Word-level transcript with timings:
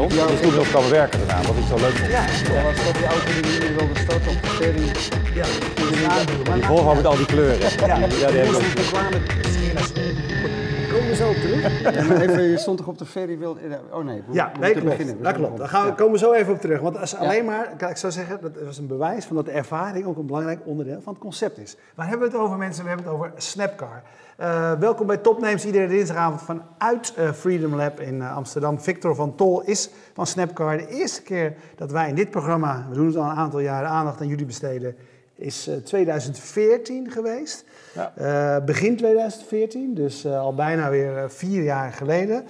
ons. 0.00 0.14
Ja, 0.14 0.26
is 0.26 0.40
toen 0.40 0.54
nog 0.54 0.70
komen 0.70 0.90
werken 0.90 1.18
daarna, 1.26 1.46
wat 1.48 1.56
ik 1.56 1.64
zo 1.68 1.76
leuk 1.76 1.96
vond. 1.96 2.10
Ja, 2.10 2.26
dat 2.26 2.62
was 2.62 2.84
dat 2.84 2.94
die 2.94 3.06
auto 3.06 3.32
die 3.32 3.60
meer 3.60 3.76
wilde 3.76 4.00
starten 4.00 4.30
op 4.30 4.42
de 4.42 4.48
ferry. 4.48 4.86
Ja, 5.34 5.46
die, 5.74 6.54
die 6.54 6.64
Volvo 6.64 6.94
met 6.94 7.06
al 7.06 7.16
die 7.16 7.26
kleuren. 7.26 7.58
Ja, 7.86 7.96
ja 7.96 8.06
die 8.30 8.38
heeft 8.38 8.60
Komen 10.90 11.08
we 11.08 11.14
zo 11.14 11.28
op 11.28 11.34
terug? 11.34 11.84
even, 12.20 12.42
je 12.42 12.58
stond 12.58 12.78
toch 12.78 12.86
op 12.86 12.98
de 12.98 13.06
ferry? 13.06 13.38
Wil, 13.38 13.56
oh 13.90 14.04
nee, 14.04 14.22
we, 14.26 14.32
ja, 14.32 14.52
nee, 14.60 14.72
klopt. 14.72 14.88
Beginnen. 14.88 15.22
dat 15.22 15.34
klopt. 15.34 15.58
Daar 15.58 15.68
gaan 15.68 15.86
we, 15.86 15.94
komen 15.94 16.12
we 16.12 16.18
zo 16.18 16.32
even 16.32 16.52
op 16.52 16.60
terug. 16.60 16.80
Want 16.80 16.98
als 16.98 17.16
alleen 17.16 17.44
maar, 17.44 17.90
ik 17.90 17.96
zou 17.96 18.12
zeggen, 18.12 18.40
dat 18.40 18.52
was 18.64 18.78
een 18.78 18.86
bewijs 18.86 19.24
van 19.24 19.36
dat 19.36 19.44
de 19.44 19.50
ervaring 19.50 20.06
ook 20.06 20.16
een 20.16 20.26
belangrijk 20.26 20.60
onderdeel 20.64 21.00
van 21.00 21.12
het 21.12 21.22
concept 21.22 21.58
is. 21.58 21.76
Waar 21.94 22.08
hebben 22.08 22.30
we 22.30 22.36
het 22.36 22.44
over 22.44 22.56
mensen? 22.56 22.82
We 22.82 22.88
hebben 22.88 23.06
het 23.06 23.14
over 23.14 23.32
Snapcar. 23.36 24.02
Uh, 24.40 24.72
welkom 24.72 25.06
bij 25.06 25.16
Topnames, 25.16 25.64
iedere 25.64 25.86
dinsdagavond 25.86 26.42
vanuit 26.42 27.14
uh, 27.18 27.32
Freedom 27.32 27.74
Lab 27.74 28.00
in 28.00 28.14
uh, 28.14 28.36
Amsterdam. 28.36 28.80
Victor 28.80 29.14
van 29.14 29.34
Tol 29.34 29.62
is 29.62 29.90
van 30.14 30.26
Snapcar. 30.26 30.76
De 30.76 30.88
eerste 30.88 31.22
keer 31.22 31.54
dat 31.76 31.90
wij 31.90 32.08
in 32.08 32.14
dit 32.14 32.30
programma, 32.30 32.86
we 32.88 32.94
doen 32.94 33.06
het 33.06 33.16
al 33.16 33.30
een 33.30 33.36
aantal 33.36 33.60
jaren, 33.60 33.88
aandacht 33.88 34.20
aan 34.20 34.28
jullie 34.28 34.46
besteden, 34.46 34.96
is 35.40 35.70
2014 35.84 37.10
geweest. 37.10 37.64
Ja. 37.94 38.60
begin 38.64 38.96
2014, 38.96 39.94
dus 39.94 40.26
al 40.26 40.54
bijna 40.54 40.90
weer 40.90 41.30
vier 41.30 41.62
jaar 41.62 41.92
geleden. 41.92 42.44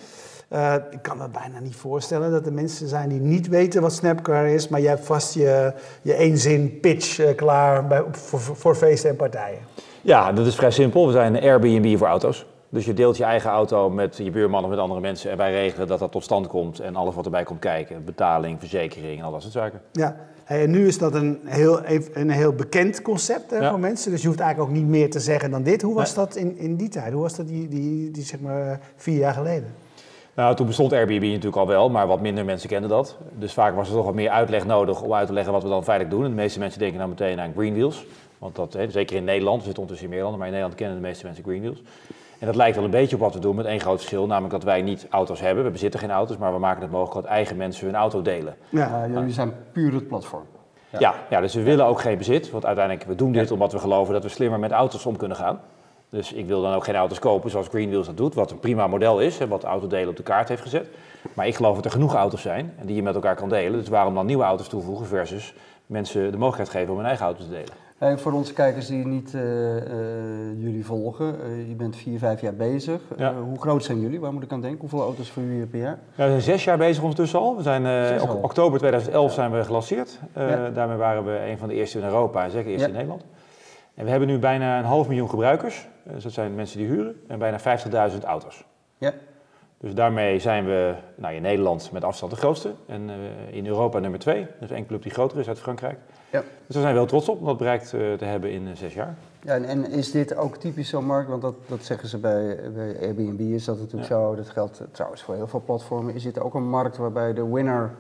ik 0.90 1.02
kan 1.02 1.18
me 1.18 1.28
bijna 1.28 1.60
niet 1.60 1.76
voorstellen 1.76 2.30
dat 2.30 2.46
er 2.46 2.52
mensen 2.52 2.88
zijn 2.88 3.08
die 3.08 3.20
niet 3.20 3.48
weten 3.48 3.82
wat 3.82 3.92
Snapcar 3.92 4.46
is, 4.46 4.68
maar 4.68 4.80
je 4.80 4.88
hebt 4.88 5.04
vast 5.04 5.34
je, 5.34 5.72
je 6.02 6.14
één 6.14 6.80
pitch 6.80 7.34
klaar 7.34 7.86
bij, 7.86 8.04
voor, 8.10 8.40
voor 8.40 8.74
feesten 8.74 9.10
en 9.10 9.16
partijen. 9.16 9.59
Ja, 10.02 10.32
dat 10.32 10.46
is 10.46 10.54
vrij 10.54 10.70
simpel. 10.70 11.06
We 11.06 11.12
zijn 11.12 11.34
een 11.34 11.42
Airbnb 11.42 11.98
voor 11.98 12.06
auto's. 12.06 12.46
Dus 12.73 12.84
je 12.84 12.95
deelt 12.95 13.16
je 13.16 13.24
eigen 13.24 13.51
auto 13.51 13.90
met 13.90 14.16
je 14.16 14.30
buurman 14.30 14.65
of 14.65 14.71
met 14.71 14.79
andere 14.79 15.01
mensen. 15.01 15.30
En 15.30 15.37
wij 15.37 15.52
regelen 15.52 15.88
dat 15.88 15.99
dat 15.99 16.13
tot 16.13 16.23
stand 16.23 16.46
komt 16.46 16.80
en 16.80 16.96
alles 16.96 17.15
wat 17.15 17.24
erbij 17.24 17.45
komt 17.45 17.59
kijken. 17.59 18.04
Betaling, 18.04 18.59
verzekering 18.59 19.18
en 19.18 19.24
al 19.24 19.32
dat 19.32 19.43
soort 19.43 19.52
zaken. 19.52 19.80
Ja, 19.93 20.16
en 20.45 20.71
nu 20.71 20.87
is 20.87 20.99
dat 20.99 21.15
een 21.15 21.40
heel, 21.45 21.80
een 22.12 22.30
heel 22.30 22.52
bekend 22.52 23.02
concept 23.02 23.51
hè, 23.51 23.68
voor 23.68 23.79
mensen. 23.79 24.10
Dus 24.10 24.21
je 24.21 24.27
hoeft 24.27 24.40
eigenlijk 24.40 24.71
ook 24.71 24.77
niet 24.77 24.87
meer 24.88 25.10
te 25.10 25.21
zeggen 25.21 25.51
dan 25.51 25.62
dit. 25.62 25.82
Hoe 25.82 25.95
was 25.95 26.15
dat 26.15 26.37
in, 26.37 26.59
in 26.59 26.77
die 26.77 26.88
tijd? 26.88 27.12
Hoe 27.12 27.23
was 27.23 27.37
dat 27.37 27.49
die, 27.49 27.68
die, 27.68 28.10
die, 28.10 28.24
zeg 28.24 28.40
maar 28.40 28.80
vier 28.96 29.18
jaar 29.18 29.34
geleden? 29.34 29.74
Nou, 30.34 30.57
toen 30.57 30.66
bestond 30.66 30.93
Airbnb 30.93 31.23
natuurlijk 31.23 31.57
al 31.57 31.66
wel, 31.66 31.90
maar 31.90 32.07
wat 32.07 32.21
minder 32.21 32.45
mensen 32.45 32.68
kenden 32.68 32.90
dat. 32.90 33.18
Dus 33.38 33.52
vaak 33.52 33.74
was 33.74 33.88
er 33.88 33.95
toch 33.95 34.05
wat 34.05 34.15
meer 34.15 34.30
uitleg 34.30 34.66
nodig 34.66 35.02
om 35.02 35.15
uit 35.15 35.27
te 35.27 35.32
leggen 35.32 35.52
wat 35.52 35.62
we 35.62 35.68
dan 35.68 35.84
feitelijk 35.84 36.16
doen. 36.16 36.24
En 36.24 36.30
de 36.30 36.43
meeste 36.43 36.59
mensen 36.59 36.79
denken 36.79 36.99
dan 36.99 37.09
meteen 37.09 37.40
aan 37.40 37.52
Greenwheels. 37.57 38.07
Want 38.38 38.57
dat, 38.57 38.73
hè, 38.73 38.90
zeker 38.90 39.16
in 39.16 39.24
Nederland, 39.24 39.59
we 39.59 39.65
zitten 39.65 39.82
ondertussen 39.82 40.09
in 40.09 40.15
meer 40.15 40.23
landen, 40.23 40.38
maar 40.38 40.49
in 40.49 40.55
Nederland 40.55 40.80
kennen 40.80 41.01
de 41.01 41.07
meeste 41.09 41.24
mensen 41.24 41.45
Green 41.45 41.62
Deals. 41.62 41.82
En 42.41 42.46
dat 42.46 42.57
lijkt 42.57 42.77
wel 42.77 42.85
een 42.85 42.91
beetje 42.91 43.16
op 43.16 43.23
wat 43.23 43.35
we 43.35 43.41
doen 43.41 43.57
met 43.57 43.66
één 43.66 43.80
groot 43.80 43.99
verschil, 43.99 44.27
namelijk 44.27 44.52
dat 44.52 44.65
wij 44.65 44.83
niet 44.83 45.07
auto's 45.10 45.41
hebben. 45.41 45.65
We 45.65 45.71
bezitten 45.71 46.01
geen 46.01 46.10
auto's, 46.10 46.37
maar 46.37 46.52
we 46.52 46.59
maken 46.59 46.83
het 46.83 46.91
mogelijk 46.91 47.27
dat 47.27 47.33
eigen 47.35 47.57
mensen 47.57 47.87
hun 47.87 47.95
auto 47.95 48.23
delen. 48.23 48.57
Ja, 48.69 49.07
jullie 49.07 49.33
zijn 49.33 49.52
puur 49.73 49.93
het 49.93 50.09
platform. 50.09 50.45
Ja. 50.91 50.99
ja, 50.99 51.15
ja, 51.30 51.41
dus 51.41 51.55
we 51.55 51.63
willen 51.63 51.87
ook 51.87 52.01
geen 52.01 52.18
bezit, 52.18 52.51
want 52.51 52.66
uiteindelijk, 52.66 53.07
we 53.07 53.15
doen 53.15 53.33
dit 53.33 53.51
omdat 53.51 53.73
we 53.73 53.79
geloven 53.79 54.15
dat 54.15 54.23
we 54.23 54.29
slimmer 54.29 54.59
met 54.59 54.71
auto's 54.71 55.07
om 55.07 55.16
kunnen 55.16 55.37
gaan. 55.37 55.61
Dus 56.11 56.33
ik 56.33 56.46
wil 56.46 56.63
dan 56.63 56.74
ook 56.74 56.85
geen 56.85 56.95
auto's 56.95 57.18
kopen 57.18 57.51
zoals 57.51 57.68
Greenwheels 57.68 58.07
dat 58.07 58.16
doet, 58.16 58.35
wat 58.35 58.51
een 58.51 58.59
prima 58.59 58.87
model 58.87 59.21
is 59.21 59.38
en 59.38 59.49
wat 59.49 59.65
autodelen 59.65 60.09
op 60.09 60.16
de 60.16 60.23
kaart 60.23 60.49
heeft 60.49 60.63
gezet. 60.63 60.88
Maar 61.35 61.46
ik 61.46 61.55
geloof 61.55 61.74
dat 61.74 61.85
er 61.85 61.91
genoeg 61.91 62.15
auto's 62.15 62.43
zijn 62.43 62.74
en 62.79 62.87
die 62.87 62.96
je 62.96 63.02
met 63.02 63.15
elkaar 63.15 63.37
kan 63.37 63.49
delen. 63.49 63.79
Dus 63.79 63.88
waarom 63.88 64.15
dan 64.15 64.27
nieuwe 64.27 64.44
auto's 64.44 64.69
toevoegen 64.69 65.06
versus 65.06 65.55
mensen 65.87 66.31
de 66.31 66.38
mogelijkheid 66.38 66.77
geven 66.77 66.91
om 66.91 66.99
hun 66.99 67.06
eigen 67.06 67.25
auto 67.25 67.43
te 67.43 67.50
delen? 67.50 67.72
En 68.00 68.19
voor 68.19 68.32
onze 68.32 68.53
kijkers 68.53 68.87
die 68.87 69.06
niet 69.06 69.32
uh, 69.34 69.43
uh, 69.43 69.82
jullie 70.56 70.84
volgen, 70.84 71.34
uh, 71.34 71.69
je 71.69 71.75
bent 71.75 71.97
vier, 71.97 72.19
vijf 72.19 72.41
jaar 72.41 72.54
bezig. 72.54 73.00
Ja. 73.16 73.34
hoe 73.34 73.60
groot 73.60 73.84
zijn 73.84 74.00
jullie? 74.00 74.20
Waar 74.20 74.32
moet 74.32 74.43
ik 74.43 74.53
aan 74.53 74.60
denken? 74.60 74.81
Hoeveel 74.81 75.00
auto's 75.00 75.31
voor 75.31 75.43
jullie 75.43 75.66
per 75.66 75.81
jaar? 75.81 75.98
Ja, 76.15 76.25
we 76.25 76.31
zijn 76.31 76.41
zes 76.41 76.65
jaar 76.65 76.78
bezig 76.78 77.03
ondertussen 77.03 77.38
al. 77.38 77.56
We 77.56 77.62
zijn, 77.62 78.21
ok 78.21 78.44
oktober 78.44 78.78
2011 78.78 79.33
zijn 79.33 79.50
we 79.53 79.65
gelanceerd. 79.65 80.19
Daarmee 80.75 80.97
waren 80.97 81.25
we 81.25 81.50
een 81.50 81.59
van 81.59 81.69
de 81.69 81.75
eerste 81.75 81.99
in 81.99 82.05
Europa 82.05 82.44
en 82.44 82.50
zeker 82.50 82.71
eerst 82.71 82.87
in 82.87 82.93
Nederland. 82.93 83.25
En 83.94 84.05
we 84.05 84.11
hebben 84.11 84.28
nu 84.28 84.38
bijna 84.38 84.78
een 84.78 84.84
half 84.84 85.09
miljoen 85.09 85.28
gebruikers. 85.28 85.88
Dus 86.12 86.22
dat 86.22 86.32
zijn 86.32 86.55
mensen 86.55 86.78
die 86.78 86.87
huren. 86.87 87.21
En 87.28 87.38
bijna 87.38 87.61
50.000 88.12 88.25
auto's. 88.25 88.65
Ja. 88.99 89.12
Dus 89.78 89.94
daarmee 89.94 90.38
zijn 90.38 90.65
we 90.65 90.94
nou, 91.15 91.34
in 91.34 91.43
Nederland 91.43 91.93
met 91.93 92.05
afstand 92.05 92.32
de 92.32 92.38
grootste. 92.38 92.72
En 92.87 93.11
in 93.50 93.67
Europa 93.67 93.99
nummer 93.99 94.21
twee. 94.21 94.47
Dus 94.61 94.71
één 94.71 94.87
club 94.87 95.03
die 95.03 95.12
groter 95.12 95.38
is 95.38 95.49
uit 95.49 95.59
Frankrijk. 95.59 95.99
Ja. 96.33 96.41
Dus 96.41 96.75
daar 96.75 96.83
zijn 96.83 96.95
we 96.95 96.99
wel 96.99 97.09
trots 97.09 97.29
op 97.29 97.39
om 97.39 97.47
dat 97.47 97.57
bereikt 97.57 97.93
uh, 97.93 98.13
te 98.13 98.25
hebben 98.25 98.51
in 98.51 98.63
uh, 98.63 98.71
zes 98.75 98.95
jaar. 98.95 99.15
Ja, 99.43 99.55
en, 99.55 99.65
en, 99.65 99.91
is 99.91 100.11
dit 100.11 100.37
ook 100.37 100.57
typisch 100.57 100.89
zo'n 100.89 101.05
markt? 101.05 101.29
Want 101.29 101.43
dat, 101.43 101.55
dat 101.67 101.85
zeggen 101.85 102.09
ze 102.09 102.19
bij, 102.19 102.59
bij 102.75 102.97
Airbnb, 103.01 103.41
is 103.41 103.65
dat 103.65 103.79
natuurlijk 103.79 104.07
zo. 104.07 104.35
Dat 104.35 104.49
geldt 104.49 104.83
trouwens 104.93 105.23
voor 105.23 105.35
heel 105.35 105.49
veel 105.49 105.63
platformen. 105.65 106.15
Is 106.15 106.23
dit 106.23 106.41
ook 106.41 106.55
een 106.55 106.69
markt 106.69 106.97
waarbij 106.97 107.33
de 107.33 107.49
winner 107.49 107.91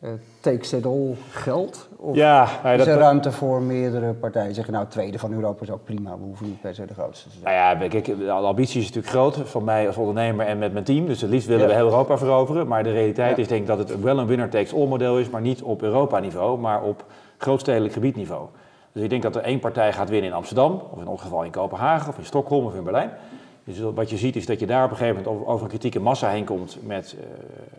uh, 0.00 0.10
takes 0.40 0.72
it 0.72 0.86
all 0.86 1.16
geldt? 1.30 1.88
Of 1.96 2.16
ja, 2.16 2.44
is 2.74 2.86
er 2.86 2.98
ruimte 2.98 3.32
voor 3.32 3.62
meerdere 3.62 4.12
partijen? 4.12 4.54
Zeggen 4.54 4.72
nou, 4.72 4.86
tweede 4.86 5.18
van 5.18 5.32
Europa 5.32 5.62
is 5.62 5.70
ook 5.70 5.84
prima, 5.84 6.10
we 6.18 6.24
hoeven 6.24 6.46
niet 6.46 6.60
per 6.60 6.74
se 6.74 6.86
de 6.86 6.94
grootste 6.94 7.28
te 7.28 7.34
zijn. 7.42 7.54
Nou 7.54 7.82
ja, 7.82 7.88
kijk, 7.88 8.18
de 8.18 8.30
ambitie 8.30 8.80
is 8.80 8.86
natuurlijk 8.86 9.14
groot 9.14 9.36
van 9.36 9.64
mij 9.64 9.86
als 9.86 9.96
ondernemer 9.96 10.46
en 10.46 10.58
met 10.58 10.72
mijn 10.72 10.84
team. 10.84 11.06
Dus 11.06 11.20
het 11.20 11.30
liefst 11.30 11.48
willen 11.48 11.66
we 11.66 11.74
heel 11.74 11.84
Europa 11.84 12.18
veroveren. 12.18 12.66
Maar 12.66 12.82
de 12.82 12.92
realiteit 12.92 13.38
is 13.38 13.48
denk 13.48 13.60
ik 13.60 13.66
dat 13.66 13.78
het 13.78 14.00
wel 14.00 14.18
een 14.18 14.26
winner 14.26 14.48
takes 14.48 14.74
all 14.74 14.86
model 14.86 15.18
is, 15.18 15.30
maar 15.30 15.40
niet 15.40 15.62
op 15.62 15.82
Europa 15.82 16.18
niveau, 16.18 16.58
maar 16.58 16.82
op 16.82 17.04
grootstedelijk 17.38 17.92
gebiedniveau. 17.92 18.46
Dus 18.92 19.02
ik 19.02 19.10
denk 19.10 19.22
dat 19.22 19.36
er 19.36 19.42
één 19.42 19.58
partij 19.58 19.92
gaat 19.92 20.08
winnen 20.08 20.30
in 20.30 20.36
Amsterdam, 20.36 20.82
of 20.90 21.00
in 21.00 21.06
ons 21.06 21.20
geval 21.20 21.44
in 21.44 21.50
Kopenhagen, 21.50 22.08
of 22.08 22.18
in 22.18 22.24
Stockholm 22.24 22.64
of 22.64 22.74
in 22.74 22.84
Berlijn. 22.84 23.10
Dus 23.64 23.80
wat 23.94 24.10
je 24.10 24.16
ziet 24.16 24.36
is 24.36 24.46
dat 24.46 24.60
je 24.60 24.66
daar 24.66 24.84
op 24.84 24.90
een 24.90 24.96
gegeven 24.96 25.22
moment 25.22 25.46
over, 25.46 25.62
een 25.62 25.68
kritieke 25.68 26.00
massa 26.00 26.28
heen 26.28 26.44
komt 26.44 26.78
met 26.82 27.16
uh, 27.18 27.24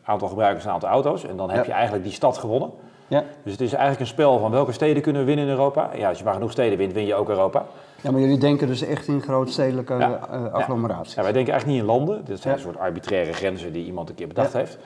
aantal 0.03 0.27
gebruikers 0.27 0.65
en 0.65 0.71
aantal 0.71 0.89
auto's. 0.89 1.25
En 1.25 1.37
dan 1.37 1.49
heb 1.49 1.65
je 1.65 1.71
eigenlijk 1.71 2.03
die 2.03 2.13
stad 2.13 2.37
gewonnen. 2.37 2.71
Ja. 3.07 3.23
Dus 3.43 3.51
het 3.51 3.61
is 3.61 3.71
eigenlijk 3.71 4.01
een 4.01 4.07
spel 4.07 4.39
van 4.39 4.51
welke 4.51 4.71
steden 4.71 5.01
kunnen 5.01 5.21
we 5.21 5.27
winnen 5.27 5.45
in 5.45 5.51
Europa. 5.51 5.89
Ja, 5.95 6.09
als 6.09 6.17
je 6.17 6.23
maar 6.23 6.33
genoeg 6.33 6.51
steden 6.51 6.77
wint, 6.77 6.93
win 6.93 7.05
je 7.05 7.15
ook 7.15 7.29
Europa. 7.29 7.65
Ja, 8.01 8.11
maar 8.11 8.21
jullie 8.21 8.37
denken 8.37 8.67
dus 8.67 8.81
echt 8.81 9.07
in 9.07 9.21
grootstedelijke 9.21 9.93
ja. 9.93 10.19
uh, 10.33 10.53
agglomeraties? 10.53 11.13
Ja. 11.13 11.23
wij 11.23 11.31
denken 11.31 11.53
eigenlijk 11.53 11.81
niet 11.81 11.89
in 11.89 11.95
landen. 11.95 12.25
Dit 12.25 12.41
zijn 12.41 12.53
een 12.53 12.59
soort 12.59 12.77
arbitraire 12.77 13.33
grenzen 13.33 13.73
die 13.73 13.85
iemand 13.85 14.09
een 14.09 14.15
keer 14.15 14.27
bedacht 14.27 14.53
heeft. 14.53 14.77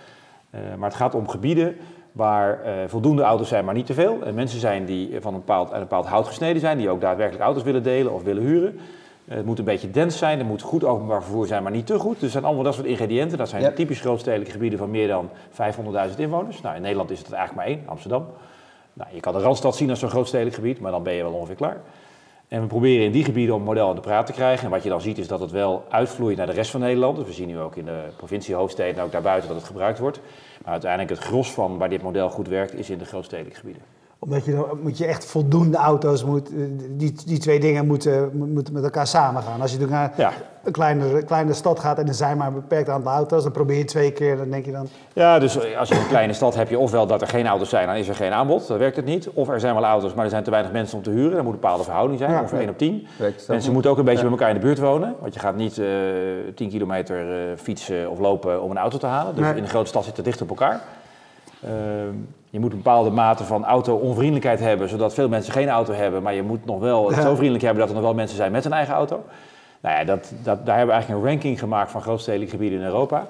Uh, 0.52 0.60
maar 0.78 0.90
het 0.90 0.98
gaat 0.98 1.16
om 1.16 1.28
gebieden 1.28 1.76
waar 2.14 2.60
uh, 2.66 2.72
voldoende 2.88 3.22
auto's 3.22 3.48
zijn, 3.48 3.66
maar 3.66 3.74
niet 3.74 3.86
te 3.86 3.94
veel. 3.94 4.22
En 4.24 4.34
mensen 4.34 4.60
zijn 4.60 4.86
die 4.86 5.22
van 5.22 5.34
een 5.34 5.40
bepaald, 5.40 5.72
een 5.72 5.80
bepaald 5.80 6.06
hout 6.06 6.28
gesneden 6.28 6.62
zijn, 6.62 6.78
die 6.78 6.90
ook 6.90 7.02
daadwerkelijk 7.02 7.44
auto's 7.44 7.64
willen 7.64 7.84
delen 7.84 8.14
of 8.14 8.24
willen 8.24 8.44
huren. 8.44 8.74
Uh, 8.74 9.36
het 9.36 9.46
moet 9.46 9.60
een 9.60 9.66
beetje 9.66 9.92
dens 9.92 10.18
zijn, 10.18 10.40
er 10.40 10.46
moet 10.46 10.62
goed 10.62 10.84
openbaar 10.84 11.24
vervoer 11.24 11.48
zijn, 11.48 11.64
maar 11.64 11.72
niet 11.72 11.86
te 11.86 12.00
goed. 12.00 12.14
Dus 12.14 12.24
er 12.24 12.30
zijn 12.30 12.44
allemaal 12.44 12.64
dat 12.64 12.74
soort 12.74 12.88
ingrediënten. 12.88 13.38
Dat 13.38 13.50
zijn 13.50 13.74
typisch 13.74 14.00
grootstedelijke 14.00 14.52
gebieden 14.52 14.80
van 14.80 14.92
meer 14.92 15.08
dan 15.08 15.30
500.000 15.52 16.18
inwoners. 16.18 16.62
Nou, 16.62 16.76
in 16.76 16.82
Nederland 16.82 17.12
is 17.12 17.20
het 17.20 17.32
eigenlijk 17.32 17.68
maar 17.68 17.78
één, 17.78 17.88
Amsterdam. 17.90 18.26
Nou, 18.94 19.10
je 19.14 19.20
kan 19.20 19.34
de 19.34 19.40
Randstad 19.40 19.76
zien 19.76 19.90
als 19.90 20.00
zo'n 20.00 20.10
grootstedelijk 20.10 20.56
gebied, 20.56 20.80
maar 20.80 20.92
dan 20.92 21.04
ben 21.04 21.14
je 21.14 21.24
wel 21.24 21.34
ongeveer 21.34 21.56
klaar. 21.56 21.78
En 22.54 22.62
we 22.62 22.68
proberen 22.68 23.06
in 23.06 23.12
die 23.12 23.24
gebieden 23.24 23.56
om 23.56 23.64
model 23.64 23.90
aan 23.90 23.96
de 23.96 24.02
praat 24.02 24.26
te 24.26 24.32
krijgen. 24.32 24.66
En 24.66 24.72
wat 24.72 24.84
je 24.84 24.90
dan 24.90 25.02
ziet 25.02 25.18
is 25.18 25.28
dat 25.28 25.40
het 25.40 25.52
wel 25.52 25.86
uitvloeit 25.90 26.38
naar 26.38 26.46
de 26.46 26.52
rest 26.54 26.72
van 26.72 26.80
Nederland. 26.80 27.18
Dus 27.18 27.26
we 27.26 27.34
zien 27.34 27.48
nu 27.48 27.60
ook 27.60 27.76
in 27.76 27.86
de 27.86 28.08
provinciehoofdsteden 28.18 28.96
en 28.96 29.04
ook 29.04 29.12
daarbuiten 29.12 29.48
dat 29.48 29.58
het 29.58 29.68
gebruikt 29.68 30.00
wordt. 30.00 30.20
Maar 30.64 30.72
uiteindelijk 30.72 31.12
het 31.12 31.20
gros 31.20 31.52
van 31.52 31.78
waar 31.78 31.90
dit 31.90 32.02
model 32.02 32.30
goed 32.30 32.48
werkt 32.48 32.74
is 32.74 32.90
in 32.90 32.98
de 32.98 33.06
grootstedelijke 33.06 33.60
gebieden 33.60 33.93
omdat 34.24 34.46
je 34.46 34.52
dan 34.52 34.80
moet 34.82 34.98
je 34.98 35.06
echt 35.06 35.26
voldoende 35.26 35.78
auto's 35.78 36.24
moet, 36.24 36.50
eh, 36.50 36.64
die, 36.90 37.14
die 37.26 37.38
twee 37.38 37.60
dingen 37.60 37.88
moeten, 37.88 38.32
moeten 38.54 38.74
met 38.74 38.84
elkaar 38.84 39.08
samengaan. 39.08 39.62
Als 39.62 39.72
je 39.72 39.88
naar 39.88 40.14
ja. 40.18 40.32
een 40.64 40.72
kleine, 40.72 41.24
kleine 41.24 41.54
stad 41.54 41.80
gaat 41.80 42.00
en 42.00 42.08
er 42.08 42.14
zijn 42.14 42.38
maar 42.38 42.48
een 42.48 42.54
beperkt 42.54 42.90
aantal 42.90 43.12
auto's, 43.12 43.44
dan 43.44 43.52
probeer 43.52 43.78
je 43.78 43.86
twee 43.86 44.12
keer, 44.12 44.38
dan 44.38 44.50
denk 44.50 44.66
je 44.66 44.72
dan. 44.72 44.88
Ja, 45.14 45.40
dus 45.40 45.76
als 45.76 45.90
je 45.90 45.96
een 45.96 46.08
kleine 46.08 46.34
stad 46.34 46.56
heb 46.56 46.70
je 46.70 46.80
ofwel 46.80 47.08
dat 47.08 47.22
er 47.22 47.28
geen 47.28 47.48
auto's 47.48 47.70
zijn, 47.70 47.88
dan 47.88 47.96
is 47.96 48.08
er 48.08 48.16
geen 48.16 48.32
aanbod, 48.32 48.68
dan 48.68 48.78
werkt 48.78 48.96
het 48.96 49.06
niet. 49.06 49.30
Of 49.30 49.50
er 49.50 49.60
zijn 49.60 49.74
wel 49.74 49.84
auto's, 49.84 50.14
maar 50.14 50.24
er 50.24 50.30
zijn 50.30 50.44
te 50.44 50.52
weinig 50.52 50.72
mensen 50.72 50.98
om 50.98 51.04
te 51.04 51.10
huren, 51.10 51.36
dan 51.36 51.44
moet 51.44 51.54
een 51.54 51.60
bepaalde 51.60 51.84
verhouding 51.84 52.20
zijn, 52.20 52.32
ja, 52.32 52.40
ongeveer 52.40 52.60
1 52.60 52.70
op 52.70 52.78
10. 52.78 53.08
Mensen 53.48 53.74
moeten 53.74 53.92
ook 53.92 53.98
een 53.98 54.06
beetje 54.06 54.22
bij 54.22 54.32
elkaar 54.32 54.50
in 54.50 54.56
de 54.56 54.62
buurt 54.62 54.80
wonen, 54.80 55.16
want 55.20 55.34
je 55.34 55.40
gaat 55.40 55.56
niet 55.56 55.78
uh, 55.78 55.88
10 56.56 56.70
kilometer 56.70 57.50
uh, 57.50 57.58
fietsen 57.58 58.10
of 58.10 58.20
lopen 58.20 58.62
om 58.62 58.72
een 58.72 58.78
auto 58.78 58.98
te 58.98 59.06
halen. 59.06 59.36
Dus 59.36 59.48
in 59.48 59.64
een 59.64 59.68
grote 59.70 59.88
stad 59.88 60.04
zitten 60.04 60.24
dicht 60.24 60.42
op 60.42 60.50
elkaar. 60.50 60.82
Ehm, 61.64 62.16
je 62.54 62.60
moet 62.60 62.72
een 62.72 62.78
bepaalde 62.78 63.10
mate 63.10 63.44
van 63.44 63.66
auto-onvriendelijkheid 63.66 64.60
hebben, 64.60 64.90
zodat 64.90 65.14
veel 65.14 65.30
mensen 65.30 65.54
geen 65.54 65.70
auto 65.70 65.94
hebben. 65.94 66.24
Maar 66.24 66.34
je 66.34 66.44
moet 66.44 66.66
nog 66.66 66.80
wel 66.80 67.12
het 67.12 67.22
zo 67.22 67.36
vriendelijk 67.36 67.64
hebben 67.64 67.80
dat 67.80 67.90
er 67.90 67.96
nog 67.96 68.04
wel 68.04 68.14
mensen 68.14 68.38
zijn 68.38 68.52
met 68.52 68.66
een 68.66 68.74
eigen 68.74 68.94
auto. 68.94 69.24
Nou 69.82 69.98
ja, 69.98 70.04
dat, 70.04 70.34
dat, 70.44 70.66
daar 70.66 70.78
hebben 70.78 70.86
we 70.86 70.92
eigenlijk 70.92 71.24
een 71.24 71.30
ranking 71.30 71.60
gemaakt 71.60 71.92
van 71.92 72.02
grootstedelijke 72.02 72.54
gebieden 72.54 72.80
in 72.80 72.86
Europa. 72.86 73.28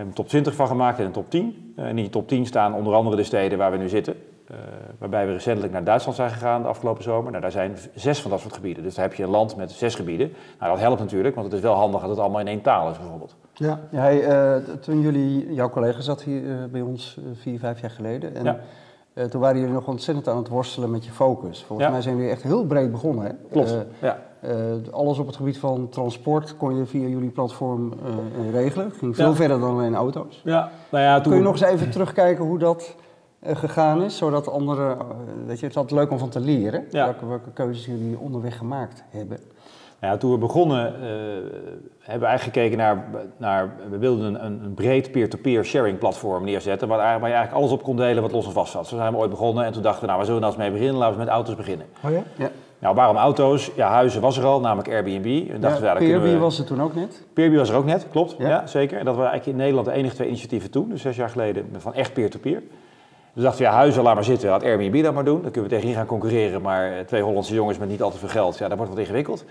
Um, 0.00 0.14
top 0.14 0.28
20 0.28 0.54
van 0.54 0.66
gemaakt 0.66 0.98
en 0.98 1.04
een 1.04 1.12
top 1.12 1.30
10. 1.30 1.74
Uh, 1.78 1.88
in 1.88 1.96
die 1.96 2.10
top 2.10 2.28
10 2.28 2.46
staan 2.46 2.74
onder 2.74 2.94
andere 2.94 3.16
de 3.16 3.22
steden 3.22 3.58
waar 3.58 3.70
we 3.70 3.76
nu 3.76 3.88
zitten. 3.88 4.14
Uh, 4.50 4.56
waarbij 4.98 5.26
we 5.26 5.32
recentelijk 5.32 5.72
naar 5.72 5.84
Duitsland 5.84 6.16
zijn 6.16 6.30
gegaan 6.30 6.62
de 6.62 6.68
afgelopen 6.68 7.02
zomer. 7.02 7.30
Nou, 7.30 7.42
daar 7.42 7.50
zijn 7.50 7.76
zes 7.94 8.22
van 8.22 8.30
dat 8.30 8.40
soort 8.40 8.54
gebieden. 8.54 8.82
Dus 8.82 8.94
daar 8.94 9.04
heb 9.04 9.14
je 9.14 9.22
een 9.22 9.30
land 9.30 9.56
met 9.56 9.70
zes 9.70 9.94
gebieden. 9.94 10.32
Nou, 10.58 10.72
dat 10.72 10.80
helpt 10.80 11.00
natuurlijk, 11.00 11.34
want 11.34 11.46
het 11.46 11.56
is 11.56 11.62
wel 11.62 11.74
handig 11.74 12.00
dat 12.00 12.10
het 12.10 12.18
allemaal 12.18 12.40
in 12.40 12.46
één 12.46 12.60
taal 12.60 12.90
is 12.90 12.98
bijvoorbeeld. 12.98 13.36
Ja, 13.52 13.80
ja 13.90 14.12
uh, 14.12 14.64
toen 14.80 15.00
jullie, 15.00 15.54
jouw 15.54 15.70
collega 15.70 16.00
zat 16.00 16.22
hier 16.22 16.42
uh, 16.42 16.56
bij 16.70 16.80
ons 16.80 17.18
vier, 17.34 17.58
vijf 17.58 17.80
jaar 17.80 17.90
geleden. 17.90 18.34
En, 18.34 18.44
ja. 19.14 19.28
toen 19.28 19.40
waren 19.40 19.58
jullie 19.58 19.74
nog 19.74 19.86
ontzettend 19.86 20.28
aan 20.28 20.36
het 20.36 20.48
worstelen 20.48 20.90
met 20.90 21.04
je 21.04 21.10
focus. 21.10 21.64
Volgens 21.64 21.90
mij 21.90 22.02
zijn 22.02 22.16
jullie 22.16 22.30
echt 22.30 22.42
heel 22.42 22.64
breed 22.64 22.90
begonnen. 22.90 23.24
Hè? 23.24 23.32
Klopt, 23.50 23.76
ja. 24.00 24.18
alles 24.90 25.18
op 25.18 25.26
het 25.26 25.36
gebied 25.36 25.58
van 25.58 25.88
transport 25.88 26.56
kon 26.56 26.76
je 26.76 26.86
via 26.86 27.08
jullie 27.08 27.30
platform 27.30 27.92
regelen. 28.52 28.90
Ging 28.90 29.16
veel 29.16 29.34
verder 29.34 29.60
dan 29.60 29.70
alleen 29.70 29.94
auto's. 29.94 30.40
Ja. 30.44 30.70
Nou 30.90 31.04
ja, 31.04 31.14
toen... 31.20 31.32
Kun 31.32 31.40
je 31.40 31.46
nog 31.46 31.60
eens 31.60 31.70
even 31.70 31.90
terugkijken 31.90 32.44
hoe 32.44 32.58
dat 32.58 32.94
gegaan 33.42 34.02
is, 34.02 34.16
zodat 34.16 34.48
anderen, 34.48 34.98
weet 35.46 35.58
je, 35.58 35.64
het 35.64 35.74
is 35.74 35.76
altijd 35.76 36.00
leuk 36.00 36.10
om 36.10 36.18
van 36.18 36.28
te 36.28 36.40
leren, 36.40 36.84
welke, 36.90 37.26
welke 37.26 37.50
keuzes 37.52 37.86
jullie 37.86 38.18
onderweg 38.18 38.56
gemaakt 38.56 39.04
hebben. 39.10 39.38
Nou 40.00 40.12
ja, 40.12 40.18
toen 40.18 40.30
we 40.30 40.38
begonnen, 40.38 40.94
uh, 40.94 41.00
hebben 41.98 42.20
we 42.20 42.26
eigenlijk 42.26 42.42
gekeken 42.42 42.78
naar, 42.78 43.04
naar 43.36 43.76
we 43.90 43.98
wilden 43.98 44.44
een, 44.44 44.64
een 44.64 44.74
breed 44.74 45.10
peer-to-peer 45.10 45.64
sharing 45.64 45.98
platform 45.98 46.44
neerzetten, 46.44 46.88
waar, 46.88 46.98
waar, 46.98 47.28
je 47.28 47.34
eigenlijk 47.34 47.54
alles 47.54 47.70
op 47.70 47.82
kon 47.82 47.96
delen 47.96 48.22
wat 48.22 48.32
los 48.32 48.46
en 48.46 48.52
vast 48.52 48.72
zat. 48.72 48.86
Zo 48.86 48.96
zijn 48.96 49.12
we 49.12 49.18
ooit 49.18 49.30
begonnen 49.30 49.64
en 49.64 49.72
toen 49.72 49.82
dachten 49.82 50.00
we, 50.00 50.06
nou, 50.06 50.18
waar 50.18 50.26
zullen 50.26 50.40
we 50.40 50.46
nou 50.46 50.58
eens 50.58 50.68
mee 50.68 50.78
beginnen? 50.78 51.00
Laten 51.00 51.18
we 51.18 51.24
met 51.24 51.32
auto's 51.32 51.54
beginnen. 51.54 51.86
Oh 52.04 52.10
ja? 52.10 52.22
Ja. 52.36 52.50
Nou, 52.78 52.94
waarom 52.94 53.16
auto's? 53.16 53.70
Ja, 53.76 53.88
huizen 53.88 54.20
was 54.20 54.38
er 54.38 54.44
al, 54.44 54.60
namelijk 54.60 54.88
Airbnb. 54.88 55.50
En 55.50 55.60
dachten 55.60 55.84
ja, 55.84 55.98
we, 55.98 56.06
ja, 56.06 56.20
we... 56.20 56.38
was 56.38 56.58
er 56.58 56.64
toen 56.64 56.82
ook 56.82 56.94
net. 56.94 57.24
Peerby 57.32 57.56
was 57.56 57.68
er 57.68 57.76
ook 57.76 57.84
net, 57.84 58.06
klopt. 58.10 58.34
Ja. 58.38 58.66
zeker. 58.66 58.98
En 58.98 59.04
dat 59.04 59.14
waren 59.16 59.30
eigenlijk 59.30 59.58
in 59.58 59.64
Nederland 59.64 59.86
de 59.86 59.92
enige 59.92 60.14
twee 60.14 60.28
initiatieven 60.28 60.70
toen, 60.70 60.88
dus 60.88 61.02
zes 61.02 61.16
jaar 61.16 61.30
geleden, 61.30 61.66
van 61.78 61.94
echt 61.94 62.12
peer-to-peer. 62.12 62.60
-peer. 62.60 62.62
Dus 63.38 63.46
dachten 63.46 63.64
we, 63.64 63.70
ja, 63.70 63.76
huizen, 63.76 64.02
laat 64.02 64.14
maar 64.14 64.24
zitten, 64.24 64.48
laat 64.48 64.62
Airbnb 64.62 65.02
dat 65.02 65.14
maar 65.14 65.24
doen. 65.24 65.42
Dan 65.42 65.50
kunnen 65.50 65.70
we 65.70 65.76
tegenin 65.76 65.96
gaan 65.96 66.06
concurreren, 66.06 66.62
maar 66.62 66.92
eh, 66.92 67.04
twee 67.04 67.22
Hollandse 67.22 67.54
jongens 67.54 67.78
met 67.78 67.88
niet 67.88 68.02
al 68.02 68.10
te 68.10 68.18
veel 68.18 68.28
geld, 68.28 68.58
ja, 68.58 68.68
dat 68.68 68.76
wordt 68.76 68.92
wat 68.92 69.00
ingewikkeld. 69.00 69.44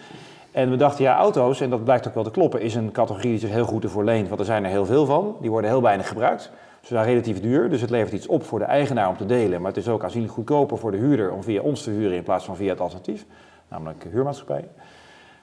En 0.51 0.69
we 0.69 0.75
dachten, 0.75 1.03
ja, 1.03 1.17
auto's, 1.17 1.61
en 1.61 1.69
dat 1.69 1.83
blijkt 1.83 2.07
ook 2.07 2.13
wel 2.13 2.23
te 2.23 2.31
kloppen, 2.31 2.61
is 2.61 2.75
een 2.75 2.91
categorie 2.91 3.29
die 3.29 3.39
zich 3.39 3.49
heel 3.49 3.65
goed 3.65 3.83
ervoor 3.83 4.03
leent, 4.03 4.27
want 4.27 4.39
er 4.39 4.45
zijn 4.45 4.63
er 4.63 4.69
heel 4.69 4.85
veel 4.85 5.05
van. 5.05 5.35
Die 5.41 5.49
worden 5.49 5.69
heel 5.69 5.81
weinig 5.81 6.07
gebruikt. 6.07 6.51
Ze 6.81 6.93
zijn 6.93 7.05
relatief 7.05 7.41
duur, 7.41 7.69
dus 7.69 7.81
het 7.81 7.89
levert 7.89 8.13
iets 8.13 8.27
op 8.27 8.43
voor 8.43 8.59
de 8.59 8.65
eigenaar 8.65 9.09
om 9.09 9.17
te 9.17 9.25
delen. 9.25 9.61
Maar 9.61 9.71
het 9.71 9.79
is 9.79 9.89
ook 9.89 10.03
aanzienlijk 10.03 10.33
goedkoper 10.33 10.77
voor 10.77 10.91
de 10.91 10.97
huurder 10.97 11.31
om 11.31 11.43
via 11.43 11.61
ons 11.61 11.83
te 11.83 11.89
huren 11.89 12.17
in 12.17 12.23
plaats 12.23 12.45
van 12.45 12.55
via 12.55 12.69
het 12.69 12.79
alternatief, 12.79 13.25
namelijk 13.67 14.05
huurmaatschappijen. 14.11 14.69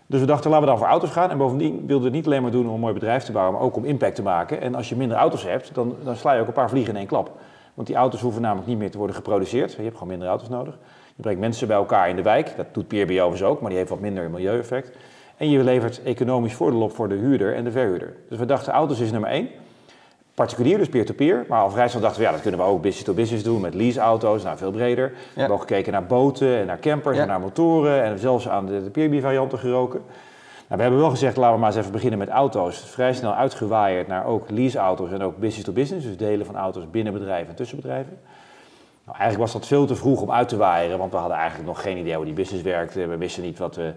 Dus 0.06 0.20
we 0.20 0.26
dachten, 0.26 0.50
laten 0.50 0.64
we 0.64 0.70
dan 0.70 0.80
voor 0.80 0.90
auto's 0.90 1.10
gaan. 1.10 1.30
En 1.30 1.38
bovendien 1.38 1.74
wilden 1.76 1.98
we 1.98 2.04
het 2.04 2.12
niet 2.12 2.26
alleen 2.26 2.42
maar 2.42 2.50
doen 2.50 2.66
om 2.66 2.74
een 2.74 2.80
mooi 2.80 2.94
bedrijf 2.94 3.24
te 3.24 3.32
bouwen, 3.32 3.54
maar 3.54 3.62
ook 3.62 3.76
om 3.76 3.84
impact 3.84 4.14
te 4.14 4.22
maken. 4.22 4.60
En 4.60 4.74
als 4.74 4.88
je 4.88 4.96
minder 4.96 5.16
auto's 5.16 5.42
hebt, 5.42 5.74
dan, 5.74 5.96
dan 6.04 6.16
sla 6.16 6.32
je 6.32 6.40
ook 6.40 6.46
een 6.46 6.52
paar 6.52 6.68
vliegen 6.68 6.92
in 6.92 6.98
één 6.98 7.08
klap. 7.08 7.30
Want 7.74 7.86
die 7.86 7.96
auto's 7.96 8.20
hoeven 8.20 8.42
namelijk 8.42 8.68
niet 8.68 8.78
meer 8.78 8.90
te 8.90 8.98
worden 8.98 9.16
geproduceerd. 9.16 9.72
Je 9.72 9.82
hebt 9.82 9.94
gewoon 9.94 10.08
minder 10.08 10.28
auto's 10.28 10.48
nodig. 10.48 10.78
Je 11.16 11.22
brengt 11.22 11.40
mensen 11.40 11.66
bij 11.66 11.76
elkaar 11.76 12.08
in 12.08 12.16
de 12.16 12.22
wijk. 12.22 12.56
Dat 12.56 12.66
doet 12.72 12.88
Peerby 12.88 13.20
overigens 13.20 13.50
ook, 13.50 13.60
maar 13.60 13.68
die 13.68 13.78
heeft 13.78 13.90
wat 13.90 14.00
minder 14.00 14.30
milieueffect. 14.30 14.96
En 15.36 15.50
je 15.50 15.64
levert 15.64 16.02
economisch 16.02 16.54
voordeel 16.54 16.80
op 16.80 16.94
voor 16.94 17.08
de 17.08 17.14
huurder 17.14 17.54
en 17.54 17.64
de 17.64 17.70
verhuurder. 17.70 18.16
Dus 18.28 18.38
we 18.38 18.46
dachten, 18.46 18.72
auto's 18.72 19.00
is 19.00 19.10
nummer 19.10 19.30
één. 19.30 19.48
Particulier, 20.34 20.78
dus 20.78 20.88
peer-to-peer. 20.88 21.44
Maar 21.48 21.62
al 21.62 21.70
vrij 21.70 21.88
snel 21.88 22.00
dachten 22.00 22.20
we, 22.20 22.26
ja, 22.26 22.32
dat 22.32 22.40
kunnen 22.40 22.60
we 22.60 22.66
ook 22.66 22.82
business-to-business 22.82 23.44
doen 23.44 23.60
met 23.60 23.74
leaseauto's, 23.74 24.42
nou 24.42 24.56
veel 24.56 24.70
breder. 24.70 25.10
We 25.10 25.40
hebben 25.40 25.56
ook 25.56 25.60
gekeken 25.60 25.92
naar 25.92 26.06
boten 26.06 26.56
en 26.56 26.66
naar 26.66 26.78
campers 26.78 27.18
en 27.18 27.26
naar 27.26 27.40
motoren 27.40 28.02
en 28.02 28.18
zelfs 28.18 28.48
aan 28.48 28.66
de, 28.66 28.84
de 28.84 28.90
Peerby-varianten 28.90 29.58
geroken. 29.58 30.02
Nou, 30.74 30.86
we 30.86 30.92
hebben 30.92 31.08
wel 31.08 31.18
gezegd, 31.18 31.36
laten 31.36 31.54
we 31.54 31.60
maar 31.60 31.70
eens 31.70 31.78
even 31.78 31.92
beginnen 31.92 32.18
met 32.18 32.28
auto's. 32.28 32.78
Vrij 32.78 33.12
snel 33.12 33.34
uitgewaaid 33.34 34.06
naar 34.06 34.26
ook 34.26 34.50
leaseauto's 34.50 35.10
en 35.10 35.22
ook 35.22 35.36
business-to-business. 35.36 36.06
dus 36.06 36.16
delen 36.16 36.46
van 36.46 36.56
auto's 36.56 36.90
binnen 36.90 37.12
bedrijven 37.12 37.48
en 37.48 37.54
tussen 37.54 37.76
bedrijven. 37.76 38.18
Nou, 39.04 39.18
eigenlijk 39.18 39.38
was 39.40 39.52
dat 39.52 39.66
veel 39.66 39.86
te 39.86 39.94
vroeg 39.94 40.20
om 40.20 40.30
uit 40.30 40.48
te 40.48 40.56
waaieren, 40.56 40.98
want 40.98 41.12
we 41.12 41.16
hadden 41.16 41.36
eigenlijk 41.36 41.68
nog 41.68 41.82
geen 41.82 41.96
idee 41.96 42.14
hoe 42.14 42.24
die 42.24 42.34
business 42.34 42.62
werkte. 42.62 43.06
We 43.06 43.16
wisten 43.16 43.42
niet 43.42 43.58
wat, 43.58 43.76
we, 43.76 43.92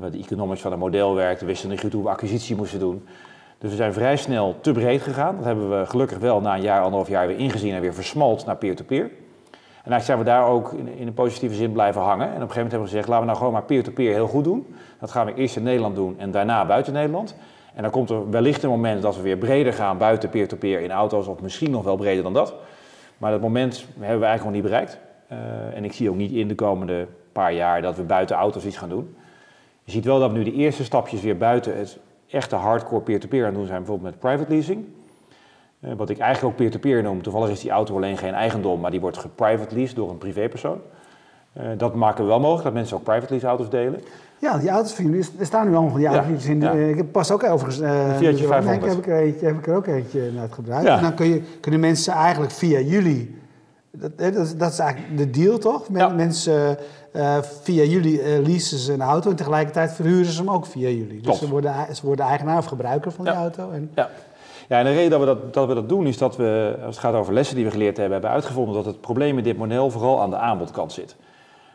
wat 0.00 0.12
de 0.12 0.18
economics 0.18 0.60
van 0.60 0.70
het 0.70 0.80
model 0.80 1.14
werkte. 1.14 1.44
We 1.44 1.50
wisten 1.50 1.68
niet 1.68 1.80
goed 1.80 1.92
hoe 1.92 2.02
we 2.02 2.08
acquisitie 2.08 2.56
moesten 2.56 2.78
doen. 2.78 3.06
Dus 3.58 3.70
we 3.70 3.76
zijn 3.76 3.92
vrij 3.92 4.16
snel 4.16 4.56
te 4.60 4.72
breed 4.72 5.02
gegaan. 5.02 5.36
Dat 5.36 5.44
hebben 5.44 5.78
we 5.78 5.86
gelukkig 5.86 6.18
wel 6.18 6.40
na 6.40 6.54
een 6.54 6.62
jaar, 6.62 6.80
anderhalf 6.80 7.08
jaar 7.08 7.26
weer 7.26 7.38
ingezien 7.38 7.74
en 7.74 7.80
weer 7.80 7.94
versmalt 7.94 8.46
naar 8.46 8.56
peer-to-peer. 8.56 9.02
En 9.04 9.10
eigenlijk 9.92 10.04
zijn 10.04 10.18
we 10.18 10.24
daar 10.24 10.52
ook 10.52 10.72
in, 10.72 11.06
een 11.06 11.14
positieve 11.14 11.54
zin 11.54 11.72
blijven 11.72 12.00
hangen. 12.00 12.26
En 12.26 12.34
op 12.34 12.40
een 12.40 12.40
gegeven 12.40 12.62
moment 12.62 12.72
hebben 12.72 12.88
we 12.88 12.94
gezegd, 12.94 13.08
laten 13.08 13.20
we 13.20 13.26
nou 13.26 13.38
gewoon 13.38 13.52
maar 13.52 13.62
peer-to-peer 13.62 14.12
heel 14.12 14.28
goed 14.28 14.44
doen. 14.44 14.74
Dat 15.00 15.10
gaan 15.10 15.26
we 15.26 15.34
eerst 15.34 15.56
in 15.56 15.62
Nederland 15.62 15.94
doen 15.94 16.14
en 16.18 16.30
daarna 16.30 16.66
buiten 16.66 16.92
Nederland. 16.92 17.36
En 17.74 17.82
dan 17.82 17.90
komt 17.90 18.10
er 18.10 18.30
wellicht 18.30 18.62
een 18.62 18.70
moment 18.70 19.02
dat 19.02 19.16
we 19.16 19.22
weer 19.22 19.36
breder 19.36 19.72
gaan 19.72 19.98
buiten 19.98 20.30
peer-to-peer 20.30 20.80
in 20.80 20.90
auto's, 20.90 21.26
of 21.26 21.40
misschien 21.40 21.70
nog 21.70 21.84
wel 21.84 21.96
breder 21.96 22.22
dan 22.22 22.32
dat. 22.32 22.54
Maar 23.18 23.30
dat 23.30 23.40
moment 23.40 23.86
hebben 23.98 24.20
we 24.20 24.26
eigenlijk 24.26 24.44
nog 24.44 24.52
niet 24.52 24.62
bereikt. 24.62 24.98
Uh, 25.32 25.76
en 25.76 25.84
ik 25.84 25.92
zie 25.92 26.10
ook 26.10 26.16
niet 26.16 26.32
in 26.32 26.48
de 26.48 26.54
komende 26.54 27.06
paar 27.32 27.52
jaar 27.52 27.82
dat 27.82 27.96
we 27.96 28.02
buiten 28.02 28.36
auto's 28.36 28.64
iets 28.64 28.76
gaan 28.76 28.88
doen. 28.88 29.16
Je 29.84 29.92
ziet 29.92 30.04
wel 30.04 30.18
dat 30.18 30.30
we 30.30 30.38
nu 30.38 30.44
de 30.44 30.52
eerste 30.52 30.84
stapjes 30.84 31.20
weer 31.20 31.36
buiten 31.36 31.78
het 31.78 31.98
echte 32.30 32.56
hardcore 32.56 33.02
peer-to-peer 33.02 33.46
aan 33.46 33.54
doen 33.54 33.66
zijn, 33.66 33.78
bijvoorbeeld 33.78 34.10
met 34.10 34.20
private 34.20 34.50
leasing. 34.50 34.84
Uh, 35.80 35.92
wat 35.96 36.10
ik 36.10 36.18
eigenlijk 36.18 36.52
ook 36.52 36.58
peer-to-peer 36.60 37.02
noem. 37.02 37.22
Toevallig 37.22 37.50
is 37.50 37.60
die 37.60 37.70
auto 37.70 37.96
alleen 37.96 38.16
geen 38.16 38.34
eigendom, 38.34 38.80
maar 38.80 38.90
die 38.90 39.00
wordt 39.00 39.18
geprivate 39.18 39.74
leased 39.74 39.96
door 39.96 40.10
een 40.10 40.18
privépersoon. 40.18 40.80
Uh, 41.60 41.64
dat 41.76 41.94
maken 41.94 42.24
we 42.24 42.30
wel 42.30 42.40
mogelijk, 42.40 42.64
dat 42.64 42.72
mensen 42.72 42.96
ook 42.96 43.02
private 43.02 43.32
lease 43.32 43.46
auto's 43.46 43.70
delen. 43.70 44.00
Ja, 44.38 44.58
die 44.58 44.68
auto's 44.68 44.92
van 44.92 45.04
jullie, 45.04 45.26
er 45.38 45.46
staan 45.46 45.66
nu 45.66 45.72
allemaal 45.72 45.90
van 45.90 46.00
die 46.00 46.08
auto's 46.08 46.46
in. 46.46 46.60
Ja. 46.60 46.70
ik 46.72 46.96
heb 46.96 47.12
pas 47.12 47.30
ook 47.30 47.44
overigens... 47.44 47.80
Uh, 47.80 48.16
Fiatje 48.16 48.46
500. 48.46 48.90
heb 48.90 48.98
ik, 48.98 49.06
er 49.06 49.20
eentje, 49.20 49.46
heb 49.46 49.58
ik 49.58 49.66
er 49.66 49.76
ook 49.76 49.86
eentje 49.86 50.30
naar 50.34 50.48
gebruikt. 50.50 50.86
Ja. 50.86 50.96
En 50.96 51.02
dan 51.02 51.14
kun 51.14 51.26
je, 51.26 51.42
kunnen 51.60 51.80
mensen 51.80 52.12
eigenlijk 52.12 52.52
via 52.52 52.80
jullie... 52.80 53.34
Dat, 53.90 54.18
dat, 54.18 54.54
dat 54.58 54.72
is 54.72 54.78
eigenlijk 54.78 55.18
de 55.18 55.30
deal, 55.30 55.58
toch? 55.58 55.88
Mensen, 55.88 56.78
uh, 57.12 57.36
via 57.62 57.82
jullie 57.82 58.20
uh, 58.20 58.46
leasen 58.46 58.78
ze 58.78 58.92
een 58.92 59.02
auto 59.02 59.30
en 59.30 59.36
tegelijkertijd 59.36 59.92
verhuren 59.92 60.32
ze 60.32 60.38
hem 60.38 60.50
ook 60.50 60.66
via 60.66 60.88
jullie. 60.88 61.20
Dus 61.20 61.38
ze 61.38 61.48
worden, 61.48 61.74
ze 61.92 62.06
worden 62.06 62.24
eigenaar 62.24 62.58
of 62.58 62.64
gebruiker 62.64 63.12
van 63.12 63.24
die 63.24 63.34
auto. 63.34 63.70
En... 63.70 63.90
Ja. 63.94 64.10
Ja, 64.68 64.78
en 64.78 64.84
de 64.84 64.92
reden 64.92 65.10
dat 65.10 65.20
we 65.20 65.26
dat, 65.26 65.54
dat 65.54 65.68
we 65.68 65.74
dat 65.74 65.88
doen 65.88 66.06
is 66.06 66.18
dat 66.18 66.36
we, 66.36 66.76
als 66.84 66.94
het 66.94 67.04
gaat 67.04 67.14
over 67.14 67.32
lessen 67.34 67.56
die 67.56 67.64
we 67.64 67.70
geleerd 67.70 67.96
hebben, 67.96 68.12
hebben 68.12 68.30
uitgevonden 68.30 68.74
dat 68.74 68.84
het 68.84 69.00
probleem 69.00 69.34
met 69.34 69.44
dit 69.44 69.56
model 69.56 69.90
vooral 69.90 70.20
aan 70.20 70.30
de 70.30 70.36
aanbodkant 70.36 70.92
zit. 70.92 71.16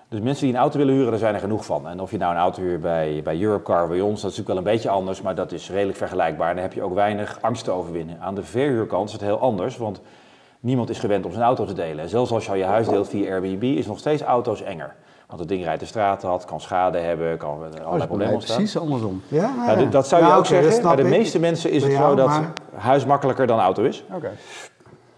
Dus 0.08 0.20
mensen 0.20 0.46
die 0.46 0.54
een 0.54 0.60
auto 0.60 0.78
willen 0.78 0.94
huren, 0.94 1.10
daar 1.10 1.20
zijn 1.20 1.34
er 1.34 1.40
genoeg 1.40 1.66
van. 1.66 1.88
En 1.88 2.00
of 2.00 2.12
je 2.12 2.18
nou 2.18 2.34
een 2.34 2.40
auto 2.40 2.62
huurt 2.62 2.82
bij, 2.82 3.22
bij 3.24 3.42
Europcar, 3.42 3.88
bij 3.88 4.02
ons, 4.02 4.22
dat 4.22 4.32
is 4.32 4.38
natuurlijk 4.38 4.48
wel 4.48 4.58
een 4.58 4.78
beetje 4.78 4.90
anders, 4.90 5.22
maar 5.22 5.36
dat 5.36 5.52
is 5.52 5.70
redelijk 5.70 5.98
vergelijkbaar. 5.98 6.50
En 6.50 6.56
dan 6.56 6.64
heb 6.64 6.74
je 6.74 6.82
ook 6.82 6.94
weinig 6.94 7.38
angst 7.42 7.64
te 7.64 7.72
overwinnen. 7.72 8.20
Aan 8.20 8.36
de 8.36 8.44
verhuurkant 8.44 9.08
is 9.08 9.14
het 9.14 9.22
heel 9.22 9.40
anders, 9.40 9.78
want 9.78 10.02
niemand 10.60 10.90
is 10.90 11.00
gewend 11.00 11.26
om 11.26 11.32
zijn 11.32 11.44
auto 11.44 11.66
te 11.66 11.74
delen. 11.74 12.00
En 12.00 12.10
zelfs 12.10 12.32
als 12.32 12.46
je 12.46 12.52
al 12.52 12.58
je 12.58 12.64
huis 12.64 12.88
deelt 12.88 13.10
via 13.10 13.32
Airbnb, 13.32 13.64
is 13.64 13.88
nog 13.88 14.00
steeds 14.00 14.22
auto's 14.22 14.62
enger. 14.62 14.96
Want 15.32 15.44
het 15.44 15.52
ding 15.52 15.64
rijdt 15.64 15.80
de 15.80 15.86
straat 15.86 16.22
had, 16.22 16.46
kan 16.46 16.62
schade 16.62 16.98
hebben, 16.98 17.38
kan 17.38 17.50
allerlei 17.50 18.02
oh, 18.02 18.08
problemen 18.08 18.34
ontstaan. 18.34 18.58
Precies 18.58 18.78
andersom. 18.78 19.22
Ja, 19.28 19.54
ja, 19.68 19.86
dat 19.86 20.08
zou 20.08 20.26
je 20.26 20.34
ook 20.34 20.46
zeggen. 20.46 20.82
Bij 20.82 20.96
de 20.96 21.04
meeste 21.04 21.40
mensen 21.40 21.72
is 21.72 21.84
het 21.84 21.94
zo 21.94 22.16
dat 22.16 22.42
huis 22.76 23.06
makkelijker 23.06 23.48
dan 23.48 23.60
auto 23.60 23.84
is. 23.84 24.04
Okay. 24.12 24.32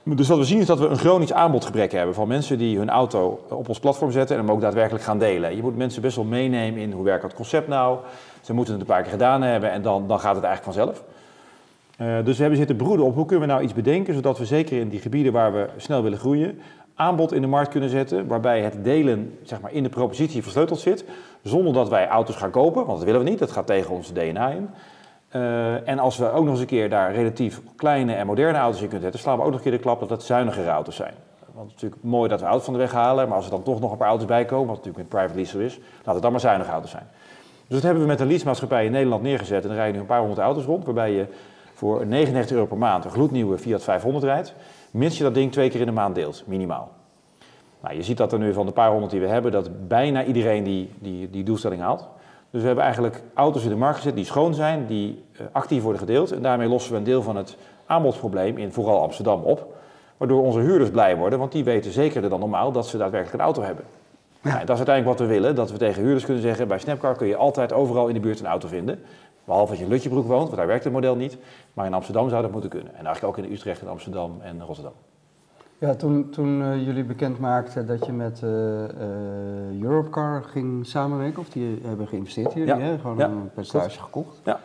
Dus 0.04 0.28
wat 0.28 0.38
we 0.38 0.44
zien 0.44 0.60
is 0.60 0.66
dat 0.66 0.80
we 0.80 0.88
een 0.88 0.98
chronisch 0.98 1.34
aanbodgebrek 1.34 1.92
hebben 1.92 2.16
van 2.16 2.28
mensen 2.28 2.58
die 2.58 2.78
hun 2.78 2.90
auto 2.90 3.46
op 3.50 3.68
ons 3.68 3.80
platform 3.80 4.12
zetten 4.12 4.38
en 4.38 4.42
hem 4.44 4.52
ook 4.52 4.62
daadwerkelijk 4.62 5.04
gaan 5.04 5.20
delen. 5.20 5.56
Je 5.56 5.62
moet 5.62 5.78
mensen 5.78 6.02
best 6.02 6.16
wel 6.16 6.26
meenemen 6.26 6.82
in 6.82 6.92
hoe 6.92 7.04
werkt 7.04 7.22
dat 7.22 7.34
concept 7.34 7.68
nou. 7.68 7.98
Ze 8.42 8.54
moeten 8.54 8.74
het 8.74 8.82
een 8.82 8.88
paar 8.88 9.02
keer 9.02 9.12
gedaan 9.12 9.42
hebben 9.42 9.72
en 9.72 9.82
dan, 9.82 10.08
dan 10.08 10.20
gaat 10.20 10.36
het 10.36 10.44
eigenlijk 10.44 10.76
vanzelf. 10.76 11.04
Uh, 12.02 12.26
dus 12.26 12.36
we 12.36 12.42
hebben 12.42 12.58
zitten 12.58 12.76
broeden 12.76 13.06
op 13.06 13.16
hoe 13.16 13.26
kunnen 13.26 13.48
we 13.48 13.54
nou 13.54 13.64
iets 13.64 13.74
bedenken 13.74 14.14
zodat 14.14 14.38
we 14.38 14.46
zeker 14.46 14.80
in 14.80 14.90
die 14.90 15.00
gebieden 15.00 15.34
waar 15.34 15.54
we 15.54 15.70
snel 15.78 16.04
willen 16.04 16.20
groeien, 16.20 16.60
aanbod 16.96 17.34
in 17.34 17.42
de 17.42 17.48
markt 17.48 17.70
kunnen 17.70 17.90
zetten 17.90 18.28
waarbij 18.28 18.62
het 18.62 18.84
delen 18.84 19.40
zeg 19.44 19.62
maar, 19.62 19.72
in 19.72 19.84
de 19.84 19.90
propositie 19.90 20.44
versleuteld 20.44 20.80
zit, 20.80 21.06
zonder 21.42 21.74
dat 21.74 21.90
wij 21.90 22.08
auto's 22.08 22.36
gaan 22.36 22.52
kopen, 22.52 22.86
want 22.86 22.98
dat 22.98 23.04
willen 23.04 23.24
we 23.24 23.30
niet, 23.30 23.40
dat 23.40 23.52
gaat 23.52 23.68
tegen 23.68 23.96
ons 23.96 24.14
DNA 24.14 24.50
in. 24.50 24.70
Uh, 25.36 25.90
en 25.90 26.00
als 26.00 26.18
we 26.18 26.32
ook 26.32 26.44
nog 26.44 26.52
eens 26.52 26.60
een 26.60 26.66
keer 26.66 26.90
daar 26.90 27.14
relatief 27.14 27.62
kleine 27.76 28.14
en 28.14 28.26
moderne 28.26 28.58
auto's 28.58 28.82
in 28.82 28.88
kunnen 28.88 29.04
zetten, 29.04 29.20
slaan 29.20 29.38
we 29.38 29.44
ook 29.44 29.50
nog 29.50 29.58
een 29.58 29.64
keer 29.64 29.72
de 29.72 29.80
klap 29.80 30.00
dat 30.00 30.10
het 30.10 30.24
zuinigere 30.24 30.70
auto's 30.70 30.96
zijn. 30.96 31.14
Want 31.54 31.72
het 31.72 31.76
is 31.76 31.82
natuurlijk 31.82 32.04
mooi 32.04 32.30
dat 32.30 32.40
we 32.40 32.46
auto's 32.46 32.66
van 32.66 32.74
de 32.74 32.80
weg 32.80 32.92
halen, 32.92 33.28
maar 33.28 33.36
als 33.36 33.46
er 33.46 33.52
dan 33.52 33.64
toch 33.64 33.80
nog 33.80 33.92
een 33.92 33.98
paar 33.98 34.08
auto's 34.08 34.28
bij 34.28 34.46
komen, 34.46 34.68
wat 34.68 34.76
natuurlijk 34.76 35.04
met 35.04 35.10
private 35.10 35.36
lease 35.36 35.66
is, 35.66 35.80
laat 36.04 36.14
het 36.14 36.24
dan 36.24 36.32
maar 36.32 36.42
zuinige 36.42 36.72
auto's 36.72 36.92
zijn. 36.92 37.08
Dus 37.68 37.76
dat 37.76 37.82
hebben 37.82 38.02
we 38.02 38.08
met 38.08 38.20
een 38.20 38.28
leasemaatschappij 38.28 38.86
in 38.86 38.92
Nederland 38.92 39.22
neergezet 39.22 39.64
en 39.64 39.70
er 39.70 39.76
rijden 39.76 39.94
nu 39.94 40.00
een 40.00 40.06
paar 40.06 40.20
honderd 40.20 40.40
auto's 40.40 40.66
rond, 40.66 40.86
waarbij 40.86 41.12
je 41.12 41.26
voor 41.74 42.06
99 42.06 42.56
euro 42.56 42.68
per 42.68 42.78
maand 42.78 43.06
een 43.06 43.12
gloednieuwe 43.12 43.58
Fiat 43.58 43.84
500 43.84 44.24
rijdt, 44.24 44.54
mits 44.94 45.18
je 45.18 45.24
dat 45.24 45.34
ding 45.34 45.52
twee 45.52 45.70
keer 45.70 45.80
in 45.80 45.86
de 45.86 45.92
maand 45.92 46.16
deelt, 46.16 46.44
minimaal. 46.46 46.92
Nou, 47.82 47.96
je 47.96 48.04
ziet 48.04 48.18
dat 48.18 48.34
er 48.34 48.40
nu 48.40 48.54
van 48.54 48.66
de 48.66 48.72
paar 48.72 48.90
honderd 48.90 49.12
die 49.12 49.22
we 49.22 49.28
hebben, 49.28 49.52
dat 49.52 49.88
bijna 49.88 50.24
iedereen 50.24 50.64
die, 50.64 50.90
die, 51.00 51.30
die 51.30 51.44
doelstelling 51.44 51.82
haalt. 51.82 52.08
Dus 52.50 52.62
we 52.62 52.68
hebben 52.68 52.84
eigenlijk 52.84 53.22
auto's 53.34 53.64
in 53.64 53.70
de 53.70 53.76
markt 53.76 53.98
gezet 53.98 54.16
die 54.16 54.26
schoon 54.26 54.54
zijn, 54.54 54.86
die 54.86 55.24
uh, 55.34 55.48
actief 55.52 55.82
worden 55.82 56.00
gedeeld. 56.00 56.32
En 56.32 56.42
daarmee 56.42 56.68
lossen 56.68 56.92
we 56.92 56.98
een 56.98 57.04
deel 57.04 57.22
van 57.22 57.36
het 57.36 57.58
aanbodprobleem 57.86 58.58
in 58.58 58.72
vooral 58.72 59.02
Amsterdam 59.02 59.42
op. 59.42 59.76
Waardoor 60.18 60.44
onze 60.44 60.60
huurders 60.60 60.90
blij 60.90 61.18
worden, 61.18 61.40
want 61.40 61.52
die 61.52 61.64
weten 61.64 61.92
zekerder 61.92 62.30
dan 62.30 62.40
normaal 62.40 62.72
dat 62.72 62.88
ze 62.88 62.98
daadwerkelijk 62.98 63.38
een 63.38 63.46
auto 63.46 63.62
hebben. 63.62 63.86
Ja. 64.42 64.54
Nou, 64.54 64.66
dat 64.66 64.70
is 64.70 64.86
uiteindelijk 64.86 65.18
wat 65.18 65.28
we 65.28 65.34
willen, 65.34 65.56
dat 65.56 65.72
we 65.72 65.78
tegen 65.78 66.02
huurders 66.02 66.26
kunnen 66.26 66.44
zeggen... 66.44 66.68
bij 66.68 66.80
Snapcar 66.80 67.16
kun 67.16 67.28
je 67.28 67.36
altijd 67.36 67.74
overal 67.74 68.08
in 68.08 68.14
de 68.14 68.20
buurt 68.20 68.40
een 68.40 68.46
auto 68.46 68.68
vinden. 68.68 69.00
Behalve 69.46 69.70
als 69.70 69.80
je 69.80 69.86
in 69.86 69.92
Lutjebroek 69.92 70.28
woont, 70.28 70.44
want 70.44 70.56
daar 70.56 70.68
werkt 70.68 70.84
het 70.84 70.94
model 70.94 71.16
niet. 71.16 71.38
Maar 71.74 71.86
in 71.86 71.94
Amsterdam 71.94 72.30
zou 72.30 72.42
dat 72.42 72.52
moeten 72.52 72.70
kunnen. 72.70 72.96
En 72.96 73.06
eigenlijk 73.06 73.38
ook 73.38 73.46
in 73.46 73.52
Utrecht 73.52 73.82
en 73.82 73.88
Amsterdam 73.88 74.42
en 74.42 74.64
Rotterdam. 74.64 74.94
Ja, 75.78 75.96
toen, 75.96 76.30
toen 76.30 76.62
uh, 76.62 76.86
jullie 76.86 77.04
bekend 77.04 77.40
maakten 77.40 77.88
dat 77.88 78.06
je 78.06 78.12
met 78.12 78.42
uh, 78.44 78.50
uh, 78.50 79.82
Europcar 79.82 80.44
ging 80.44 80.86
samenwerken, 80.86 81.40
of 81.40 81.50
die 81.50 81.80
hebben 81.84 82.08
geïnvesteerd 82.08 82.54
hier, 82.54 82.80
hè? 82.80 83.00
gewoon 83.00 83.20
een 83.20 83.52
percentage 83.54 84.00
gekocht. 84.00 84.42
Ja. 84.44 84.60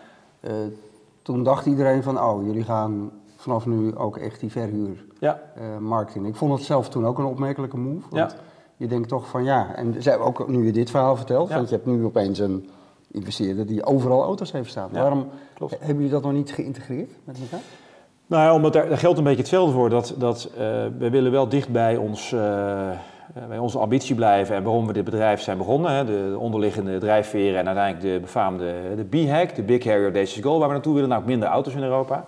toen 1.23 1.43
dacht 1.43 1.67
iedereen 1.67 2.03
van, 2.03 2.21
oh, 2.21 2.47
jullie 2.47 2.65
gaan 2.65 3.11
vanaf 3.37 3.67
nu 3.67 3.97
ook 3.97 4.17
echt 4.17 4.41
die 4.41 4.51
verhuurmarkt 4.51 6.15
ja. 6.15 6.25
Ik 6.25 6.37
vond 6.37 6.53
het 6.53 6.63
zelf 6.63 6.89
toen 6.89 7.07
ook 7.07 7.19
een 7.19 7.25
opmerkelijke 7.25 7.77
move. 7.77 8.07
Want 8.11 8.37
je 8.77 8.87
denkt 8.87 9.09
toch 9.09 9.29
van 9.29 9.45
ja, 9.45 9.75
en 9.75 10.03
zij 10.03 10.19
ook 10.19 10.49
nu 10.49 10.65
je 10.65 10.73
dit 10.73 10.91
verhaal 10.91 11.17
vertelt, 11.17 11.49
want 11.49 11.69
je 11.69 11.75
hebt 11.75 11.87
nu 11.87 12.05
opeens 12.05 12.39
een 12.39 12.69
investeerder 13.11 13.67
die 13.67 13.85
overal 13.85 14.23
auto's 14.23 14.53
heeft 14.53 14.71
staan. 14.71 14.89
Waarom 14.93 15.29
hebben 15.59 15.95
jullie 15.95 16.11
dat 16.11 16.23
nog 16.23 16.33
niet 16.33 16.53
geïntegreerd 16.53 17.11
met 17.25 17.39
elkaar? 17.41 17.61
Nou 18.29 18.43
ja, 18.43 18.55
omdat 18.55 18.73
daar, 18.73 18.99
geldt 18.99 19.19
een 19.19 19.25
beetje 19.25 19.41
hetzelfde 19.41 19.73
voor. 19.73 19.91
Dat, 19.91 20.15
dat, 20.19 20.51
uh, 20.53 20.59
we 20.99 21.11
willen 21.11 21.33
wel 21.33 21.49
dicht 21.49 21.69
bij, 21.69 21.97
ons, 21.97 22.33
uh, 22.33 22.41
bij 23.49 23.59
onze 23.59 23.79
ambitie 23.79 24.15
blijven 24.15 24.57
en 24.57 24.63
waarom 24.63 24.87
we 24.87 24.93
dit 24.93 25.05
bedrijf 25.05 25.41
zijn 25.41 25.59
begonnen. 25.59 25.93
Hè. 25.93 26.05
De, 26.05 26.29
de, 26.31 26.39
onderliggende 26.39 26.99
drijfveren 26.99 27.59
en 27.59 27.67
uiteindelijk 27.67 28.15
de 28.15 28.21
befaamde 28.21 28.75
de 28.97 29.05
B-hack, 29.05 29.55
de 29.55 29.63
Big 29.63 29.85
Harrier 29.85 30.05
Audacious 30.05 30.45
Goal, 30.45 30.59
waar 30.59 30.69
we 30.69 30.75
naartoe 30.75 30.95
willen, 30.95 31.09
nou 31.09 31.23
minder 31.25 31.49
auto's 31.49 31.75
in 31.75 31.83
Europa. 31.83 32.25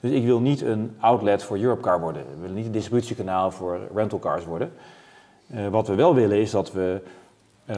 Dus 0.00 0.10
ik 0.10 0.24
wil 0.24 0.40
niet 0.40 0.60
een 0.60 0.96
outlet 1.00 1.42
voor 1.42 1.58
Europcar 1.58 2.00
worden. 2.00 2.22
We 2.34 2.40
willen 2.40 2.56
niet 2.56 2.66
een 2.66 2.72
distributiekanaal 2.72 3.50
voor 3.50 3.78
rentalcars 3.94 4.44
worden. 4.44 4.72
Uh, 5.54 5.68
wat 5.68 5.88
we 5.88 5.94
wel 5.94 6.14
willen 6.14 6.38
is 6.38 6.50
dat 6.50 6.72
we, 6.72 7.00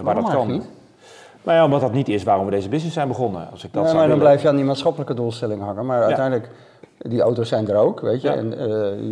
waar 0.03 0.15
dat 0.15 0.31
kan... 0.31 0.51
Niet? 0.51 0.69
Nou 1.49 1.61
ja, 1.61 1.67
omdat 1.67 1.81
dat 1.81 1.93
niet 1.93 2.09
is 2.09 2.23
waarom 2.23 2.45
we 2.45 2.51
deze 2.51 2.69
business 2.69 2.95
zijn 2.95 3.09
begonnen. 3.09 3.49
Als 3.51 3.65
ik 3.65 3.73
dat 3.73 3.83
nee, 3.83 3.91
zou 3.93 3.95
maar 3.95 4.09
dan 4.09 4.19
willen. 4.19 4.19
blijf 4.19 4.43
je 4.43 4.49
aan 4.49 4.57
die 4.57 4.65
maatschappelijke 4.65 5.15
doelstelling 5.15 5.63
hangen. 5.63 5.87
Maar 5.87 6.03
uiteindelijk, 6.03 6.51
die 6.99 7.21
auto's 7.21 7.49
zijn 7.49 7.69
er 7.69 7.77
ook, 7.77 8.01
weet 8.01 8.21
je. 8.21 8.29
Ja. 8.29 8.35
En 8.35 8.53
uh, 8.53 8.59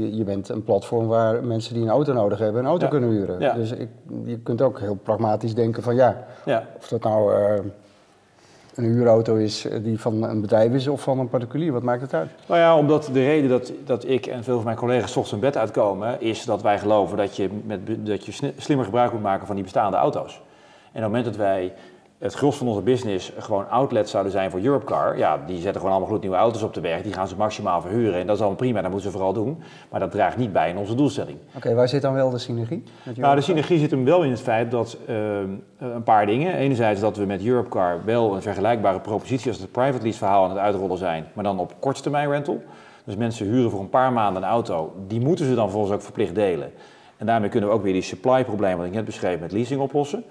je, 0.00 0.16
je, 0.16 0.24
bent 0.24 0.48
een 0.48 0.64
platform 0.64 1.06
waar 1.06 1.44
mensen 1.44 1.74
die 1.74 1.82
een 1.82 1.88
auto 1.88 2.12
nodig 2.12 2.38
hebben, 2.38 2.60
een 2.60 2.68
auto 2.68 2.84
Ja. 2.84 2.90
kunnen 2.90 3.10
huren. 3.10 3.54
Dus 3.54 3.72
ik, 3.72 3.88
je 4.24 4.38
kunt 4.38 4.62
ook 4.62 4.80
heel 4.80 4.94
pragmatisch 4.94 5.54
denken 5.54 5.82
van 5.82 5.94
ja, 5.94 6.26
of 6.78 6.88
dat 6.88 7.02
nou 7.02 7.32
uh, 7.34 7.54
een 8.74 8.84
huurauto 8.84 9.34
is 9.34 9.66
die 9.82 10.00
van 10.00 10.22
een 10.22 10.40
bedrijf 10.40 10.72
is 10.72 10.88
of 10.88 11.02
van 11.02 11.18
een 11.18 11.28
particulier, 11.28 11.72
wat 11.72 11.82
maakt 11.82 12.00
het 12.00 12.14
uit? 12.14 12.30
Nou 12.46 12.60
ja, 12.60 12.76
omdat 12.76 13.10
de 13.12 13.24
reden 13.24 13.50
dat, 13.50 13.72
dat 13.84 14.08
ik 14.08 14.26
en 14.26 14.44
veel 14.44 14.56
van 14.56 14.64
mijn 14.64 14.76
collega's 14.76 15.12
's 15.12 15.16
ochtends 15.16 15.32
in 15.32 15.40
bed 15.40 15.56
uitkomen, 15.56 16.20
is 16.20 16.44
dat 16.44 16.62
wij 16.62 16.78
geloven 16.78 17.16
dat 17.16 17.36
je, 17.36 17.48
met, 17.64 17.80
dat 18.06 18.24
je 18.24 18.52
slimmer 18.56 18.84
gebruik 18.86 19.12
moet 19.12 19.22
maken 19.22 19.46
van 19.46 19.54
die 19.54 19.64
bestaande 19.64 19.96
auto's. 19.96 20.34
En 20.92 21.04
op 21.04 21.12
het 21.12 21.12
moment 21.12 21.24
dat 21.24 21.36
wij 21.36 21.72
het 22.18 22.34
gros 22.34 22.56
van 22.56 22.68
onze 22.68 22.80
business 22.80 23.32
gewoon 23.38 23.68
outlets 23.68 24.10
zouden 24.10 24.32
zijn 24.32 24.50
voor 24.50 24.60
Europcar, 24.60 25.18
ja, 25.18 25.38
die 25.46 25.56
zetten 25.56 25.74
gewoon 25.74 25.90
allemaal 25.90 26.08
gloednieuwe 26.08 26.36
auto's 26.36 26.62
op 26.62 26.74
de 26.74 26.80
weg, 26.80 27.02
die 27.02 27.12
gaan 27.12 27.28
ze 27.28 27.36
maximaal 27.36 27.80
verhuren 27.80 28.20
en 28.20 28.26
dat 28.26 28.34
is 28.34 28.40
allemaal 28.40 28.58
prima, 28.58 28.80
dat 28.80 28.90
moeten 28.90 29.10
ze 29.10 29.16
vooral 29.16 29.32
doen. 29.32 29.62
Maar 29.90 30.00
dat 30.00 30.10
draagt 30.10 30.36
niet 30.36 30.52
bij 30.52 30.70
in 30.70 30.76
onze 30.76 30.94
doelstelling. 30.94 31.38
Oké, 31.56 31.74
waar 31.74 31.88
zit 31.88 32.02
dan 32.02 32.14
wel 32.14 32.30
de 32.30 32.38
synergie? 32.38 32.82
Nou, 33.16 33.34
de 33.34 33.40
synergie 33.40 33.78
zit 33.78 33.90
hem 33.90 34.04
wel 34.04 34.22
in 34.22 34.30
het 34.30 34.40
feit 34.40 34.70
dat 34.70 34.98
uh, 35.08 35.16
een 35.78 36.02
paar 36.02 36.26
dingen. 36.26 36.54
Enerzijds 36.54 37.00
dat 37.00 37.16
we 37.16 37.24
met 37.24 37.44
Europcar 37.44 38.04
wel 38.04 38.34
een 38.34 38.42
vergelijkbare 38.42 39.00
propositie 39.00 39.50
als 39.50 39.60
het 39.60 39.72
private 39.72 40.02
lease 40.02 40.18
verhaal 40.18 40.44
aan 40.44 40.50
het 40.50 40.58
uitrollen 40.58 40.98
zijn, 40.98 41.26
maar 41.32 41.44
dan 41.44 41.58
op 41.58 41.74
korte 41.78 42.02
termijn 42.02 42.30
rental. 42.30 42.62
Dus 43.04 43.16
mensen 43.16 43.46
huren 43.46 43.70
voor 43.70 43.80
een 43.80 43.88
paar 43.88 44.12
maanden 44.12 44.42
een 44.42 44.48
auto, 44.48 44.94
die 45.06 45.20
moeten 45.20 45.46
ze 45.46 45.54
dan 45.54 45.70
volgens 45.70 45.92
ook 45.92 46.02
verplicht 46.02 46.34
delen. 46.34 46.72
En 47.16 47.26
daarmee 47.26 47.48
kunnen 47.48 47.68
we 47.68 47.74
ook 47.74 47.82
weer 47.82 47.92
die 47.92 48.02
supply 48.02 48.44
probleem 48.44 48.76
wat 48.76 48.86
ik 48.86 48.92
net 48.92 49.04
beschreef 49.04 49.40
met 49.40 49.52
leasing 49.52 49.80
oplossen. 49.80 50.24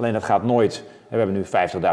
Alleen 0.00 0.12
dat 0.12 0.24
gaat 0.24 0.42
nooit. 0.42 0.84
We 1.08 1.16
hebben 1.16 1.34
nu 1.34 1.44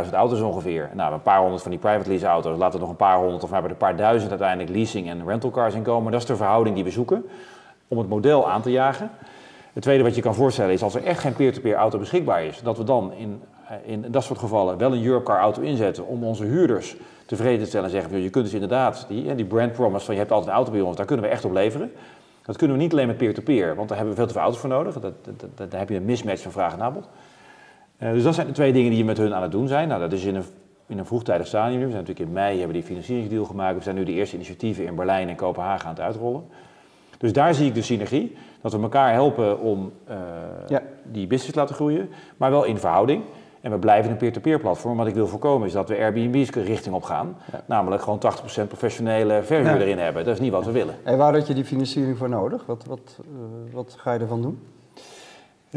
50.000 0.06 0.14
auto's 0.14 0.42
ongeveer. 0.42 0.90
Nou, 0.94 1.14
een 1.14 1.22
paar 1.22 1.40
honderd 1.40 1.62
van 1.62 1.72
die 1.72 1.80
private 1.80 2.10
lease 2.10 2.26
auto's. 2.26 2.58
Laten 2.58 2.74
er 2.74 2.80
nog 2.80 2.90
een 2.90 2.96
paar 2.96 3.18
honderd 3.18 3.44
of 3.44 3.50
we 3.50 3.54
hebben 3.54 3.72
er 3.72 3.78
een 3.82 3.88
paar 3.88 3.96
duizend 3.96 4.30
uiteindelijk 4.30 4.70
leasing 4.70 5.10
en 5.10 5.28
rental 5.28 5.52
cars 5.52 5.74
in 5.74 5.82
komen. 5.82 6.12
Dat 6.12 6.22
is 6.22 6.28
de 6.28 6.36
verhouding 6.36 6.76
die 6.76 6.84
we 6.84 6.92
zoeken 6.92 7.26
om 7.88 7.98
het 7.98 8.10
model 8.10 8.50
aan 8.50 8.62
te 8.62 8.72
jagen. 8.72 9.12
Het 9.74 9.84
tweede 9.84 10.04
wat 10.04 10.16
je 10.16 10.22
kan 10.22 10.36
voorstellen 10.36 10.74
is 10.74 10.84
als 10.84 10.96
er 10.96 11.04
echt 11.04 11.20
geen 11.20 11.34
peer-to-peer 11.34 11.76
auto 11.76 12.00
beschikbaar 12.00 12.44
is, 12.44 12.62
dat 12.62 12.78
we 12.78 12.84
dan 12.84 13.14
in, 13.14 13.42
in 13.84 14.06
dat 14.12 14.24
soort 14.24 14.40
gevallen 14.40 14.78
wel 14.78 14.94
een 14.94 15.06
Europcar 15.06 15.40
auto 15.40 15.62
inzetten 15.62 16.06
om 16.06 16.24
onze 16.24 16.44
huurders 16.44 16.96
tevreden 17.26 17.60
te 17.60 17.66
stellen 17.66 17.86
en 17.86 17.92
zeggen, 17.92 18.22
je 18.22 18.30
kunt 18.30 18.46
dus 18.46 18.54
inderdaad 18.54 19.06
die, 19.08 19.36
die 19.36 19.46
brand 19.46 19.72
promise 19.72 20.06
van 20.06 20.14
je 20.14 20.20
hebt 20.20 20.32
altijd 20.32 20.50
een 20.50 20.56
auto 20.56 20.72
bij 20.72 20.82
ons, 20.82 20.96
daar 20.96 21.06
kunnen 21.06 21.26
we 21.26 21.32
echt 21.32 21.46
op 21.46 21.52
leveren. 21.52 21.92
Dat 22.46 22.58
kunnen 22.58 22.78
we 22.78 22.84
niet 22.84 22.92
alleen 22.92 23.08
met 23.08 23.18
peer-to-peer, 23.18 23.76
want 23.76 23.88
daar 23.88 23.98
hebben 23.98 24.16
we 24.16 24.20
veel 24.20 24.28
te 24.28 24.34
veel 24.34 24.44
auto's 24.44 24.62
voor 24.62 24.70
nodig. 24.70 24.94
Dat, 24.94 25.14
dat, 25.56 25.72
daar 25.72 25.80
heb 25.80 25.90
je 25.90 25.96
een 25.96 26.06
mismatch 26.06 26.42
van 26.42 26.52
vraag 26.52 26.74
en 26.74 26.82
aanbod. 26.82 27.08
Uh, 28.00 28.12
dus 28.12 28.24
dat 28.24 28.36
zijn 28.36 28.48
de 28.48 28.54
twee 28.54 28.74
dingen 28.74 28.90
die 28.90 28.98
je 29.00 29.06
met 29.06 29.18
hun 29.18 29.34
aan 29.34 29.42
het 29.42 29.52
doen 29.52 29.68
zijn. 29.68 29.88
Nou, 29.88 30.00
dat 30.02 30.12
is 30.14 30.24
in 30.26 30.36
een, 30.36 30.44
in 30.88 30.98
een 30.98 31.06
vroegtijdig 31.06 31.48
stadium. 31.48 31.80
We 31.80 31.86
zijn 31.92 32.02
natuurlijk 32.04 32.28
in 32.28 32.32
mei 32.34 32.56
hebben 32.58 32.74
die 32.76 32.84
financieringsdeal 32.86 33.46
gemaakt. 33.46 33.78
We 33.78 33.84
zijn 33.84 33.96
nu 33.96 34.04
de 34.04 34.12
eerste 34.12 34.36
initiatieven 34.36 34.86
in 34.86 34.96
Berlijn 34.96 35.30
en 35.30 35.36
Kopenhagen 35.36 35.86
aan 35.86 35.94
het 35.94 36.04
uitrollen. 36.04 36.44
Dus 37.18 37.34
daar 37.34 37.54
zie 37.54 37.68
ik 37.68 37.74
de 37.74 37.82
synergie. 37.82 38.36
Dat 38.62 38.72
we 38.74 38.80
elkaar 38.82 39.12
helpen 39.14 39.60
om 39.60 39.92
uh, 40.10 40.16
Ja. 40.68 40.82
die 41.04 41.28
business 41.28 41.52
te 41.54 41.60
laten 41.60 41.76
groeien, 41.76 42.10
maar 42.38 42.52
wel 42.52 42.64
in 42.64 42.78
verhouding. 42.78 43.24
En 43.62 43.72
we 43.72 43.78
blijven 43.80 44.12
een 44.12 44.18
peer-to-peer 44.18 44.60
platform. 44.60 44.98
Wat 44.98 45.08
ik 45.08 45.14
wil 45.14 45.28
voorkomen 45.28 45.68
is 45.68 45.74
dat 45.74 45.90
we 45.90 45.98
Airbnb's 45.98 46.50
richting 46.50 46.96
op 46.96 47.04
gaan. 47.04 47.38
Ja. 47.52 47.64
Namelijk 47.66 48.02
gewoon 48.02 48.20
80% 48.20 48.68
professionele 48.68 49.44
verhuur 49.44 49.66
Ja. 49.76 49.78
erin 49.82 49.98
hebben. 50.00 50.24
Dat 50.26 50.34
is 50.34 50.40
niet 50.40 50.52
wat 50.52 50.66
we 50.66 50.72
willen. 50.72 50.96
En 51.04 51.18
waar 51.18 51.34
had 51.34 51.48
je 51.48 51.54
die 51.54 51.66
financiering 51.66 52.18
voor 52.18 52.30
nodig? 52.30 52.66
Wat, 52.66 52.86
wat, 52.86 53.20
uh, 53.22 53.74
wat 53.74 53.96
ga 53.98 54.14
je 54.14 54.20
ervan 54.20 54.42
doen? 54.42 54.60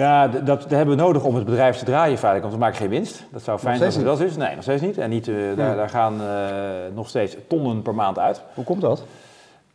Ja, 0.01 0.29
dat, 0.29 0.47
dat 0.47 0.71
hebben 0.71 0.97
we 0.97 1.03
nodig 1.03 1.25
om 1.25 1.35
het 1.35 1.45
bedrijf 1.45 1.77
te 1.77 1.85
draaien 1.85 2.19
feitelijk, 2.19 2.43
want 2.43 2.53
we 2.53 2.61
maken 2.61 2.77
geen 2.77 2.89
winst. 2.89 3.25
Dat 3.33 3.43
zou 3.43 3.59
fijn 3.59 3.77
zijn 3.77 4.07
als 4.07 4.19
dat 4.19 4.29
is. 4.29 4.37
Nee, 4.37 4.55
nog 4.55 4.63
steeds 4.63 4.83
niet. 4.83 4.99
En 4.99 5.11
niet, 5.11 5.27
uh, 5.27 5.57
daar, 5.57 5.77
daar, 5.77 5.89
gaan 5.89 6.15
uh, 6.21 6.27
nog 6.95 7.09
steeds 7.09 7.37
tonnen 7.49 7.83
per 7.83 7.95
maand 7.95 8.19
uit. 8.19 8.43
Hoe 8.55 8.65
komt 8.65 8.81
dat? 8.81 9.03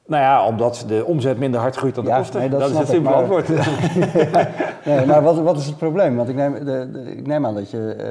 Nou 0.07 0.23
ja, 0.23 0.45
omdat 0.45 0.85
de 0.87 1.05
omzet 1.05 1.37
minder 1.37 1.59
hard 1.59 1.75
groeit 1.75 1.95
dan 1.95 2.03
de 2.03 2.09
Ja, 2.09 2.17
kosten. 2.17 2.39
nee, 2.39 2.49
dat 2.49 2.59
dat 2.59 2.69
is 2.69 2.77
het 2.77 2.87
simpele 2.87 3.15
antwoord. 3.15 3.47
nee, 4.85 5.05
maar 5.05 5.21
wat, 5.21 5.37
wat 5.39 5.57
is 5.57 5.65
het 5.65 5.77
probleem? 5.77 6.15
Want 6.15 6.29
ik 6.29 6.35
neem, 6.35 6.53
de, 6.53 6.89
de, 6.91 7.15
ik 7.17 7.27
neem 7.27 7.45
aan 7.45 7.55
dat 7.55 7.71
je... 7.71 7.95
Uh, 7.97 8.05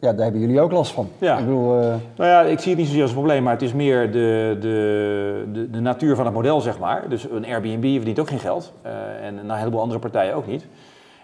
ja, 0.00 0.12
daar 0.12 0.22
hebben 0.22 0.40
jullie 0.40 0.60
ook 0.60 0.72
last 0.72 0.92
van. 0.92 1.08
Ja. 1.18 1.38
Ik 1.38 1.44
bedoel... 1.44 1.78
Uh, 1.78 1.94
Nou 2.16 2.30
ja, 2.30 2.42
ik 2.42 2.58
zie 2.58 2.68
het 2.70 2.78
niet 2.78 2.86
zozeer 2.86 3.02
als 3.02 3.10
een 3.10 3.16
probleem, 3.16 3.42
maar 3.42 3.52
het 3.52 3.62
is 3.62 3.72
meer 3.72 4.12
de, 4.12 4.56
de, 4.60 5.44
de, 5.52 5.70
de 5.70 5.80
natuur 5.80 6.16
van 6.16 6.24
het 6.24 6.34
model, 6.34 6.60
zeg 6.60 6.78
maar. 6.78 7.04
Dus 7.08 7.26
een 7.30 7.46
Airbnb 7.46 7.94
verdient 7.94 8.18
ook 8.18 8.28
geen 8.28 8.38
geld. 8.38 8.72
Uh, 8.86 9.26
en 9.26 9.38
een 9.38 9.50
heleboel 9.50 9.80
andere 9.80 10.00
partijen 10.00 10.34
ook 10.34 10.46
niet. 10.46 10.66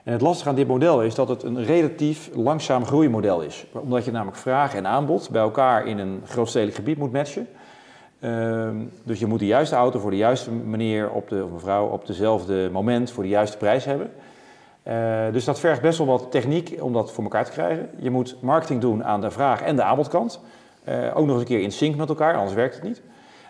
En 0.05 0.13
het 0.13 0.21
lastige 0.21 0.49
aan 0.49 0.55
dit 0.55 0.69
model 0.69 1.03
is 1.03 1.15
dat 1.15 1.29
het 1.29 1.43
een 1.43 1.65
relatief 1.65 2.31
langzaam 2.35 2.85
groeimodel 2.85 3.41
is. 3.41 3.67
Omdat 3.73 4.05
je 4.05 4.11
namelijk 4.11 4.37
vraag 4.37 4.75
en 4.75 4.87
aanbod 4.87 5.31
bij 5.31 5.43
elkaar 5.43 5.87
in 5.87 5.99
een 5.99 6.23
grootstedelijk 6.25 6.77
gebied 6.77 6.99
moet 6.99 7.13
matchen. 7.13 7.49
Uh, 8.21 8.69
dus 9.03 9.19
je 9.19 9.27
moet 9.27 9.39
de 9.39 9.47
juiste 9.47 9.75
auto 9.75 9.99
voor 9.99 10.11
de 10.11 10.17
juiste 10.17 10.51
meneer 10.51 11.11
op 11.11 11.29
de, 11.29 11.45
of 11.45 11.51
mevrouw 11.51 11.87
op 11.87 12.07
dezelfde 12.07 12.69
moment 12.73 13.11
voor 13.11 13.23
de 13.23 13.29
juiste 13.29 13.57
prijs 13.57 13.85
hebben. 13.85 14.11
Uh, 14.89 15.33
dus 15.33 15.45
dat 15.45 15.61
vergt 15.61 15.81
best 15.81 15.99
wel 15.99 16.07
wat 16.07 16.31
techniek 16.31 16.77
om 16.81 16.93
dat 16.93 17.13
voor 17.13 17.25
elkaar 17.25 17.45
te 17.45 17.51
krijgen. 17.51 17.91
Je 17.99 18.11
moet 18.11 18.37
marketing 18.41 18.81
doen 18.81 19.05
aan 19.05 19.21
de 19.21 19.31
vraag- 19.31 19.63
en 19.63 19.77
de 19.77 19.83
aanbodkant. 19.83 20.41
Uh, 20.89 21.17
ook 21.17 21.27
nog 21.27 21.31
eens 21.31 21.41
een 21.41 21.57
keer 21.57 21.61
in 21.61 21.73
sync 21.73 21.97
met 21.97 22.09
elkaar, 22.09 22.35
anders 22.35 22.55
werkt 22.55 22.75
het 22.75 22.85
niet. 22.85 23.03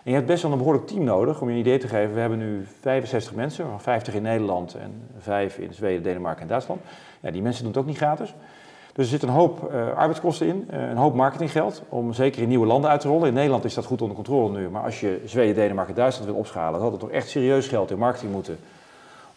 En 0.05 0.11
je 0.11 0.17
hebt 0.17 0.29
best 0.29 0.43
wel 0.43 0.51
een 0.51 0.57
behoorlijk 0.57 0.87
team 0.87 1.03
nodig 1.03 1.41
om 1.41 1.47
je 1.47 1.53
een 1.53 1.59
idee 1.59 1.77
te 1.77 1.87
geven. 1.87 2.13
We 2.13 2.19
hebben 2.19 2.37
nu 2.37 2.65
65 2.79 3.33
mensen, 3.33 3.63
waarvan 3.63 3.81
50 3.81 4.13
in 4.13 4.21
Nederland 4.21 4.75
en 4.75 5.01
5 5.19 5.57
in 5.57 5.73
Zweden, 5.73 6.03
Denemarken 6.03 6.41
en 6.41 6.47
Duitsland. 6.47 6.81
Ja, 7.19 7.31
die 7.31 7.41
mensen 7.41 7.63
doen 7.63 7.71
het 7.71 7.81
ook 7.81 7.87
niet 7.87 7.97
gratis. 7.97 8.33
Dus 8.93 9.05
er 9.05 9.11
zit 9.11 9.23
een 9.23 9.29
hoop 9.29 9.71
uh, 9.71 9.93
arbeidskosten 9.95 10.47
in, 10.47 10.67
uh, 10.73 10.89
een 10.89 10.97
hoop 10.97 11.13
marketinggeld 11.15 11.83
om 11.89 12.13
zeker 12.13 12.41
in 12.41 12.47
nieuwe 12.47 12.65
landen 12.65 12.89
uit 12.89 13.01
te 13.01 13.07
rollen. 13.07 13.27
In 13.27 13.33
Nederland 13.33 13.65
is 13.65 13.73
dat 13.73 13.85
goed 13.85 14.01
onder 14.01 14.15
controle 14.15 14.59
nu, 14.59 14.69
maar 14.69 14.83
als 14.83 14.99
je 14.99 15.21
Zweden, 15.25 15.55
Denemarken 15.55 15.93
en 15.93 15.99
Duitsland 15.99 16.29
wil 16.29 16.39
opschalen, 16.39 16.73
dan 16.73 16.81
had 16.81 16.91
het 16.91 16.99
toch 16.99 17.09
echt 17.09 17.29
serieus 17.29 17.67
geld 17.67 17.91
in 17.91 17.97
marketing 17.97 18.31
moeten 18.31 18.57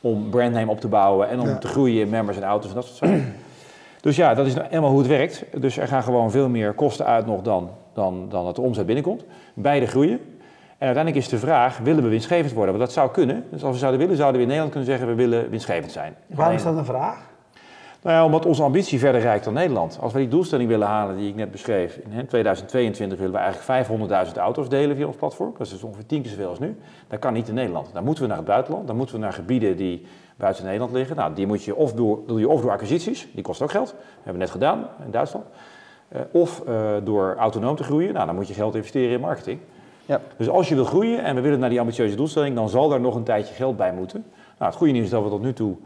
om 0.00 0.30
brandname 0.30 0.70
op 0.70 0.80
te 0.80 0.88
bouwen 0.88 1.28
en 1.28 1.40
om 1.40 1.48
ja. 1.48 1.58
te 1.58 1.66
groeien 1.66 2.00
in 2.00 2.08
members 2.08 2.36
en 2.36 2.42
auto's 2.42 2.68
en 2.68 2.74
dat 2.74 2.84
soort 2.84 2.96
zaken. 2.96 3.34
dus 4.00 4.16
ja, 4.16 4.34
dat 4.34 4.46
is 4.46 4.54
nou 4.54 4.66
helemaal 4.68 4.90
hoe 4.90 4.98
het 4.98 5.08
werkt. 5.08 5.44
Dus 5.56 5.76
er 5.76 5.88
gaan 5.88 6.02
gewoon 6.02 6.30
veel 6.30 6.48
meer 6.48 6.72
kosten 6.72 7.06
uit 7.06 7.26
nog 7.26 7.42
dan, 7.42 7.70
dan, 7.92 8.26
dan 8.28 8.44
dat 8.44 8.56
de 8.56 8.62
omzet 8.62 8.86
binnenkomt. 8.86 9.24
Beide 9.54 9.86
groeien. 9.86 10.20
En 10.78 10.86
uiteindelijk 10.86 11.24
is 11.24 11.30
de 11.30 11.38
vraag, 11.38 11.78
willen 11.78 12.02
we 12.02 12.08
winstgevend 12.08 12.52
worden? 12.52 12.74
Want 12.74 12.86
dat 12.86 12.94
zou 12.94 13.10
kunnen. 13.10 13.44
Dus 13.50 13.64
als 13.64 13.72
we 13.72 13.78
zouden 13.78 14.00
willen, 14.00 14.16
zouden 14.16 14.36
we 14.36 14.42
in 14.42 14.48
Nederland 14.48 14.74
kunnen 14.74 14.90
zeggen, 14.90 15.16
we 15.16 15.22
willen 15.22 15.50
winstgevend 15.50 15.92
zijn. 15.92 16.16
Waarom 16.26 16.54
is 16.54 16.62
dat 16.62 16.76
een 16.76 16.84
vraag? 16.84 17.28
Nou 18.02 18.16
ja, 18.16 18.24
omdat 18.24 18.46
onze 18.46 18.62
ambitie 18.62 18.98
verder 18.98 19.20
reikt 19.20 19.44
dan 19.44 19.54
Nederland. 19.54 19.98
Als 20.00 20.12
we 20.12 20.18
die 20.18 20.28
doelstelling 20.28 20.68
willen 20.68 20.86
halen 20.86 21.16
die 21.16 21.28
ik 21.28 21.34
net 21.34 21.50
beschreef, 21.50 21.96
in 21.96 22.26
2022 22.26 23.18
willen 23.18 23.32
we 23.32 23.38
eigenlijk 23.38 23.88
500.000 24.28 24.36
auto's 24.36 24.68
delen 24.68 24.96
via 24.96 25.06
ons 25.06 25.16
platform. 25.16 25.52
Dat 25.52 25.66
is 25.66 25.72
dus 25.72 25.82
ongeveer 25.82 26.06
tien 26.06 26.22
keer 26.22 26.30
zoveel 26.30 26.48
als 26.48 26.58
nu. 26.58 26.78
Dat 27.08 27.18
kan 27.18 27.32
niet 27.32 27.48
in 27.48 27.54
Nederland. 27.54 27.90
Dan 27.92 28.04
moeten 28.04 28.22
we 28.22 28.28
naar 28.28 28.38
het 28.38 28.46
buitenland. 28.46 28.86
Dan 28.86 28.96
moeten 28.96 29.14
we 29.14 29.20
naar 29.20 29.32
gebieden 29.32 29.76
die 29.76 30.06
buiten 30.36 30.64
Nederland 30.64 30.92
liggen. 30.92 31.16
Nou, 31.16 31.34
die 31.34 31.46
moet 31.46 31.64
je 31.64 31.74
of 31.74 31.92
door, 31.92 32.20
doe 32.26 32.40
je 32.40 32.48
of 32.48 32.60
door 32.60 32.70
acquisities, 32.70 33.28
die 33.34 33.42
kost 33.42 33.62
ook 33.62 33.70
geld. 33.70 33.86
Dat 33.86 34.04
hebben 34.14 34.32
we 34.32 34.38
net 34.38 34.50
gedaan 34.50 34.86
in 35.04 35.10
Duitsland. 35.10 35.44
Uh, 36.12 36.20
of 36.32 36.62
uh, 36.68 36.90
door 37.04 37.36
autonoom 37.36 37.76
te 37.76 37.82
groeien. 37.84 38.12
Nou, 38.12 38.26
dan 38.26 38.34
moet 38.34 38.48
je 38.48 38.54
geld 38.54 38.74
investeren 38.74 39.10
in 39.10 39.20
marketing. 39.20 39.60
Ja. 40.08 40.20
Dus 40.36 40.48
als 40.48 40.68
je 40.68 40.74
wil 40.74 40.84
groeien 40.84 41.24
en 41.24 41.34
we 41.34 41.40
willen 41.40 41.58
naar 41.58 41.68
die 41.68 41.80
ambitieuze 41.80 42.16
doelstelling, 42.16 42.54
dan 42.54 42.68
zal 42.68 42.88
daar 42.88 43.00
nog 43.00 43.14
een 43.14 43.22
tijdje 43.22 43.54
geld 43.54 43.76
bij 43.76 43.92
moeten. 43.92 44.24
Nou, 44.58 44.70
het 44.70 44.74
goede 44.74 44.92
nieuws 44.92 45.04
is 45.04 45.10
dat 45.10 45.22
we 45.22 45.28
tot 45.28 45.42
nu 45.42 45.52
toe 45.52 45.76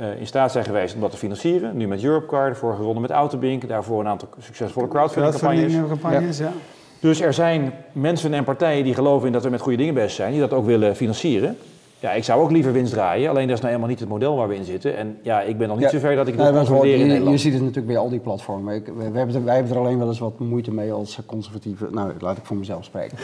uh, 0.00 0.20
in 0.20 0.26
staat 0.26 0.52
zijn 0.52 0.64
geweest 0.64 0.94
om 0.94 1.00
dat 1.00 1.10
te 1.10 1.16
financieren. 1.16 1.76
Nu 1.76 1.86
met 1.86 2.04
Europcar, 2.04 2.48
de 2.48 2.54
vorige 2.54 2.82
ronde 2.82 3.00
met 3.00 3.10
Autobink, 3.10 3.68
daarvoor 3.68 4.00
een 4.00 4.08
aantal 4.08 4.28
succesvolle 4.38 4.88
crowdfunding 4.88 5.36
campagnes. 5.38 5.88
campagnes 5.88 6.38
ja. 6.38 6.44
Ja. 6.44 6.52
Dus 7.00 7.20
er 7.20 7.34
zijn 7.34 7.72
mensen 7.92 8.34
en 8.34 8.44
partijen 8.44 8.84
die 8.84 8.94
geloven 8.94 9.26
in 9.26 9.32
dat 9.32 9.42
we 9.42 9.50
met 9.50 9.60
goede 9.60 9.78
dingen 9.78 9.94
bezig 9.94 10.10
zijn, 10.10 10.30
die 10.30 10.40
dat 10.40 10.52
ook 10.52 10.66
willen 10.66 10.96
financieren. 10.96 11.56
Ja, 12.00 12.12
ik 12.12 12.24
zou 12.24 12.42
ook 12.42 12.50
liever 12.50 12.72
winst 12.72 12.92
draaien. 12.92 13.30
Alleen 13.30 13.46
dat 13.46 13.56
is 13.56 13.62
nou 13.62 13.66
helemaal 13.66 13.88
niet 13.88 14.00
het 14.00 14.08
model 14.08 14.36
waar 14.36 14.48
we 14.48 14.54
in 14.54 14.64
zitten. 14.64 14.96
En 14.96 15.18
ja, 15.22 15.40
ik 15.40 15.58
ben 15.58 15.68
nog 15.68 15.76
niet 15.76 15.90
ja, 15.90 15.98
zover 15.98 16.16
dat 16.16 16.26
ik 16.28 16.38
het 16.38 16.68
wil 16.68 16.82
nee, 16.82 16.92
in 16.92 17.06
Nederland. 17.06 17.30
Je 17.30 17.38
ziet 17.38 17.52
het 17.52 17.60
natuurlijk 17.62 17.86
bij 17.86 17.98
al 17.98 18.08
die 18.08 18.20
platformen. 18.20 18.74
Ik, 18.74 18.86
we, 18.96 19.02
hebben 19.02 19.34
er, 19.34 19.44
wij 19.44 19.54
hebben 19.54 19.72
er 19.72 19.78
alleen 19.78 19.98
wel 19.98 20.08
eens 20.08 20.18
wat 20.18 20.38
moeite 20.38 20.72
mee 20.72 20.92
als 20.92 21.18
conservatieve... 21.26 21.88
Nou, 21.90 22.12
laat 22.18 22.36
ik 22.36 22.44
voor 22.44 22.56
mezelf 22.56 22.84
spreken. 22.84 23.18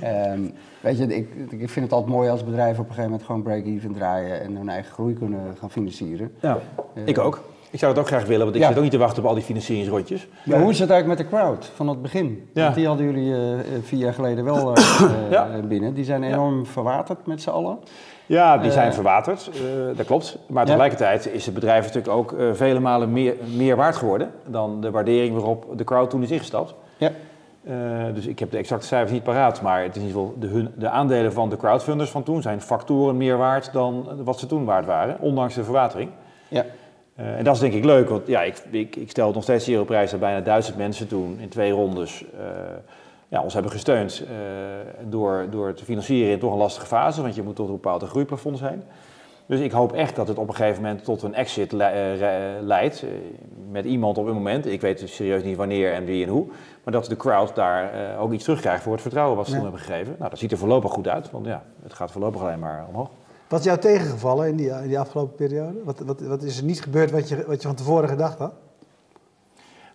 Ja. 0.00 0.32
um, 0.32 0.52
weet 0.80 0.98
je, 0.98 1.06
ik, 1.16 1.28
ik 1.50 1.70
vind 1.70 1.84
het 1.84 1.92
altijd 1.92 2.12
mooi 2.12 2.30
als 2.30 2.44
bedrijven 2.44 2.82
op 2.82 2.88
een 2.88 2.94
gegeven 2.94 3.10
moment 3.10 3.22
gewoon 3.22 3.42
break-even 3.42 3.92
draaien... 3.92 4.40
en 4.40 4.56
hun 4.56 4.68
eigen 4.68 4.92
groei 4.92 5.14
kunnen 5.14 5.40
gaan 5.58 5.70
financieren. 5.70 6.32
Ja, 6.40 6.58
uh, 6.94 7.02
ik 7.06 7.18
ook. 7.18 7.40
Ik 7.72 7.78
zou 7.78 7.92
het 7.92 8.00
ook 8.00 8.06
graag 8.06 8.26
willen, 8.26 8.44
want 8.44 8.56
ik 8.56 8.64
zit 8.64 8.76
ook 8.76 8.82
niet 8.82 8.92
te 8.92 8.98
wachten 8.98 9.22
op 9.22 9.28
al 9.28 9.34
die 9.34 9.44
financieringsrondjes. 9.44 10.28
Maar 10.44 10.60
hoe 10.60 10.70
is 10.70 10.78
het 10.78 10.90
eigenlijk 10.90 11.20
met 11.20 11.30
de 11.30 11.36
crowd 11.36 11.70
van 11.74 11.88
het 11.88 12.02
begin? 12.02 12.48
Ja. 12.54 12.62
Want 12.62 12.74
die 12.74 12.86
hadden 12.86 13.06
jullie 13.06 13.30
uh, 13.30 13.38
vier 13.82 13.98
jaar 13.98 14.14
geleden 14.14 14.44
wel 14.44 14.74
uh, 15.30 15.48
binnen. 15.68 15.94
Die 15.94 16.04
zijn 16.04 16.22
enorm 16.22 16.66
verwaterd 16.66 17.26
met 17.26 17.42
z'n 17.42 17.50
allen. 17.50 17.78
Ja, 18.30 18.58
die 18.58 18.70
zijn 18.70 18.92
verwaterd, 18.92 19.50
dat 19.96 20.06
klopt. 20.06 20.38
Maar 20.46 20.64
tegelijkertijd 20.64 21.32
is 21.32 21.44
het 21.44 21.54
bedrijf 21.54 21.84
natuurlijk 21.84 22.14
ook 22.14 22.34
vele 22.52 22.80
malen 22.80 23.12
meer, 23.12 23.34
meer 23.56 23.76
waard 23.76 23.96
geworden 23.96 24.30
dan 24.46 24.80
de 24.80 24.90
waardering 24.90 25.34
waarop 25.34 25.66
de 25.76 25.84
crowd 25.84 26.10
toen 26.10 26.22
is 26.22 26.30
ingestapt. 26.30 26.74
Ja. 26.96 27.10
dus 28.14 28.26
ik 28.26 28.38
heb 28.38 28.50
de 28.50 28.56
exacte 28.56 28.86
cijfers 28.86 29.12
niet 29.12 29.22
paraat, 29.22 29.62
maar 29.62 29.82
het 29.82 29.96
is 29.96 30.02
in 30.02 30.08
ieder 30.08 30.20
geval 30.22 30.36
de, 30.38 30.46
hun, 30.46 30.72
de 30.74 30.88
aandelen 30.88 31.32
van 31.32 31.48
de 31.48 31.56
crowdfunders 31.56 32.10
van 32.10 32.22
toen 32.22 32.42
zijn 32.42 32.60
factoren 32.60 33.16
meer 33.16 33.36
waard 33.36 33.72
dan 33.72 34.06
wat 34.24 34.38
ze 34.38 34.46
toen 34.46 34.64
waard 34.64 34.86
waren, 34.86 35.16
ondanks 35.20 35.54
de 35.54 35.64
verwatering. 35.64 36.10
Ja. 36.48 36.64
Uh, 37.20 37.38
en 37.38 37.44
dat 37.44 37.54
is 37.54 37.60
denk 37.60 37.72
ik 37.72 37.84
leuk, 37.84 38.08
want 38.08 38.26
ja, 38.26 38.42
ik, 38.42 38.62
ik, 38.70 38.96
ik 38.96 39.10
stel 39.10 39.32
nog 39.32 39.42
steeds 39.42 39.64
zero 39.64 39.84
prijs 39.84 40.10
dat 40.10 40.20
bijna 40.20 40.40
duizend 40.40 40.76
mensen 40.76 41.08
toen 41.08 41.36
in 41.40 41.48
twee 41.48 41.72
rondes 41.72 42.24
uh, 42.34 42.40
ja, 43.30 43.42
ons 43.42 43.54
hebben 43.54 43.72
gesteund 43.72 44.22
uh, 44.22 44.28
door, 45.08 45.46
door 45.50 45.74
te 45.74 45.84
financieren 45.84 46.32
in 46.32 46.38
toch 46.38 46.52
een 46.52 46.58
lastige 46.58 46.86
fase, 46.86 47.22
want 47.22 47.34
je 47.34 47.42
moet 47.42 47.56
tot 47.56 47.66
een 47.66 47.72
bepaald 47.72 48.02
groeiplafond 48.02 48.58
zijn. 48.58 48.82
Dus 49.46 49.60
ik 49.60 49.72
hoop 49.72 49.92
echt 49.92 50.16
dat 50.16 50.28
het 50.28 50.38
op 50.38 50.48
een 50.48 50.54
gegeven 50.54 50.82
moment 50.82 51.04
tot 51.04 51.22
een 51.22 51.34
exit 51.34 51.72
le 51.72 52.58
leidt 52.60 53.04
met 53.70 53.84
iemand 53.84 54.18
op 54.18 54.26
een 54.26 54.34
moment. 54.34 54.66
Ik 54.66 54.80
weet 54.80 55.02
serieus 55.04 55.42
niet 55.42 55.56
wanneer 55.56 55.92
en 55.92 56.04
wie 56.04 56.24
en 56.24 56.30
hoe. 56.30 56.46
Maar 56.84 56.92
dat 56.92 57.04
de 57.04 57.16
crowd 57.16 57.54
daar 57.54 58.18
ook 58.18 58.32
iets 58.32 58.44
terugkrijgt 58.44 58.82
voor 58.82 58.92
het 58.92 59.00
vertrouwen 59.02 59.36
wat 59.36 59.46
ze 59.46 59.52
toen 59.52 59.62
hebben 59.62 59.80
gegeven. 59.80 60.14
Nou, 60.18 60.30
dat 60.30 60.38
ziet 60.38 60.52
er 60.52 60.58
voorlopig 60.58 60.92
goed 60.92 61.08
uit, 61.08 61.30
want 61.30 61.46
ja, 61.46 61.62
het 61.82 61.92
gaat 61.92 62.10
voorlopig 62.10 62.40
alleen 62.40 62.58
maar 62.58 62.86
omhoog. 62.88 63.10
Wat 63.48 63.58
is 63.58 63.64
jou 63.64 63.78
tegengevallen 63.78 64.48
in 64.48 64.56
die, 64.56 64.70
in 64.70 64.88
die 64.88 64.98
afgelopen 64.98 65.34
periode? 65.34 65.78
Wat, 65.84 65.98
wat, 65.98 66.20
wat, 66.20 66.42
is 66.42 66.58
er 66.58 66.64
niet 66.64 66.82
gebeurd 66.82 67.10
wat 67.10 67.28
je, 67.28 67.44
wat 67.46 67.62
je 67.62 67.68
van 67.68 67.76
tevoren 67.76 68.08
gedacht 68.08 68.38
had? 68.38 68.52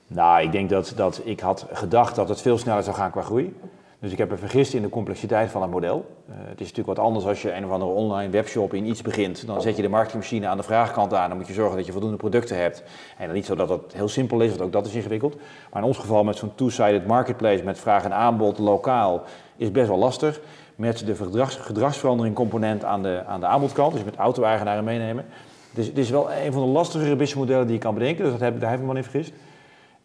Nou, 0.08 0.42
ik 0.42 0.52
denk 0.52 0.70
dat, 0.70 0.94
dat 0.96 1.22
ik 1.24 1.40
had 1.40 1.66
gedacht 1.72 2.16
dat 2.16 2.30
het 2.30 2.42
veel 2.42 2.58
sneller 2.58 2.84
zou 2.84 2.96
gaan 2.96 3.12
qua 3.12 3.22
groei. 3.22 3.56
Dus 4.00 4.12
ik 4.12 4.18
heb 4.18 4.30
me 4.30 4.38
vergist 4.38 4.74
in 4.74 4.82
de 4.82 4.90
complexiteit 4.90 5.52
van 5.52 5.62
het 5.62 5.72
model. 5.72 6.06
Uh, 6.30 6.36
het 6.38 6.62
is 6.62 6.68
natuurlijk 6.68 6.98
wat 6.98 7.06
anders 7.06 7.26
als 7.26 7.42
je 7.42 7.54
een 7.54 7.66
of 7.66 7.72
andere 7.72 7.92
online 7.92 8.32
webshop 8.32 8.74
in 8.74 8.86
iets 8.86 9.02
begint. 9.02 9.48
Dan 9.48 9.62
zet 9.62 9.76
je 9.76 9.82
de 9.82 9.90
marketingmachine 9.90 10.48
aan 10.48 10.58
de 10.58 10.64
vraagkant 10.64 11.14
aan. 11.14 11.30
Dan 11.30 11.38
moet 11.38 11.48
je 11.48 11.54
zorgen 11.54 11.78
dat 11.78 11.86
je 11.86 11.92
voldoende 11.92 12.18
producten 12.18 12.58
hebt. 12.58 12.84
En 13.18 13.26
dan 13.26 13.36
niet 13.36 13.46
zo 13.46 13.56
dat 13.56 13.70
het 13.70 13.94
heel 13.94 14.08
simpel 14.08 14.42
is, 14.42 14.50
want 14.50 14.62
ook 14.62 14.72
dat 14.72 14.86
is 14.86 14.94
ingewikkeld. 14.94 15.36
Maar 15.72 15.82
in 15.82 15.88
ons 15.88 15.98
geval 15.98 16.24
met 16.24 16.38
zo'n 16.38 16.56
two-sided 16.56 17.08
marketplace 17.08 17.64
met 17.64 17.80
vraag 17.80 18.04
en 18.04 18.14
aanbod 18.14 18.58
lokaal 18.58 19.24
is 19.58 19.72
best 19.72 19.88
wel 19.88 19.98
lastig 19.98 20.42
met 20.76 21.06
de 21.06 21.16
gedrags, 21.16 21.56
gedragsverandering 21.56 22.36
component 22.36 22.84
aan 22.84 23.04
de, 23.04 23.24
aan 23.28 23.40
de 23.40 23.46
aanbodkant, 23.46 23.94
dus 23.94 24.04
met 24.04 24.16
auto-eigenaren 24.16 24.84
meenemen. 24.84 25.26
Dus 25.74 25.88
het 25.88 25.98
is 25.98 26.10
wel 26.10 26.32
een 26.32 26.54
van 26.54 26.62
de 26.62 26.68
lastigere 26.68 27.16
businessmodellen 27.16 27.66
die 27.66 27.76
je 27.76 27.82
kan 27.82 27.94
bedenken, 27.94 28.24
dus 28.24 28.32
dat 28.32 28.42
heb, 28.42 28.60
daar 28.60 28.70
heb 28.70 28.80
ik 28.80 28.86
me 28.86 28.96
in 28.96 29.04
vergist. 29.04 29.32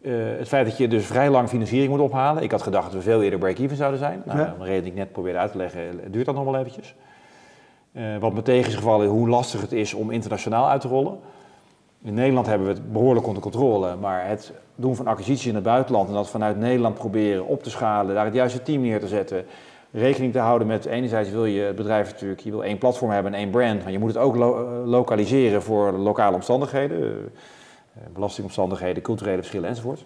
Uh, 0.01 0.37
het 0.37 0.47
feit 0.47 0.65
dat 0.65 0.77
je 0.77 0.87
dus 0.87 1.05
vrij 1.05 1.29
lang 1.29 1.49
financiering 1.49 1.91
moet 1.91 1.99
ophalen. 1.99 2.43
Ik 2.43 2.51
had 2.51 2.61
gedacht 2.61 2.85
dat 2.85 2.93
we 2.93 3.01
veel 3.01 3.23
eerder 3.23 3.39
break-even 3.39 3.77
zouden 3.77 3.99
zijn. 3.99 4.21
Nou, 4.25 4.39
ja. 4.39 4.55
de 4.59 4.63
reden 4.63 4.83
die 4.83 4.91
ik 4.91 4.97
net 4.97 5.11
probeerde 5.11 5.39
uit 5.39 5.51
te 5.51 5.57
leggen, 5.57 5.81
duurt 6.11 6.25
dat 6.25 6.35
nog 6.35 6.43
wel 6.43 6.57
eventjes. 6.57 6.95
Uh, 7.93 8.17
wat 8.19 8.33
me 8.33 8.41
tegen 8.41 8.69
is 8.69 8.75
gevallen 8.75 9.07
hoe 9.07 9.29
lastig 9.29 9.61
het 9.61 9.71
is 9.71 9.93
om 9.93 10.11
internationaal 10.11 10.69
uit 10.69 10.81
te 10.81 10.87
rollen. 10.87 11.19
In 12.03 12.13
Nederland 12.13 12.47
hebben 12.47 12.67
we 12.67 12.73
het 12.73 12.91
behoorlijk 12.91 13.27
onder 13.27 13.41
controle, 13.41 13.95
maar 13.95 14.27
het 14.27 14.53
doen 14.75 14.95
van 14.95 15.07
acquisities 15.07 15.47
in 15.47 15.55
het 15.55 15.63
buitenland 15.63 16.07
en 16.07 16.13
dat 16.13 16.29
vanuit 16.29 16.57
Nederland 16.57 16.95
proberen 16.95 17.45
op 17.45 17.63
te 17.63 17.69
schalen, 17.69 18.15
daar 18.15 18.25
het 18.25 18.33
juiste 18.33 18.61
team 18.61 18.81
neer 18.81 18.99
te 18.99 19.07
zetten, 19.07 19.45
rekening 19.91 20.33
te 20.33 20.39
houden 20.39 20.67
met, 20.67 20.85
enerzijds 20.85 21.29
wil 21.29 21.45
je 21.45 21.61
het 21.61 21.75
bedrijf 21.75 22.11
natuurlijk, 22.11 22.41
je 22.41 22.51
wil 22.51 22.63
één 22.63 22.77
platform 22.77 23.11
hebben 23.11 23.33
en 23.33 23.39
één 23.39 23.49
brand, 23.49 23.83
maar 23.83 23.91
je 23.91 23.99
moet 23.99 24.13
het 24.13 24.23
ook 24.23 24.35
lo 24.35 24.55
eh, 24.55 24.87
lokaliseren 24.89 25.61
voor 25.61 25.91
lokale 25.91 26.35
omstandigheden, 26.35 27.31
belastingomstandigheden, 28.13 29.03
culturele 29.03 29.37
verschillen 29.37 29.69
enzovoort. 29.69 30.05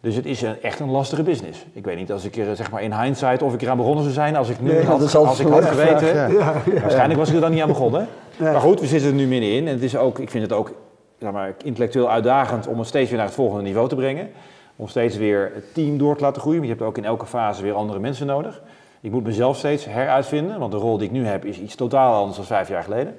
Dus 0.00 0.14
het 0.14 0.26
is 0.26 0.42
een, 0.42 0.62
echt 0.62 0.80
een 0.80 0.90
lastige 0.90 1.22
business. 1.22 1.64
Ik 1.72 1.84
weet 1.84 1.96
niet 1.96 2.12
als 2.12 2.24
ik 2.24 2.36
er 2.36 2.56
zeg 2.56 2.70
maar 2.70 2.82
in 2.82 2.92
hindsight 2.92 3.42
of 3.42 3.54
ik 3.54 3.62
eraan 3.62 3.76
begonnen 3.76 4.02
zou 4.02 4.14
zijn 4.14 4.36
als 4.36 4.48
ik 4.48 4.60
nu 4.60 4.82
had, 4.82 5.14
als 5.14 5.40
ik 5.40 5.46
had 5.46 5.64
geweten. 5.64 6.14
Ja. 6.14 6.26
Ja, 6.26 6.62
ja, 6.74 6.80
Waarschijnlijk 6.80 7.18
was 7.18 7.28
ik 7.28 7.34
er 7.34 7.40
dan 7.40 7.50
niet 7.50 7.62
aan 7.62 7.68
begonnen. 7.68 8.08
Maar 8.38 8.60
goed, 8.60 8.80
we 8.80 8.86
zitten 8.86 9.08
er 9.08 9.14
nu 9.14 9.26
middenin 9.26 9.66
en 9.66 9.72
het 9.72 9.82
is 9.82 9.96
ook, 9.96 10.18
ik 10.18 10.30
vind 10.30 10.42
het 10.42 10.52
ook 10.52 10.72
zeg 11.18 11.32
maar, 11.32 11.54
intellectueel 11.64 12.10
uitdagend 12.10 12.66
om 12.66 12.78
het 12.78 12.88
steeds 12.88 13.08
weer 13.08 13.18
naar 13.18 13.26
het 13.26 13.36
volgende 13.36 13.62
niveau 13.62 13.88
te 13.88 13.94
brengen. 13.94 14.30
Om 14.76 14.88
steeds 14.88 15.16
weer 15.16 15.50
het 15.54 15.74
team 15.74 15.98
door 15.98 16.16
te 16.16 16.22
laten 16.22 16.40
groeien. 16.40 16.58
Want 16.58 16.70
je 16.70 16.76
hebt 16.76 16.88
ook 16.88 16.98
in 16.98 17.04
elke 17.04 17.26
fase 17.26 17.62
weer 17.62 17.74
andere 17.74 17.98
mensen 17.98 18.26
nodig. 18.26 18.62
Ik 19.00 19.10
moet 19.10 19.24
mezelf 19.24 19.56
steeds 19.56 19.84
heruitvinden, 19.84 20.58
want 20.58 20.72
de 20.72 20.78
rol 20.78 20.98
die 20.98 21.06
ik 21.06 21.12
nu 21.12 21.26
heb 21.26 21.44
is 21.44 21.58
iets 21.58 21.74
totaal 21.74 22.14
anders 22.14 22.36
dan 22.36 22.46
vijf 22.46 22.68
jaar 22.68 22.82
geleden. 22.82 23.14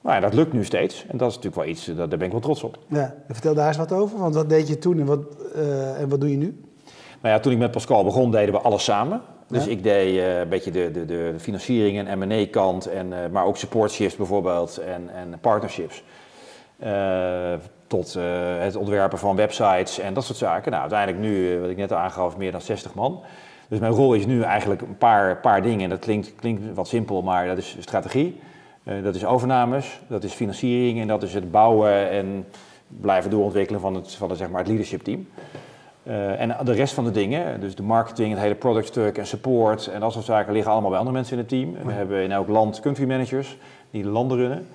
Maar 0.00 0.14
ja, 0.14 0.20
dat 0.20 0.34
lukt 0.34 0.52
nu 0.52 0.64
steeds 0.64 1.06
en 1.08 1.16
dat 1.16 1.30
is 1.30 1.34
natuurlijk 1.34 1.62
wel 1.62 1.72
iets, 1.72 1.84
daar 1.84 2.08
ben 2.08 2.22
ik 2.22 2.30
wel 2.30 2.40
trots 2.40 2.62
op. 2.62 2.78
Ja, 2.86 3.14
vertel 3.28 3.54
daar 3.54 3.68
eens 3.68 3.76
wat 3.76 3.92
over, 3.92 4.18
want 4.18 4.34
wat 4.34 4.48
deed 4.48 4.68
je 4.68 4.78
toen 4.78 5.00
en 5.00 5.06
wat, 5.06 5.20
uh, 5.56 6.00
en 6.00 6.08
wat 6.08 6.20
doe 6.20 6.30
je 6.30 6.36
nu? 6.36 6.60
Nou 7.22 7.34
ja, 7.34 7.40
toen 7.40 7.52
ik 7.52 7.58
met 7.58 7.70
Pascal 7.70 8.04
begon 8.04 8.30
deden 8.30 8.54
we 8.54 8.60
alles 8.60 8.84
samen. 8.84 9.20
Dus 9.48 9.66
ik 9.66 9.82
deed 9.82 10.14
uh, 10.14 10.38
een 10.38 10.48
beetje 10.48 10.70
de, 10.70 10.90
de, 10.90 11.04
de 11.04 11.34
financiering 11.38 12.08
en 12.08 12.18
M&A 12.18 12.46
kant, 12.50 12.86
en, 12.86 13.06
uh, 13.06 13.18
maar 13.30 13.44
ook 13.44 13.56
support 13.56 13.90
shifts 13.90 14.16
bijvoorbeeld 14.16 14.78
en, 14.78 15.10
en 15.14 15.38
partnerships. 15.40 16.02
tot 17.86 18.14
het 18.58 18.76
ontwerpen 18.76 19.18
van 19.18 19.36
websites 19.36 19.98
en 19.98 20.14
dat 20.14 20.24
soort 20.24 20.38
zaken. 20.38 20.70
Nou, 20.70 20.82
uiteindelijk 20.82 21.22
nu, 21.22 21.60
wat 21.60 21.70
ik 21.70 21.76
net 21.76 21.92
aangaf, 21.92 22.36
meer 22.36 22.52
dan 22.52 22.60
60 22.60 22.94
man. 22.94 23.22
Dus 23.68 23.78
mijn 23.78 23.92
rol 23.92 24.14
is 24.14 24.26
nu 24.26 24.42
eigenlijk 24.42 24.80
een 24.80 24.98
paar, 24.98 25.36
paar 25.36 25.62
dingen. 25.62 25.80
En 25.80 25.88
dat 25.88 25.98
klinkt, 25.98 26.34
klinkt 26.34 26.74
wat 26.74 26.88
simpel, 26.88 27.22
maar 27.22 27.46
dat 27.46 27.58
is 27.58 27.76
strategie. 27.80 28.40
Uh, 28.90 29.02
dat 29.02 29.14
is 29.14 29.24
overnames, 29.24 30.00
dat 30.06 30.24
is 30.24 30.32
financiering 30.32 31.00
en 31.00 31.06
dat 31.06 31.22
is 31.22 31.34
het 31.34 31.50
bouwen 31.50 32.10
en 32.10 32.46
blijven 32.86 33.30
doorontwikkelen 33.30 33.80
van 33.80 33.94
het, 33.94 34.14
van 34.14 34.28
het, 34.28 34.38
zeg 34.38 34.48
maar, 34.48 34.58
het 34.58 34.68
leadership 34.68 35.02
team. 35.02 35.28
Uh, 36.02 36.40
en 36.40 36.56
de 36.64 36.72
rest 36.72 36.94
van 36.94 37.04
de 37.04 37.10
dingen, 37.10 37.60
dus 37.60 37.74
de 37.74 37.82
marketing, 37.82 38.30
het 38.30 38.40
hele 38.40 38.54
productstuk 38.54 39.18
en 39.18 39.26
support 39.26 39.86
en 39.86 40.00
dat 40.00 40.12
soort 40.12 40.24
zaken, 40.24 40.52
liggen 40.52 40.72
allemaal 40.72 40.90
bij 40.90 40.98
andere 40.98 41.16
mensen 41.16 41.34
in 41.36 41.38
het 41.38 41.48
team. 41.48 41.86
We 41.86 41.92
hebben 41.92 42.22
in 42.22 42.32
elk 42.32 42.48
land 42.48 42.80
country 42.80 43.06
managers 43.06 43.58
die 43.90 44.02
de 44.02 44.08
landen 44.08 44.38
runnen. 44.38 44.66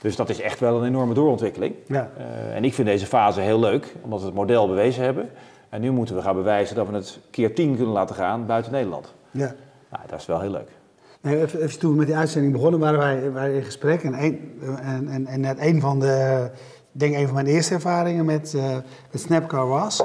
Dus 0.00 0.16
dat 0.16 0.28
is 0.28 0.40
echt 0.40 0.60
wel 0.60 0.78
een 0.78 0.86
enorme 0.86 1.14
doorontwikkeling. 1.14 1.74
Ja. 1.86 2.10
Uh, 2.18 2.56
en 2.56 2.64
ik 2.64 2.74
vind 2.74 2.88
deze 2.88 3.06
fase 3.06 3.40
heel 3.40 3.60
leuk, 3.60 3.94
omdat 4.00 4.20
we 4.20 4.26
het 4.26 4.34
model 4.34 4.68
bewezen 4.68 5.04
hebben. 5.04 5.30
En 5.68 5.80
nu 5.80 5.90
moeten 5.90 6.14
we 6.14 6.22
gaan 6.22 6.34
bewijzen 6.34 6.76
dat 6.76 6.88
we 6.88 6.94
het 6.94 7.18
keer 7.30 7.54
tien 7.54 7.76
kunnen 7.76 7.94
laten 7.94 8.14
gaan 8.14 8.46
buiten 8.46 8.72
Nederland. 8.72 9.14
Ja. 9.30 9.54
Nou, 9.90 10.02
dat 10.06 10.20
is 10.20 10.26
wel 10.26 10.40
heel 10.40 10.50
leuk. 10.50 10.77
Nee, 11.22 11.42
even, 11.42 11.62
even, 11.62 11.78
toen 11.78 11.90
we 11.90 11.96
met 11.96 12.06
die 12.06 12.16
uitzending 12.16 12.52
begonnen, 12.52 12.80
waren 12.80 12.98
wij, 12.98 13.32
wij 13.32 13.54
in 13.54 13.62
gesprek. 13.62 14.02
En, 14.02 14.24
een, 14.24 14.58
en, 14.82 15.08
en, 15.08 15.26
en 15.26 15.40
net 15.40 15.56
een 15.60 15.80
van 15.80 16.00
de, 16.00 16.50
denk 16.92 17.14
een 17.14 17.24
van 17.24 17.34
mijn 17.34 17.46
eerste 17.46 17.74
ervaringen 17.74 18.24
met, 18.24 18.52
uh, 18.56 18.62
met 19.10 19.20
Snapcar 19.20 19.68
was. 19.68 20.02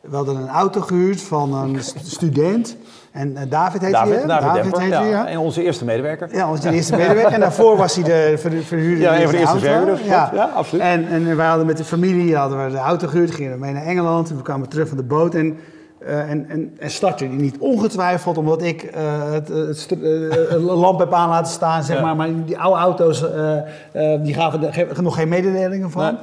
We 0.00 0.16
hadden 0.16 0.36
een 0.36 0.48
auto 0.48 0.80
gehuurd 0.80 1.20
van 1.20 1.54
een 1.54 1.78
student. 2.16 2.76
En 3.12 3.30
uh, 3.30 3.40
David 3.48 3.80
heet 3.80 3.92
David, 3.92 4.14
hij, 4.14 4.26
David, 4.26 4.54
David 4.54 4.78
heet 4.78 4.92
hij, 4.92 5.08
ja. 5.08 5.26
En 5.26 5.38
onze 5.38 5.62
eerste 5.62 5.84
medewerker. 5.84 6.34
Ja, 6.34 6.50
onze 6.50 6.70
eerste 6.70 6.96
medewerker. 6.96 7.32
En 7.32 7.40
daarvoor 7.40 7.76
was 7.76 7.94
hij 7.94 8.04
de 8.04 8.38
verhuurder 8.64 9.02
Ja, 9.02 9.16
een 9.16 9.22
van 9.22 9.30
de 9.30 9.38
eerste 9.38 9.58
verhuurders. 9.58 10.02
Ja. 10.02 10.30
ja, 10.34 10.44
absoluut. 10.44 10.84
En, 10.84 11.08
en 11.08 11.36
wij 11.36 11.46
hadden 11.46 11.66
met 11.66 11.76
de 11.76 11.84
familie 11.84 12.36
hadden 12.36 12.64
we 12.64 12.70
de 12.70 12.78
auto 12.78 13.08
gehuurd, 13.08 13.30
gingen 13.30 13.52
we 13.52 13.58
mee 13.58 13.72
naar 13.72 13.84
Engeland. 13.84 14.30
En 14.30 14.36
we 14.36 14.42
kwamen 14.42 14.68
terug 14.68 14.88
van 14.88 14.96
de 14.96 15.02
boot 15.02 15.34
en... 15.34 15.58
Uh, 16.06 16.30
en, 16.30 16.48
en, 16.48 16.74
en 16.78 16.90
startte 16.90 17.28
die 17.28 17.38
niet 17.38 17.58
ongetwijfeld, 17.58 18.38
omdat 18.38 18.62
ik 18.62 18.82
uh, 18.82 19.32
het, 19.32 19.48
het 19.48 19.88
uh, 20.00 20.64
lamp 20.82 20.98
heb 20.98 21.12
aan 21.12 21.28
laten 21.28 21.52
staan, 21.52 21.82
zeg 21.82 21.96
ja. 21.96 22.02
maar. 22.02 22.16
Maar 22.16 22.44
die 22.44 22.58
oude 22.58 22.80
auto's, 22.80 23.24
die 24.22 24.34
gaven 24.34 24.72
er 24.72 25.02
nog 25.02 25.14
geen 25.14 25.28
mededelingen 25.28 25.90
van. 25.90 26.02
Nee. 26.02 26.14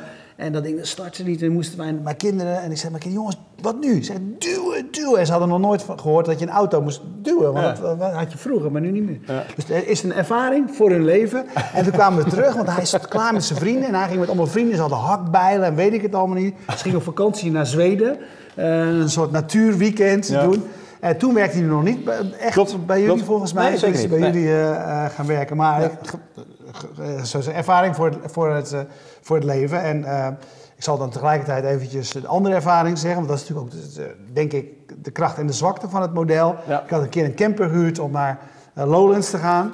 En 0.42 0.52
dat 0.52 0.64
ding 0.64 0.78
dat 0.78 0.88
startte 0.88 1.24
niet. 1.24 1.42
En 1.42 1.52
moesten 1.52 1.78
wij, 1.78 1.94
mijn 1.94 2.18
kinderen, 2.18 2.62
en 2.62 2.72
ik 2.72 2.78
zei, 2.78 2.92
mijn 2.92 3.04
kinderen, 3.04 3.28
jongens, 3.28 3.38
wat 3.62 3.80
nu? 3.80 4.04
Ze 4.04 4.14
duwen, 4.38 4.88
duwen. 4.92 5.20
En 5.20 5.26
ze 5.26 5.32
hadden 5.32 5.50
nog 5.50 5.60
nooit 5.60 5.86
gehoord 5.96 6.26
dat 6.26 6.40
je 6.40 6.46
een 6.46 6.52
auto 6.52 6.82
moest 6.82 7.02
duwen. 7.22 7.54
Want 7.54 7.78
ja. 7.78 7.96
dat, 7.96 8.12
had 8.14 8.32
je 8.32 8.38
vroeger, 8.38 8.72
maar 8.72 8.82
nu 8.82 8.92
niet 8.92 9.04
meer. 9.04 9.20
Ja. 9.26 9.44
Dus 9.56 9.66
het 9.68 9.88
is 9.88 10.04
een 10.04 10.14
ervaring 10.14 10.72
voor 10.76 10.90
hun 10.90 11.06
leven. 11.06 11.46
En 11.76 11.84
toen 11.84 11.94
kwamen 11.94 12.24
we 12.24 12.30
terug, 12.30 12.56
want 12.56 12.76
hij 12.76 12.86
zat 12.86 13.08
klaar 13.08 13.34
met 13.34 13.44
zijn 13.44 13.60
vrienden. 13.60 13.88
En 13.88 13.96
hij 13.96 14.08
ging 14.08 14.20
met 14.20 14.28
allemaal 14.28 14.48
vrienden. 14.48 14.76
Ze 14.76 14.82
hadden 14.82 15.00
hakbijlen 15.00 15.66
en 15.66 15.76
weet 15.76 15.94
ik 15.94 16.02
het 16.02 16.16
allemaal 16.16 16.38
niet. 16.38 16.56
Ze 16.68 16.78
gingen 16.78 16.98
op 16.98 17.04
vakantie 17.04 17.52
naar 17.52 17.66
Zweden. 17.66 18.18
Uh, 18.62 19.00
een 19.00 19.10
soort 19.10 19.32
natuurweekend 19.32 20.28
ja. 20.28 20.44
doen. 20.44 20.64
En 21.00 21.18
toen 21.18 21.34
werkte 21.34 21.58
hij 21.58 21.68
nog 21.68 21.84
niet 21.84 22.10
echt 22.40 22.54
klopt, 22.54 22.86
bij 22.86 22.98
jullie 23.00 23.14
klopt. 23.14 23.28
volgens 23.28 23.54
mij. 23.54 23.70
Nee, 23.70 23.78
zeker 23.78 24.02
dus 24.02 24.08
bij 24.08 24.20
nee. 24.20 24.32
jullie 24.32 24.48
uh, 24.48 25.06
gaan 25.06 25.26
werken. 25.26 25.58
Maar 25.58 25.82
ja. 25.82 27.24
zo'n 27.24 27.54
ervaring 27.54 27.96
voor 27.96 28.06
het, 28.06 28.18
voor 28.26 28.56
het, 28.56 28.76
voor 29.22 29.36
het 29.36 29.46
leven. 29.46 29.82
En 29.82 30.02
uh, 30.02 30.28
ik 30.76 30.84
zal 30.84 30.98
dan 30.98 31.10
tegelijkertijd 31.10 31.64
eventjes 31.64 32.14
een 32.14 32.28
andere 32.28 32.56
ervaring 32.56 32.98
zeggen. 32.98 33.26
Want 33.26 33.28
dat 33.28 33.42
is 33.42 33.50
natuurlijk 33.50 33.76
ook, 33.76 34.34
denk 34.34 34.54
ik, 34.54 34.66
de 35.04 35.12
kracht 35.12 35.38
en 35.38 35.48
de 35.48 35.54
zwakte 35.54 35.90
van 35.90 36.02
het 36.02 36.14
model. 36.14 36.56
Ja. 36.68 36.84
Ik 36.84 36.90
had 36.90 37.02
een 37.02 37.10
keer 37.10 37.26
een 37.26 37.36
camper 37.36 37.70
gehuurd 37.70 38.00
om 38.00 38.12
naar 38.12 38.40
Lowlands 38.74 39.30
te 39.30 39.38
gaan. 39.38 39.74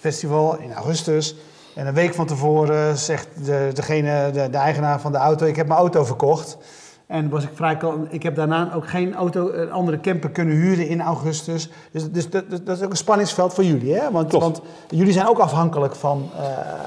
festival 0.00 0.58
in 0.58 0.72
augustus. 0.72 1.36
En 1.74 1.86
een 1.86 1.94
week 1.94 2.14
van 2.14 2.26
tevoren 2.26 2.98
zegt 2.98 3.28
de, 3.44 3.70
degene, 3.74 4.30
de, 4.32 4.50
de 4.50 4.56
eigenaar 4.56 5.00
van 5.00 5.12
de 5.12 5.18
auto, 5.18 5.46
ik 5.46 5.56
heb 5.56 5.66
mijn 5.66 5.78
auto 5.78 6.04
verkocht. 6.04 6.58
En 7.08 7.28
was 7.28 7.44
ik 7.44 7.50
vrij 7.54 7.78
ik 8.08 8.22
heb 8.22 8.34
daarna 8.34 8.74
ook 8.74 8.88
geen 8.88 9.14
auto, 9.14 9.50
een 9.52 9.72
andere 9.72 10.00
camper 10.00 10.30
kunnen 10.30 10.54
huren 10.54 10.88
in 10.88 11.00
augustus. 11.00 11.70
Dus, 11.90 12.10
dus 12.10 12.30
dat, 12.30 12.44
dat, 12.50 12.76
is 12.76 12.82
ook 12.82 12.90
een 12.90 12.96
spanningsveld 12.96 13.54
voor 13.54 13.64
jullie, 13.64 13.94
hè? 13.94 14.10
Want, 14.10 14.32
want 14.32 14.60
jullie 14.88 15.12
zijn 15.12 15.28
ook 15.28 15.38
afhankelijk 15.38 15.94
van, 15.94 16.30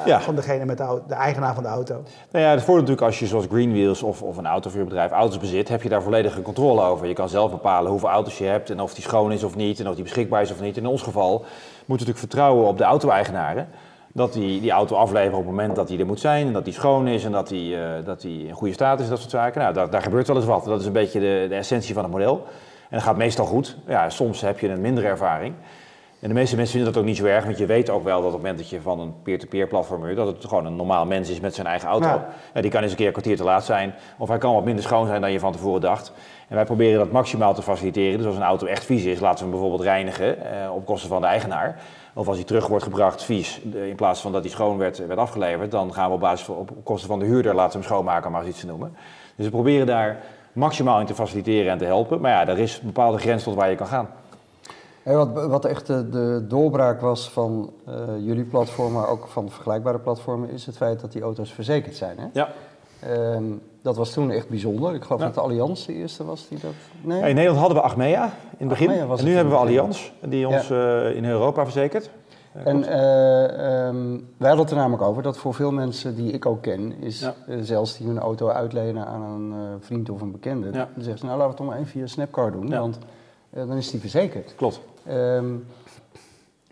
uh, 0.07 0.19
van 0.19 0.35
degene 0.35 0.65
met 0.65 0.77
de, 0.77 1.01
de, 1.07 1.13
eigenaar 1.13 1.53
van 1.53 1.63
de 1.63 1.69
auto. 1.69 1.93
Nou 2.31 2.45
ja, 2.45 2.51
het 2.51 2.59
voordeel 2.59 2.75
natuurlijk 2.75 3.07
als 3.07 3.19
je 3.19 3.27
zoals 3.27 3.45
Greenwheels 3.49 4.03
of, 4.03 4.21
of 4.21 4.37
een 4.37 4.45
autovuurbedrijf 4.45 5.11
auto's 5.11 5.37
bezit, 5.37 5.69
heb 5.69 5.83
je 5.83 5.89
daar 5.89 6.01
volledige 6.01 6.41
controle 6.41 6.81
over. 6.81 7.07
Je 7.07 7.13
kan 7.13 7.29
zelf 7.29 7.51
bepalen 7.51 7.91
hoeveel 7.91 8.09
auto's 8.09 8.37
je 8.37 8.45
hebt 8.45 8.69
en 8.69 8.79
of 8.79 8.93
die 8.93 9.03
schoon 9.03 9.31
is 9.31 9.43
of 9.43 9.55
niet 9.55 9.79
en 9.79 9.87
of 9.87 9.95
die 9.95 10.03
beschikbaar 10.03 10.41
is 10.41 10.51
of 10.51 10.61
niet. 10.61 10.77
In 10.77 10.87
ons 10.87 11.01
geval 11.01 11.31
moeten 11.31 11.47
we 11.85 11.85
natuurlijk 11.87 12.17
vertrouwen 12.17 12.67
op 12.67 12.77
de 12.77 12.83
auto-eigenaren 12.83 13.67
dat 14.13 14.33
die 14.33 14.61
die 14.61 14.71
auto 14.71 14.95
afleveren 14.95 15.37
op 15.37 15.45
het 15.45 15.55
moment 15.55 15.75
dat 15.75 15.89
hij 15.89 15.99
er 15.99 16.05
moet 16.05 16.19
zijn 16.19 16.47
en 16.47 16.53
dat 16.53 16.65
die 16.65 16.73
schoon 16.73 17.07
is 17.07 17.23
en 17.25 17.31
dat 17.31 17.49
hij 17.49 17.59
uh, 17.59 18.05
dat 18.05 18.21
die 18.21 18.47
in 18.47 18.53
goede 18.53 18.73
staat 18.73 18.99
is, 18.99 19.09
dat 19.09 19.19
soort 19.19 19.29
zaken. 19.29 19.61
Nou, 19.61 19.73
daar, 19.73 19.89
daar 19.89 20.01
gebeurt 20.01 20.27
wel 20.27 20.35
eens 20.35 20.45
wat. 20.45 20.65
Dat 20.65 20.79
is 20.79 20.85
een 20.85 20.93
beetje 20.93 21.19
de, 21.19 21.45
de, 21.49 21.55
essentie 21.55 21.93
van 21.93 22.03
het 22.03 22.11
model. 22.11 22.45
En 22.89 22.97
dat 22.97 23.01
gaat 23.01 23.17
meestal 23.17 23.45
goed. 23.45 23.77
Ja, 23.87 24.09
soms 24.09 24.41
heb 24.41 24.59
je 24.59 24.69
een 24.69 24.81
mindere 24.81 25.07
ervaring. 25.07 25.53
En 26.21 26.27
de 26.27 26.33
meeste 26.33 26.55
mensen 26.55 26.75
vinden 26.75 26.93
dat 26.93 27.01
ook 27.01 27.07
niet 27.07 27.17
zo 27.17 27.25
erg, 27.25 27.45
want 27.45 27.57
je 27.57 27.65
weet 27.65 27.89
ook 27.89 28.03
wel 28.03 28.17
dat 28.17 28.25
op 28.25 28.31
het 28.31 28.41
moment 28.41 28.57
dat 28.57 28.69
je 28.69 28.81
van 28.81 28.99
een 28.99 29.13
peer-to-peer 29.23 29.67
platform 29.67 30.03
huurt, 30.03 30.15
dat 30.15 30.27
het 30.27 30.45
gewoon 30.45 30.65
een 30.65 30.75
normaal 30.75 31.05
mens 31.05 31.29
is 31.29 31.39
met 31.39 31.55
zijn 31.55 31.67
eigen 31.67 31.89
auto. 31.89 32.21
Ja. 32.53 32.61
die 32.61 32.71
kan 32.71 32.81
eens 32.81 32.91
een 32.91 32.97
keer 32.97 33.05
een 33.05 33.11
kwartier 33.11 33.35
te 33.35 33.43
laat 33.43 33.65
zijn, 33.65 33.93
of 34.17 34.27
hij 34.27 34.37
kan 34.37 34.53
wat 34.53 34.65
minder 34.65 34.83
schoon 34.83 35.07
zijn 35.07 35.21
dan 35.21 35.31
je 35.31 35.39
van 35.39 35.51
tevoren 35.51 35.81
dacht. 35.81 36.13
En 36.51 36.57
wij 36.57 36.65
proberen 36.65 36.99
dat 36.99 37.11
maximaal 37.11 37.53
te 37.53 37.61
faciliteren. 37.61 38.17
Dus 38.17 38.27
als 38.27 38.35
een 38.35 38.41
auto 38.41 38.65
echt 38.65 38.85
vies 38.85 39.03
is, 39.03 39.19
laten 39.19 39.37
we 39.37 39.41
hem 39.41 39.51
bijvoorbeeld 39.51 39.81
reinigen 39.81 40.51
eh, 40.51 40.73
op 40.75 40.85
kosten 40.85 41.09
van 41.09 41.21
de 41.21 41.27
eigenaar. 41.27 41.81
Of 42.13 42.27
als 42.27 42.37
hij 42.37 42.45
terug 42.45 42.67
wordt 42.67 42.83
gebracht 42.83 43.23
vies, 43.23 43.61
in 43.61 43.95
plaats 43.95 44.21
van 44.21 44.31
dat 44.31 44.41
hij 44.41 44.51
schoon 44.51 44.77
werd, 44.77 45.07
werd 45.07 45.19
afgeleverd, 45.19 45.71
dan 45.71 45.93
gaan 45.93 46.07
we 46.07 46.13
op 46.13 46.19
basis 46.19 46.45
van 46.45 46.55
op 46.55 46.71
kosten 46.83 47.09
van 47.09 47.19
de 47.19 47.25
huurder 47.25 47.55
laten 47.55 47.71
we 47.71 47.77
hem 47.77 47.87
schoonmaken, 47.87 48.25
om 48.25 48.31
maar 48.31 48.41
eens 48.41 48.49
iets 48.49 48.59
te 48.59 48.65
noemen. 48.65 48.95
Dus 49.35 49.45
we 49.45 49.51
proberen 49.51 49.85
daar 49.85 50.19
maximaal 50.53 50.99
in 50.99 51.05
te 51.05 51.13
faciliteren 51.13 51.71
en 51.71 51.77
te 51.77 51.85
helpen. 51.85 52.21
Maar 52.21 52.31
ja, 52.31 52.47
er 52.47 52.59
is 52.59 52.77
een 52.77 52.85
bepaalde 52.85 53.17
grens 53.17 53.43
tot 53.43 53.55
waar 53.55 53.69
je 53.69 53.75
kan 53.75 53.87
gaan. 53.87 54.09
wat, 55.03 55.45
wat 55.45 55.65
echt 55.65 55.87
de, 55.87 56.45
doorbraak 56.47 57.01
was 57.01 57.29
van 57.29 57.73
uh, 57.87 57.93
jullie 58.19 58.45
platform, 58.45 58.93
maar 58.93 59.07
ook 59.07 59.27
van 59.27 59.49
vergelijkbare 59.49 59.99
platformen, 59.99 60.49
is 60.49 60.65
het 60.65 60.77
feit 60.77 60.99
dat 60.99 61.11
die 61.11 61.21
auto's 61.21 61.53
verzekerd 61.53 61.95
zijn. 61.95 62.17
Hè? 62.19 62.27
Ja. 62.33 62.49
Ehm, 62.99 63.43
dat 63.81 63.97
was 63.97 64.13
toen 64.13 64.31
echt 64.31 64.49
bijzonder. 64.49 64.93
Ik 64.93 65.03
geloof 65.03 65.21
dat 65.21 65.33
de 65.33 65.41
Allianz 65.41 65.85
de 65.85 65.93
eerste 65.93 66.25
was 66.25 66.47
die 66.47 66.59
dat... 66.59 66.71
Nee? 67.01 67.29
in 67.29 67.35
Nederland 67.35 67.59
hadden 67.59 67.77
we 67.77 67.83
Achmea 67.83 68.23
in 68.57 68.57
het 68.57 68.67
begin. 68.67 68.89
en 68.89 69.23
nu 69.23 69.35
hebben 69.35 69.53
we 69.53 69.59
Allianz, 69.59 70.11
die 70.25 70.47
ons 70.47 70.69
uh, 70.69 71.15
in 71.15 71.25
Europa 71.25 71.63
verzekert. 71.63 72.09
en 72.53 72.77
uh, 72.77 73.87
um, 73.87 74.27
wij 74.37 74.47
hadden 74.47 74.65
het 74.65 74.69
er 74.69 74.75
namelijk 74.75 75.03
over 75.03 75.23
dat 75.23 75.37
voor 75.37 75.53
veel 75.53 75.71
mensen 75.71 76.15
die 76.15 76.31
ik 76.31 76.45
ook 76.45 76.61
ken, 76.61 76.93
is 76.99 77.21
uh, 77.21 77.57
zelfs 77.61 77.97
die 77.97 78.07
hun 78.07 78.19
auto 78.19 78.49
uitlenen 78.49 79.05
aan 79.05 79.21
een 79.21 79.53
vriend 79.79 80.09
of 80.09 80.21
een 80.21 80.31
bekende, 80.31 80.71
dan 80.71 80.87
zeggen 80.95 81.17
ze, 81.17 81.25
nou 81.25 81.37
laten 81.37 81.37
we 81.37 81.43
het 81.43 81.55
toch 81.55 81.67
maar 81.67 81.77
even 81.77 81.89
via 81.89 82.07
Snapcar 82.07 82.51
doen, 82.51 82.69
want 82.69 82.97
dan 83.49 83.77
is 83.77 83.91
die 83.91 83.99
verzekerd. 83.99 84.55
Klopt. 84.55 84.81
Um, 85.09 85.65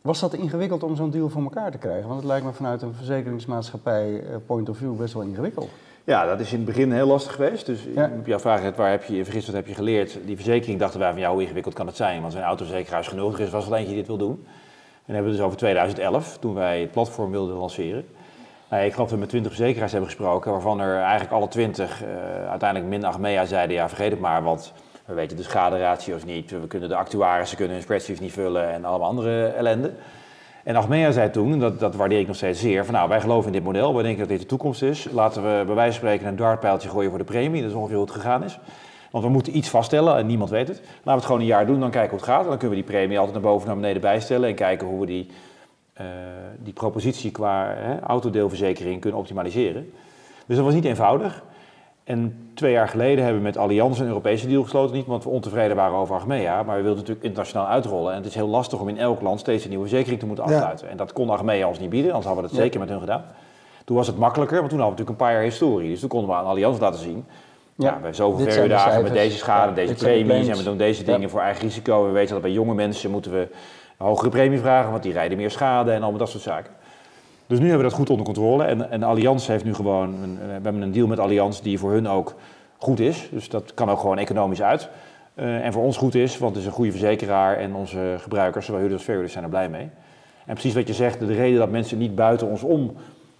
was 0.01 0.19
dat 0.19 0.33
ingewikkeld 0.33 0.83
om 0.83 0.95
zo'n 0.95 1.09
deal 1.09 1.29
voor 1.29 1.41
elkaar 1.41 1.71
te 1.71 1.77
krijgen? 1.77 2.07
Want 2.07 2.19
het 2.19 2.29
lijkt 2.29 2.45
me 2.45 2.51
vanuit 2.51 2.81
een 2.81 2.93
verzekeringsmaatschappij 2.93 4.23
point 4.45 4.69
of 4.69 4.77
view 4.77 4.95
best 4.95 5.13
wel 5.13 5.23
ingewikkeld. 5.23 5.69
Ja, 6.09 6.25
dat 6.25 6.39
is 6.39 6.51
in 6.51 6.57
het 6.57 6.65
begin 6.65 6.91
heel 6.91 7.07
lastig 7.07 7.35
geweest. 7.35 7.65
Dus 7.65 7.79
ja. 7.95 8.11
op 8.19 8.25
jouw 8.25 8.39
vraag, 8.39 8.75
waar 8.75 8.89
heb 8.89 9.03
je 9.03 9.15
je 9.15 9.23
vergist, 9.23 9.45
wat 9.45 9.55
heb 9.55 9.67
je 9.67 9.73
geleerd? 9.73 10.17
Die 10.25 10.35
verzekering 10.35 10.79
dachten 10.79 10.99
wij 10.99 11.11
van, 11.11 11.19
ja, 11.19 11.31
hoe 11.31 11.41
ingewikkeld 11.41 11.75
kan 11.75 11.87
het 11.87 11.95
zijn? 11.95 12.21
Want 12.21 12.33
zijn 12.33 12.45
autoverzekeraar 12.45 12.99
is 12.99 13.07
genoeg, 13.07 13.39
is 13.39 13.49
was 13.49 13.67
wel 13.67 13.77
eentje 13.77 13.93
die 13.93 13.99
dit 13.99 14.07
wil 14.07 14.17
doen. 14.17 14.45
En 15.05 15.13
hebben 15.13 15.31
we 15.31 15.37
dus 15.37 15.45
over 15.45 15.57
2011, 15.57 16.37
toen 16.37 16.53
wij 16.53 16.81
het 16.81 16.91
platform 16.91 17.31
wilden 17.31 17.55
lanceren. 17.55 18.07
Nou, 18.69 18.83
ik 18.83 18.91
geloof 18.91 19.07
dat 19.07 19.15
we 19.15 19.21
met 19.21 19.29
20 19.29 19.51
verzekeraars 19.53 19.91
hebben 19.91 20.09
gesproken, 20.09 20.51
waarvan 20.51 20.79
er 20.79 20.99
eigenlijk 20.99 21.31
alle 21.31 21.47
20 21.47 22.03
uh, 22.03 22.49
uiteindelijk 22.49 22.89
min 22.89 23.05
Achmea 23.05 23.45
zeiden, 23.45 23.75
ja, 23.75 23.87
vergeet 23.87 24.11
het 24.11 24.19
maar, 24.19 24.43
want 24.43 24.73
we 25.05 25.13
weten 25.13 25.37
de 25.37 25.43
schaderatio's 25.43 26.23
niet, 26.23 26.51
we 26.51 26.67
kunnen 26.67 26.89
de 26.89 26.95
actuarissen 26.95 27.57
kunnen 27.57 27.75
hun 27.75 27.83
spreadsheets 27.83 28.19
niet 28.19 28.33
vullen 28.33 28.69
en 28.69 28.85
allemaal 28.85 29.09
andere 29.09 29.45
ellende. 29.45 29.93
En 30.69 30.75
Achmea 30.75 31.11
zei 31.11 31.29
toen, 31.29 31.59
dat, 31.59 31.79
dat 31.79 31.95
waardeer 31.95 32.19
ik 32.19 32.27
nog 32.27 32.35
steeds 32.35 32.59
zeer, 32.59 32.85
van 32.85 32.93
nou, 32.93 33.09
wij 33.09 33.21
geloven 33.21 33.45
in 33.47 33.53
dit 33.53 33.63
model, 33.63 33.93
wij 33.93 34.03
denken 34.03 34.19
dat 34.19 34.29
dit 34.29 34.39
de 34.39 34.45
toekomst 34.45 34.81
is. 34.81 35.07
Laten 35.11 35.41
we 35.41 35.65
bij 35.65 35.75
wijze 35.75 35.99
van 35.99 36.07
spreken 36.07 36.27
een 36.27 36.35
dartpijltje 36.35 36.89
gooien 36.89 37.09
voor 37.09 37.19
de 37.19 37.25
premie, 37.25 37.61
dat 37.61 37.69
is 37.69 37.75
ongeveer 37.75 37.95
hoe 37.95 38.05
het 38.05 38.15
gegaan 38.15 38.43
is. 38.43 38.59
Want 39.11 39.23
we 39.23 39.29
moeten 39.29 39.57
iets 39.57 39.69
vaststellen 39.69 40.17
en 40.17 40.25
niemand 40.25 40.49
weet 40.49 40.67
het. 40.67 40.77
Laten 40.79 41.03
we 41.03 41.11
het 41.11 41.25
gewoon 41.25 41.39
een 41.39 41.45
jaar 41.45 41.65
doen, 41.65 41.79
dan 41.79 41.89
kijken 41.89 42.09
hoe 42.09 42.19
het 42.19 42.27
gaat. 42.27 42.43
En 42.43 42.49
dan 42.49 42.57
kunnen 42.57 42.77
we 42.77 42.83
die 42.83 42.93
premie 42.93 43.17
altijd 43.17 43.35
naar 43.35 43.51
boven 43.51 43.61
en 43.61 43.67
naar 43.67 43.81
beneden 43.81 44.01
bijstellen 44.01 44.49
en 44.49 44.55
kijken 44.55 44.87
hoe 44.87 44.99
we 44.99 45.05
die, 45.05 45.27
uh, 46.01 46.05
die 46.57 46.73
propositie 46.73 47.31
qua 47.31 47.73
hè, 47.77 47.99
autodeelverzekering 47.99 49.01
kunnen 49.01 49.19
optimaliseren. 49.19 49.91
Dus 50.45 50.55
dat 50.55 50.65
was 50.65 50.73
niet 50.73 50.85
eenvoudig. 50.85 51.43
En 52.09 52.51
twee 52.53 52.71
jaar 52.71 52.87
geleden 52.87 53.23
hebben 53.23 53.41
we 53.41 53.47
met 53.47 53.57
Allianz 53.57 53.99
een 53.99 54.07
Europese 54.07 54.47
deal 54.47 54.63
gesloten. 54.63 54.95
Niet 54.95 55.05
omdat 55.05 55.23
we 55.23 55.29
ontevreden 55.29 55.75
waren 55.75 55.97
over 55.97 56.15
Achmea, 56.15 56.63
maar 56.63 56.75
we 56.75 56.81
wilden 56.81 56.99
natuurlijk 56.99 57.25
internationaal 57.25 57.67
uitrollen. 57.67 58.11
En 58.11 58.17
het 58.17 58.25
is 58.25 58.35
heel 58.35 58.47
lastig 58.47 58.79
om 58.79 58.87
in 58.87 58.97
elk 58.97 59.21
land 59.21 59.39
steeds 59.39 59.63
een 59.63 59.69
nieuwe 59.69 59.87
verzekering 59.87 60.19
te 60.19 60.25
moeten 60.25 60.43
afsluiten. 60.43 60.89
En 60.89 60.97
dat 60.97 61.13
kon 61.13 61.29
Achmea 61.29 61.67
ons 61.67 61.79
niet 61.79 61.89
bieden, 61.89 62.11
anders 62.11 62.25
hadden 62.25 62.43
we 62.43 62.49
dat 62.49 62.59
zeker 62.59 62.79
met 62.79 62.89
hun 62.89 62.99
gedaan. 62.99 63.23
Toen 63.85 63.95
was 63.95 64.07
het 64.07 64.17
makkelijker, 64.17 64.57
want 64.57 64.69
toen 64.69 64.79
hadden 64.79 64.97
we 64.97 65.01
natuurlijk 65.03 65.19
een 65.19 65.25
paar 65.25 65.33
jaar 65.33 65.51
historie. 65.51 65.89
Dus 65.89 65.99
toen 65.99 66.09
konden 66.09 66.29
we 66.29 66.35
aan 66.35 66.45
Allianz 66.45 66.79
laten 66.79 66.99
zien. 66.99 67.25
Ja, 67.75 67.99
bij 68.01 68.13
zoveel 68.13 68.45
verhuurdagen, 68.45 69.03
met 69.03 69.13
deze 69.13 69.37
schade, 69.37 69.73
deze 69.73 69.93
premies 69.93 70.47
en 70.47 70.57
we 70.57 70.63
doen 70.63 70.77
deze 70.77 71.03
dingen 71.03 71.29
voor 71.29 71.41
eigen 71.41 71.61
risico. 71.61 72.05
We 72.05 72.11
weten 72.11 72.33
dat 72.33 72.41
bij 72.41 72.51
jonge 72.51 72.73
mensen 72.73 73.11
moeten 73.11 73.31
we 73.31 73.47
een 73.97 74.05
hogere 74.05 74.29
premie 74.29 74.59
vragen, 74.59 74.91
want 74.91 75.03
die 75.03 75.13
rijden 75.13 75.37
meer 75.37 75.51
schade 75.51 75.91
en 75.91 76.01
allemaal 76.01 76.19
dat 76.19 76.29
soort 76.29 76.43
zaken. 76.43 76.73
Dus 77.49 77.59
nu 77.59 77.67
hebben 77.67 77.83
we 77.83 77.89
dat 77.89 77.99
goed 77.99 78.09
onder 78.09 78.25
controle. 78.25 78.63
En, 78.63 78.91
en 78.91 79.03
Allianz 79.03 79.47
heeft 79.47 79.63
nu 79.63 79.73
gewoon, 79.73 80.13
een, 80.23 80.37
we 80.37 80.51
hebben 80.51 80.81
een 80.81 80.91
deal 80.91 81.07
met 81.07 81.19
Allianz 81.19 81.59
die 81.59 81.79
voor 81.79 81.91
hun 81.91 82.07
ook 82.07 82.35
goed 82.77 82.99
is. 82.99 83.29
Dus 83.31 83.49
dat 83.49 83.73
kan 83.73 83.89
ook 83.89 83.99
gewoon 83.99 84.17
economisch 84.17 84.61
uit. 84.61 84.89
Uh, 85.35 85.65
en 85.65 85.73
voor 85.73 85.83
ons 85.83 85.97
goed 85.97 86.15
is, 86.15 86.37
want 86.37 86.51
het 86.51 86.61
is 86.61 86.67
een 86.67 86.75
goede 86.75 86.91
verzekeraar 86.91 87.57
en 87.57 87.75
onze 87.75 88.15
gebruikers, 88.19 88.65
zowel 88.65 88.79
huurders 88.79 88.99
als 88.99 89.09
verhuurders, 89.09 89.33
zijn 89.33 89.43
er 89.43 89.49
blij 89.49 89.69
mee. 89.69 89.89
En 90.45 90.53
precies 90.53 90.73
wat 90.73 90.87
je 90.87 90.93
zegt, 90.93 91.19
de 91.19 91.33
reden 91.33 91.59
dat 91.59 91.69
mensen 91.69 91.97
niet 91.97 92.15
buiten 92.15 92.47
ons 92.47 92.63
om 92.63 92.93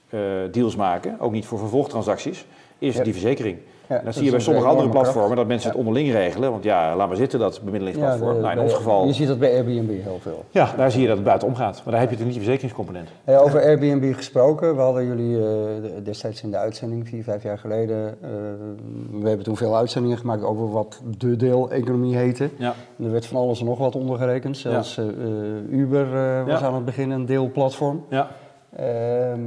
uh, 0.10 0.22
deals 0.52 0.76
maken, 0.76 1.20
ook 1.20 1.32
niet 1.32 1.46
voor 1.46 1.60
vervolgtransacties, 1.60 2.46
is 2.78 2.96
die 2.96 3.14
verzekering. 3.14 3.58
Ja, 3.90 4.02
dat 4.04 4.14
zie 4.14 4.24
je 4.24 4.32
bij 4.32 4.40
sommige 4.40 4.68
andere 4.68 4.90
platformen, 4.90 5.38
dat 5.38 5.48
mensen 5.48 5.70
het 5.70 5.78
onderling 5.78 6.12
regelen. 6.12 6.52
Want 6.52 6.64
ja, 6.64 6.96
laat 6.96 7.08
maar 7.08 7.18
zitten, 7.18 7.40
dat 7.40 7.62
bemiddelingsplatform. 7.64 8.40
nou, 8.40 8.52
in 8.52 8.60
ons 8.60 8.74
geval... 8.74 9.06
Je 9.06 9.14
ziet 9.14 9.28
dat 9.28 9.40
bij 9.40 9.54
Airbnb 9.54 10.04
heel 10.04 10.20
veel. 10.22 10.46
Ja, 10.52 10.74
daar 10.78 10.92
zie 10.92 11.02
je 11.02 11.08
dat 11.08 11.16
het 11.16 11.26
buiten 11.26 11.48
omgaat. 11.48 11.82
Maar 11.84 11.94
daar 11.94 12.02
heb 12.02 12.10
je 12.10 12.16
natuurlijk 12.18 12.48
niet 12.48 12.48
verzekeringscomponent. 12.48 13.10
over 13.26 13.62
Airbnb 13.62 14.16
gesproken, 14.16 14.76
we 14.76 14.82
hadden 14.82 15.06
jullie 15.06 15.38
uh, 15.38 15.46
destijds 16.04 16.44
in 16.44 16.52
de 16.52 16.58
uitzending, 16.58 17.08
vier, 17.08 17.24
vijf 17.24 17.44
jaar 17.44 17.58
geleden. 17.58 18.18
Uh, 18.24 18.30
we 19.22 19.28
hebben 19.28 19.46
toen 19.46 19.58
veel 19.58 19.78
uitzendingen 19.78 20.18
gemaakt 20.18 20.44
over 20.44 20.72
wat 20.72 21.02
de 21.18 21.36
deeleconomie 21.36 22.16
heette. 22.16 22.50
Ja. 22.58 22.74
er 23.04 23.12
werd 23.12 23.26
van 23.26 23.38
alles 23.38 23.60
en 23.60 23.66
nog 23.66 23.78
wat 23.78 23.96
ondergerekend. 23.96 24.58
Zelfs 24.58 24.96
ja. 24.96 25.04
uh, 25.04 25.80
Uber 25.80 26.46
was 26.46 26.62
aan 26.62 26.76
het 26.76 26.86
begin 26.86 27.10
een 27.10 27.26
deelplatform. 27.26 28.06
Ja. 28.10 28.28
Ehm, 28.76 29.42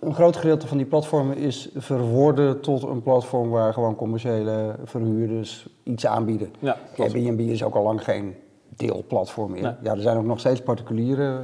een 0.00 0.14
groot 0.14 0.36
gedeelte 0.36 0.66
van 0.66 0.76
die 0.76 0.86
platformen 0.86 1.36
is 1.36 1.68
verworden 1.76 2.60
tot 2.60 2.82
een 2.82 3.02
platform 3.02 3.50
waar 3.50 3.72
gewoon 3.72 3.96
commerciële 3.96 4.74
verhuurders 4.84 5.68
iets 5.82 6.06
aanbieden. 6.06 6.52
Ja, 6.58 6.76
Airbnb 6.98 7.40
is 7.40 7.62
ook 7.62 7.74
al 7.74 7.82
lang 7.82 8.04
geen 8.04 8.34
deelplatform 8.68 9.50
meer. 9.50 9.76
Ja, 9.82 9.94
er 9.94 10.00
zijn 10.00 10.16
ook 10.16 10.24
nog 10.24 10.38
steeds 10.38 10.60
particuliere. 10.60 11.22
Uh, 11.22 11.38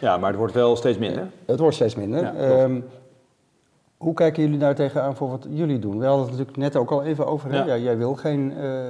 ja, 0.00 0.16
maar 0.16 0.28
het 0.28 0.38
wordt 0.38 0.54
wel 0.54 0.76
steeds 0.76 0.98
minder. 0.98 1.30
het 1.44 1.58
wordt 1.58 1.74
steeds 1.74 1.94
minder. 1.94 2.22
Ja, 2.22 2.62
um, 2.62 2.84
hoe 3.96 4.14
kijken 4.14 4.42
jullie 4.42 4.58
daar 4.58 4.74
tegenaan 4.74 5.16
voor 5.16 5.28
wat 5.28 5.46
jullie 5.50 5.78
doen? 5.78 5.98
We 5.98 6.04
hadden 6.04 6.26
het 6.26 6.30
natuurlijk 6.30 6.58
net 6.58 6.76
ook 6.76 6.90
al 6.90 7.02
even 7.02 7.26
over. 7.26 7.54
Ja. 7.54 7.76
jij 7.76 7.98
wil 7.98 8.14
geen 8.14 8.52
uh, 8.52 8.80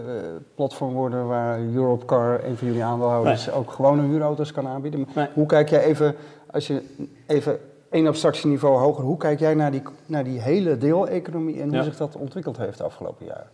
platform 0.54 0.92
worden 0.92 1.26
waar 1.26 1.60
Europcar, 1.60 2.44
een 2.44 2.56
van 2.56 2.66
jullie 2.66 2.84
aandeelhouders, 2.84 3.50
ook 3.50 3.70
gewone 3.70 4.02
huurauto's 4.02 4.52
kan 4.52 4.66
aanbieden. 4.66 5.06
Nee. 5.14 5.26
Hoe 5.34 5.46
kijk 5.46 5.68
jij 5.68 5.82
even, 5.82 6.14
als 6.50 6.66
je 6.66 6.82
even 7.26 7.58
één 7.94 8.06
abstractieniveau 8.06 8.78
hoger. 8.78 9.04
Hoe 9.04 9.16
kijk 9.16 9.38
jij 9.38 9.54
naar 9.54 9.70
die, 9.70 9.82
naar 10.06 10.24
die 10.24 10.40
hele 10.40 10.78
deeleconomie 10.78 11.60
en 11.60 11.74
hoe 11.74 11.82
zich 11.82 11.96
dat 11.96 12.16
ontwikkeld 12.16 12.56
heeft 12.56 12.78
de 12.78 12.84
afgelopen 12.84 13.26
jaren? 13.26 13.48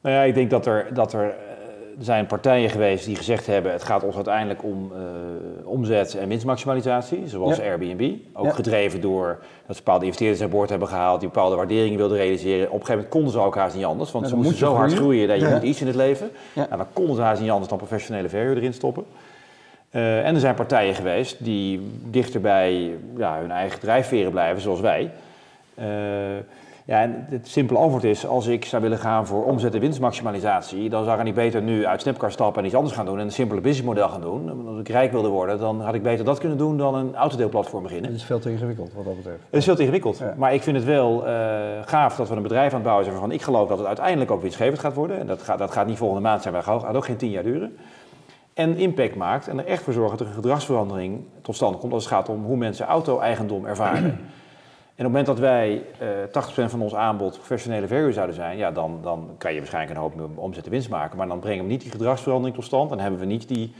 Nou 0.00 0.14
ja, 0.14 0.22
ik 0.22 0.34
denk 0.34 0.50
dat 0.50 0.66
er, 0.66 0.94
dat 0.94 1.12
er, 1.12 1.20
er 1.20 1.28
eh, 1.28 1.34
zijn 1.98 2.26
partijen 2.26 2.70
geweest 2.70 3.04
die 3.04 3.16
gezegd 3.16 3.46
hebben: 3.46 3.72
het 3.72 3.82
gaat 3.82 4.04
ons 4.04 4.14
uiteindelijk 4.14 4.62
om 4.62 4.92
uh, 4.92 5.68
omzet 5.68 6.14
en 6.14 6.28
winstmaximalisatie, 6.28 7.28
zoals 7.28 7.60
Airbnb. 7.60 8.14
Ook 8.32 8.54
gedreven 8.54 9.00
door 9.00 9.38
dat 9.66 9.76
ze 9.76 9.82
bepaalde 9.82 10.04
investeerders 10.04 10.42
aan 10.42 10.50
boord 10.50 10.70
hebben 10.70 10.88
gehaald 10.88 11.20
die 11.20 11.28
bepaalde 11.28 11.56
waarderingen 11.56 11.98
wilden 11.98 12.16
realiseren. 12.16 12.66
Op 12.66 12.80
een 12.80 12.86
gegeven 12.86 12.94
moment 12.94 13.12
konden 13.12 13.32
ze 13.32 13.38
ook 13.38 13.54
haast 13.54 13.74
niet 13.74 13.84
anders, 13.84 14.12
want 14.12 14.28
ze 14.28 14.36
moesten 14.36 14.56
zo 14.56 14.74
hard 14.74 14.92
groeien 14.92 15.28
dat 15.28 15.40
je 15.40 15.48
moet 15.48 15.62
iets 15.62 15.80
in 15.80 15.86
het 15.86 15.96
leven. 15.96 16.30
En 16.54 16.76
dan 16.76 16.86
konden 16.92 17.16
ze 17.16 17.22
haast 17.22 17.40
niet 17.40 17.50
anders 17.50 17.68
dan 17.68 17.78
professionele 17.78 18.28
verhuur 18.28 18.56
erin 18.56 18.74
stoppen. 18.74 19.04
Uh, 19.96 20.26
en 20.26 20.34
er 20.34 20.40
zijn 20.40 20.54
partijen 20.54 20.94
geweest 20.94 21.44
die 21.44 21.90
dichter 22.04 22.40
bij 22.40 22.90
ja, 23.16 23.38
hun 23.40 23.50
eigen 23.50 23.80
drijfveren 23.80 24.30
blijven, 24.30 24.62
zoals 24.62 24.80
wij. 24.80 25.10
Uh, 25.78 25.84
Ja, 26.86 27.00
en 27.02 27.26
het 27.28 27.48
simpele 27.48 27.78
antwoord 27.78 28.04
is, 28.04 28.26
als 28.26 28.46
ik 28.46 28.64
zou 28.64 28.82
willen 28.82 28.98
gaan 28.98 29.26
voor 29.26 29.44
omzet- 29.44 29.74
en 29.74 29.80
winstmaximalisatie, 29.80 30.88
dan 30.88 31.04
zou 31.04 31.18
ik 31.18 31.24
niet 31.24 31.34
beter 31.34 31.62
nu 31.62 31.86
uit 31.86 32.00
Snapcar 32.00 32.32
stappen 32.32 32.60
en 32.60 32.66
iets 32.66 32.76
anders 32.76 32.94
gaan 32.94 33.06
doen 33.06 33.18
en 33.18 33.24
een 33.24 33.32
simpele 33.32 33.60
businessmodel 33.60 34.08
gaan 34.08 34.20
doen. 34.20 34.66
Als 34.68 34.78
ik 34.78 34.88
rijk 34.88 35.12
wilde 35.12 35.28
worden, 35.28 35.58
dan 35.58 35.80
had 35.80 35.94
ik 35.94 36.02
beter 36.02 36.24
dat 36.24 36.38
kunnen 36.38 36.58
doen 36.58 36.76
dan 36.76 36.94
een 36.94 37.14
autodeelplatform 37.14 37.82
beginnen. 37.82 38.10
Het 38.10 38.20
is 38.20 38.26
veel 38.26 38.38
te 38.38 38.50
ingewikkeld 38.50 38.92
wat 38.94 39.04
dat 39.04 39.16
betreft. 39.16 39.38
Het 39.50 39.58
is 39.58 39.64
veel 39.64 39.74
te 39.74 39.80
ingewikkeld. 39.80 40.22
Maar 40.36 40.54
ik 40.54 40.62
vind 40.62 40.76
het 40.76 40.84
wel 40.84 41.26
uh, 41.26 41.32
gaaf 41.84 42.16
dat 42.16 42.28
we 42.28 42.36
een 42.36 42.42
bedrijf 42.42 42.68
aan 42.68 42.74
het 42.74 42.82
bouwen 42.82 43.04
zijn 43.04 43.16
waarvan 43.16 43.34
ik 43.34 43.42
geloof 43.42 43.68
dat 43.68 43.78
het 43.78 43.86
uiteindelijk 43.86 44.30
ook 44.30 44.42
winstgevend 44.42 44.78
gaat 44.78 44.94
worden. 44.94 45.18
En 45.18 45.26
dat 45.26 45.42
gaat, 45.42 45.58
dat 45.58 45.70
gaat 45.70 45.86
niet 45.86 45.98
volgende 45.98 46.22
maand 46.22 46.42
zijn, 46.42 46.54
maar 46.54 46.64
dat 46.64 46.82
gaat 46.82 46.96
ook 46.96 47.04
geen 47.04 47.16
tien 47.16 47.30
jaar 47.30 47.42
duren. 47.42 47.76
En 48.56 48.76
impact 48.76 49.14
maakt 49.14 49.48
en 49.48 49.58
er 49.58 49.66
echt 49.66 49.82
voor 49.82 49.92
zorgt 49.92 50.10
dat 50.10 50.20
er 50.20 50.26
een 50.26 50.32
gedragsverandering 50.32 51.24
tot 51.42 51.54
stand 51.54 51.78
komt 51.78 51.92
als 51.92 52.04
het 52.04 52.12
gaat 52.12 52.28
om 52.28 52.44
hoe 52.44 52.56
mensen 52.56 52.86
auto-eigendom 52.86 53.66
ervaren. 53.66 54.18
En 54.96 55.06
op 55.06 55.12
het 55.12 55.24
moment 55.24 55.26
dat 55.26 55.38
wij 55.38 55.82
uh, 56.02 56.68
80% 56.68 56.70
van 56.70 56.82
ons 56.82 56.94
aanbod 56.94 57.32
professionele 57.32 57.86
verhuur 57.86 58.12
zouden 58.12 58.34
zijn, 58.34 58.56
ja, 58.56 58.70
dan, 58.70 58.98
dan 59.02 59.30
kan 59.38 59.52
je 59.52 59.58
waarschijnlijk 59.58 59.94
een 59.94 60.02
hoop 60.02 60.38
omzet 60.38 60.64
en 60.64 60.70
winst 60.70 60.88
maken. 60.88 61.16
Maar 61.16 61.28
dan 61.28 61.38
brengen 61.38 61.64
we 61.64 61.70
niet 61.70 61.80
die 61.80 61.90
gedragsverandering 61.90 62.56
tot 62.56 62.64
stand. 62.64 62.88
Dan 62.88 62.98
hebben 62.98 63.20
we 63.20 63.26
niet 63.26 63.48
die 63.48 63.74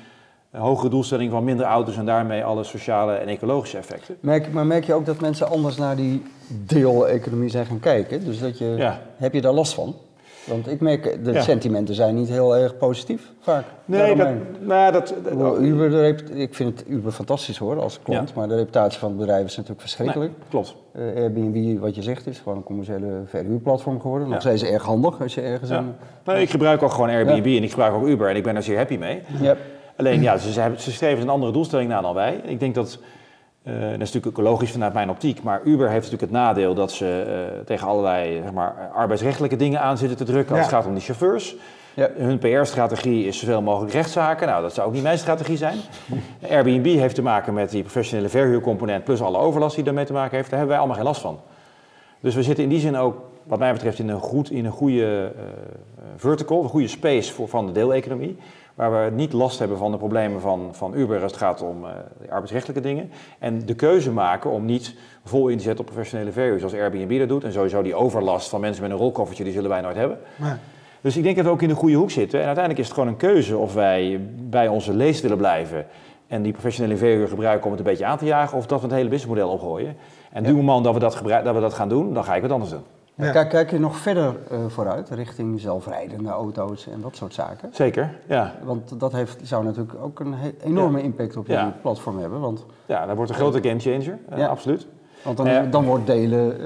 uh, 0.54 0.60
hogere 0.60 0.88
doelstelling 0.88 1.30
van 1.30 1.44
minder 1.44 1.66
auto's 1.66 1.96
en 1.96 2.06
daarmee 2.06 2.44
alle 2.44 2.64
sociale 2.64 3.14
en 3.14 3.28
ecologische 3.28 3.78
effecten. 3.78 4.16
Merk, 4.20 4.52
maar 4.52 4.66
merk 4.66 4.84
je 4.84 4.94
ook 4.94 5.06
dat 5.06 5.20
mensen 5.20 5.48
anders 5.48 5.76
naar 5.76 5.96
die 5.96 6.22
deel-economie 6.48 7.48
zijn 7.48 7.66
gaan 7.66 7.80
kijken? 7.80 8.24
Dus 8.24 8.38
dat 8.38 8.58
je, 8.58 8.74
ja. 8.76 9.00
heb 9.16 9.32
je 9.32 9.40
daar 9.40 9.52
last 9.52 9.74
van? 9.74 9.94
Want 10.46 10.68
ik 10.68 10.80
merk, 10.80 11.24
de 11.24 11.40
sentimenten 11.40 11.94
zijn 11.94 12.14
niet 12.14 12.28
heel 12.28 12.56
erg 12.56 12.76
positief, 12.76 13.32
vaak. 13.40 13.64
Nee, 13.84 14.16
dat, 14.16 14.28
nou, 14.60 14.92
dat, 14.92 15.14
dat 15.38 15.58
Uber, 15.58 16.04
ik 16.34 16.54
vind 16.54 16.78
het 16.78 16.88
Uber 16.88 17.12
fantastisch 17.12 17.58
hoor, 17.58 17.80
als 17.80 18.00
klant. 18.02 18.34
Maar 18.34 18.48
de 18.48 18.56
reputatie 18.56 18.98
van 18.98 19.08
het 19.08 19.18
bedrijf 19.18 19.44
is 19.44 19.56
natuurlijk 19.56 19.80
verschrikkelijk. 19.80 20.30
Nee, 20.30 20.48
klopt. 20.48 20.74
Uh, 20.96 21.22
Airbnb, 21.22 21.80
wat 21.80 21.94
je 21.94 22.02
zegt, 22.02 22.26
is 22.26 22.38
gewoon 22.38 22.56
een 22.56 22.64
commerciële 22.64 23.22
verhuurplatform 23.24 24.00
geworden. 24.00 24.28
Nog 24.28 24.40
steeds 24.40 24.62
erg 24.62 24.84
handig 24.84 25.22
als 25.22 25.34
je 25.34 25.40
ergens... 25.40 25.70
Ja. 25.70 25.84
Nou, 26.24 26.38
ik 26.38 26.50
gebruik 26.50 26.82
ook 26.82 26.92
gewoon 26.92 27.08
Airbnb 27.08 27.46
en 27.46 27.62
ik 27.62 27.70
gebruik 27.70 27.94
ook 27.94 28.06
Uber 28.06 28.28
en 28.28 28.36
ik 28.36 28.42
ben 28.42 28.56
er 28.56 28.62
zeer 28.62 28.76
happy 28.76 28.96
mee. 28.96 29.22
Alleen, 29.96 30.22
ja, 30.22 30.36
ze, 30.36 30.72
ze 30.76 30.92
streven 30.92 31.22
een 31.22 31.28
andere 31.28 31.52
doelstelling 31.52 31.88
na 31.88 32.00
dan 32.00 32.14
wij. 32.14 32.40
Ik 32.44 32.60
denk 32.60 32.74
dat... 32.74 32.98
Uh, 33.68 33.80
dat 33.80 33.90
is 33.90 33.98
natuurlijk 33.98 34.26
ecologisch 34.26 34.70
vanuit 34.70 34.92
mijn 34.92 35.10
optiek, 35.10 35.42
maar 35.42 35.60
Uber 35.64 35.88
heeft 35.90 36.10
natuurlijk 36.10 36.32
het 36.32 36.40
nadeel 36.40 36.74
dat 36.74 36.92
ze 36.92 37.24
uh, 37.26 37.58
tegen 37.64 37.88
allerlei 37.88 38.40
zeg 38.42 38.52
maar, 38.52 38.90
arbeidsrechtelijke 38.94 39.56
dingen 39.56 39.80
aan 39.80 39.98
zitten 39.98 40.16
te 40.16 40.24
drukken 40.24 40.56
als 40.56 40.64
ja. 40.64 40.70
het 40.70 40.74
gaat 40.74 40.86
om 40.86 40.94
die 40.94 41.02
chauffeurs. 41.02 41.56
Ja. 41.94 42.10
Hun 42.16 42.38
PR-strategie 42.38 43.26
is 43.26 43.38
zoveel 43.38 43.62
mogelijk 43.62 43.92
rechtszaken. 43.92 44.46
Nou, 44.46 44.62
dat 44.62 44.74
zou 44.74 44.86
ook 44.86 44.92
niet 44.92 45.02
mijn 45.02 45.18
strategie 45.18 45.56
zijn. 45.56 45.78
Airbnb 46.50 46.86
heeft 46.86 47.14
te 47.14 47.22
maken 47.22 47.54
met 47.54 47.70
die 47.70 47.82
professionele 47.82 48.28
verhuurcomponent 48.28 49.04
plus 49.04 49.20
alle 49.20 49.38
overlast 49.38 49.74
die 49.74 49.84
daarmee 49.84 50.04
te 50.04 50.12
maken 50.12 50.36
heeft. 50.36 50.50
Daar 50.50 50.58
hebben 50.58 50.76
wij 50.76 50.78
allemaal 50.78 50.96
geen 50.96 51.06
last 51.06 51.20
van. 51.20 51.40
Dus 52.20 52.34
we 52.34 52.42
zitten 52.42 52.64
in 52.64 52.70
die 52.70 52.80
zin 52.80 52.96
ook, 52.96 53.16
wat 53.42 53.58
mij 53.58 53.72
betreft, 53.72 53.98
in 53.98 54.08
een, 54.08 54.20
goed, 54.20 54.50
in 54.50 54.64
een 54.64 54.72
goede 54.72 55.32
uh, 55.36 55.42
vertical, 56.16 56.62
een 56.62 56.68
goede 56.68 56.88
space 56.88 57.32
voor, 57.32 57.48
van 57.48 57.66
de 57.66 57.72
deeleconomie. 57.72 58.38
Waar 58.76 59.04
we 59.04 59.10
niet 59.10 59.32
last 59.32 59.58
hebben 59.58 59.78
van 59.78 59.90
de 59.90 59.96
problemen 59.96 60.40
van, 60.40 60.68
van 60.72 60.94
Uber 60.94 61.22
als 61.22 61.32
het 61.32 61.40
gaat 61.40 61.62
om 61.62 61.84
uh, 61.84 61.90
de 62.20 62.30
arbeidsrechtelijke 62.30 62.82
dingen. 62.82 63.10
En 63.38 63.66
de 63.66 63.74
keuze 63.74 64.12
maken 64.12 64.50
om 64.50 64.64
niet 64.64 64.94
vol 65.24 65.48
in 65.48 65.56
te 65.56 65.62
zetten 65.62 65.84
op 65.84 65.90
professionele 65.90 66.32
verhuur, 66.32 66.58
zoals 66.58 66.74
Airbnb 66.74 67.18
dat 67.18 67.28
doet. 67.28 67.44
En 67.44 67.52
sowieso 67.52 67.82
die 67.82 67.94
overlast 67.94 68.48
van 68.48 68.60
mensen 68.60 68.82
met 68.82 68.90
een 68.90 68.96
rolkoffertje, 68.96 69.44
die 69.44 69.52
zullen 69.52 69.70
wij 69.70 69.80
nooit 69.80 69.96
hebben. 69.96 70.18
Dus 71.00 71.16
ik 71.16 71.22
denk 71.22 71.36
dat 71.36 71.44
we 71.44 71.50
ook 71.50 71.62
in 71.62 71.68
de 71.68 71.74
goede 71.74 71.96
hoek 71.96 72.10
zitten. 72.10 72.40
En 72.40 72.46
uiteindelijk 72.46 72.84
is 72.84 72.88
het 72.90 72.98
gewoon 72.98 73.12
een 73.12 73.20
keuze 73.20 73.56
of 73.56 73.74
wij 73.74 74.20
bij 74.38 74.68
onze 74.68 74.92
leest 74.94 75.22
willen 75.22 75.36
blijven 75.36 75.86
en 76.26 76.42
die 76.42 76.52
professionele 76.52 76.96
verhuur 76.96 77.28
gebruiken 77.28 77.64
om 77.64 77.70
het 77.70 77.80
een 77.80 77.86
beetje 77.86 78.04
aan 78.04 78.18
te 78.18 78.24
jagen, 78.24 78.58
of 78.58 78.66
dat 78.66 78.80
we 78.80 78.86
het 78.86 78.94
hele 78.94 79.08
businessmodel 79.08 79.50
opgooien. 79.50 79.96
En 80.32 80.44
ja. 80.44 80.52
moment 80.52 80.84
dat 80.84 80.94
we 80.94 81.00
dat, 81.00 81.44
dat 81.44 81.54
we 81.54 81.60
dat 81.60 81.74
gaan 81.74 81.88
doen, 81.88 82.14
dan 82.14 82.24
ga 82.24 82.34
ik 82.34 82.42
wat 82.42 82.50
anders 82.50 82.70
doen. 82.70 82.82
Ja. 83.16 83.30
Kijk, 83.30 83.48
kijk, 83.48 83.70
je 83.70 83.78
nog 83.78 83.96
verder 83.96 84.34
uh, 84.52 84.58
vooruit, 84.68 85.10
richting 85.10 85.60
zelfrijdende 85.60 86.28
auto's 86.28 86.86
en 86.86 87.00
dat 87.00 87.16
soort 87.16 87.34
zaken? 87.34 87.70
Zeker, 87.72 88.18
ja. 88.26 88.54
Want 88.62 89.00
dat 89.00 89.12
heeft, 89.12 89.40
zou 89.42 89.64
natuurlijk 89.64 89.94
ook 90.00 90.20
een 90.20 90.34
enorme 90.64 90.98
ja. 90.98 91.04
impact 91.04 91.36
op 91.36 91.46
je 91.46 91.52
ja. 91.52 91.76
platform 91.82 92.18
hebben. 92.18 92.40
Want, 92.40 92.64
ja, 92.86 93.06
dat 93.06 93.16
wordt 93.16 93.30
een 93.30 93.36
grote 93.36 93.68
gamechanger, 93.68 94.18
uh, 94.36 94.48
absoluut. 94.48 94.86
Want 95.22 95.36
dan, 95.36 95.70
dan 95.70 95.84
wordt 95.84 96.06
delen 96.06 96.58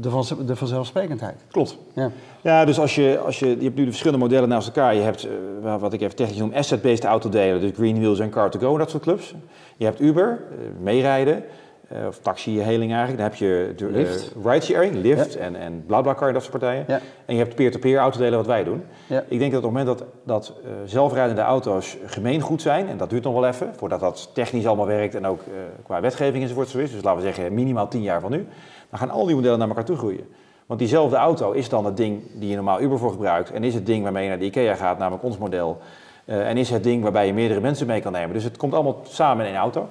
de, 0.00 0.10
van, 0.10 0.24
de 0.46 0.56
vanzelfsprekendheid. 0.56 1.44
Klopt. 1.50 1.78
Ja, 1.92 2.10
ja 2.40 2.64
dus 2.64 2.78
als 2.78 2.94
je, 2.94 3.18
als 3.24 3.38
je, 3.38 3.46
je 3.46 3.64
hebt 3.64 3.76
nu 3.76 3.84
de 3.84 3.90
verschillende 3.90 4.24
modellen 4.24 4.48
naast 4.48 4.66
elkaar. 4.66 4.94
Je 4.94 5.00
hebt, 5.00 5.28
wat 5.60 5.92
ik 5.92 6.00
even 6.00 6.16
technisch 6.16 6.38
noem, 6.38 6.52
asset-based 6.54 7.04
autodelen. 7.04 7.60
Dus 7.60 7.70
Green 7.74 7.96
Wheels 7.96 8.18
en 8.18 8.30
Car2Go, 8.30 8.78
dat 8.78 8.90
soort 8.90 9.02
clubs. 9.02 9.34
Je 9.76 9.84
hebt 9.84 10.00
Uber, 10.00 10.40
meerijden. 10.80 11.44
Uh, 11.92 12.06
of 12.06 12.18
taxi-hailing 12.18 12.92
eigenlijk. 12.92 13.22
Dan 13.22 13.30
heb 13.30 13.38
je 13.38 13.72
de, 13.76 13.90
Lyft. 13.90 14.32
Uh, 14.36 14.52
ridesharing, 14.52 14.94
Lyft 14.94 15.32
ja. 15.32 15.40
en, 15.40 15.56
en 15.56 15.84
BlaBlaCar, 15.86 16.32
dat 16.32 16.42
soort 16.42 16.58
partijen. 16.58 16.84
Ja. 16.88 17.00
En 17.24 17.34
je 17.34 17.42
hebt 17.42 17.54
peer-to-peer 17.54 17.98
autodelen 17.98 18.38
wat 18.38 18.46
wij 18.46 18.64
doen. 18.64 18.84
Ja. 19.06 19.24
Ik 19.28 19.38
denk 19.38 19.52
dat 19.52 19.64
op 19.64 19.74
het 19.74 19.84
moment 19.84 19.98
dat, 19.98 20.08
dat 20.24 20.52
uh, 20.64 20.70
zelfrijdende 20.84 21.40
auto's 21.40 21.96
gemeengoed 22.06 22.62
zijn, 22.62 22.88
en 22.88 22.96
dat 22.96 23.10
duurt 23.10 23.24
nog 23.24 23.34
wel 23.34 23.46
even, 23.46 23.74
voordat 23.76 24.00
dat 24.00 24.30
technisch 24.32 24.66
allemaal 24.66 24.86
werkt 24.86 25.14
en 25.14 25.26
ook 25.26 25.40
qua 25.82 26.00
wetgeving 26.00 26.42
enzovoort 26.42 26.68
zo 26.68 26.78
is, 26.78 26.90
dus 26.90 27.02
laten 27.02 27.20
we 27.22 27.26
zeggen 27.26 27.54
minimaal 27.54 27.88
10 27.88 28.02
jaar 28.02 28.20
van 28.20 28.30
nu, 28.30 28.46
dan 28.90 28.98
gaan 28.98 29.10
al 29.10 29.26
die 29.26 29.34
modellen 29.34 29.58
naar 29.58 29.68
elkaar 29.68 29.84
toe 29.84 29.96
groeien. 29.96 30.28
Want 30.66 30.80
diezelfde 30.80 31.16
auto 31.16 31.52
is 31.52 31.68
dan 31.68 31.84
het 31.84 31.96
ding 31.96 32.22
die 32.34 32.48
je 32.48 32.54
normaal 32.54 32.80
Uber 32.80 32.98
voor 32.98 33.10
gebruikt 33.10 33.50
en 33.50 33.64
is 33.64 33.74
het 33.74 33.86
ding 33.86 34.02
waarmee 34.02 34.22
je 34.22 34.28
naar 34.28 34.38
de 34.38 34.44
IKEA 34.44 34.74
gaat, 34.74 34.98
namelijk 34.98 35.24
ons 35.24 35.38
model. 35.38 35.78
en 36.24 36.56
is 36.56 36.70
het 36.70 36.82
ding 36.82 37.02
waarbij 37.02 37.26
je 37.26 37.32
meerdere 37.32 37.60
mensen 37.60 37.86
mee 37.86 38.00
kan 38.00 38.12
nemen. 38.12 38.32
Dus 38.32 38.44
het 38.44 38.56
komt 38.56 38.74
allemaal 38.74 39.00
samen 39.04 39.44
in 39.44 39.52
één 39.52 39.60
auto. 39.60 39.88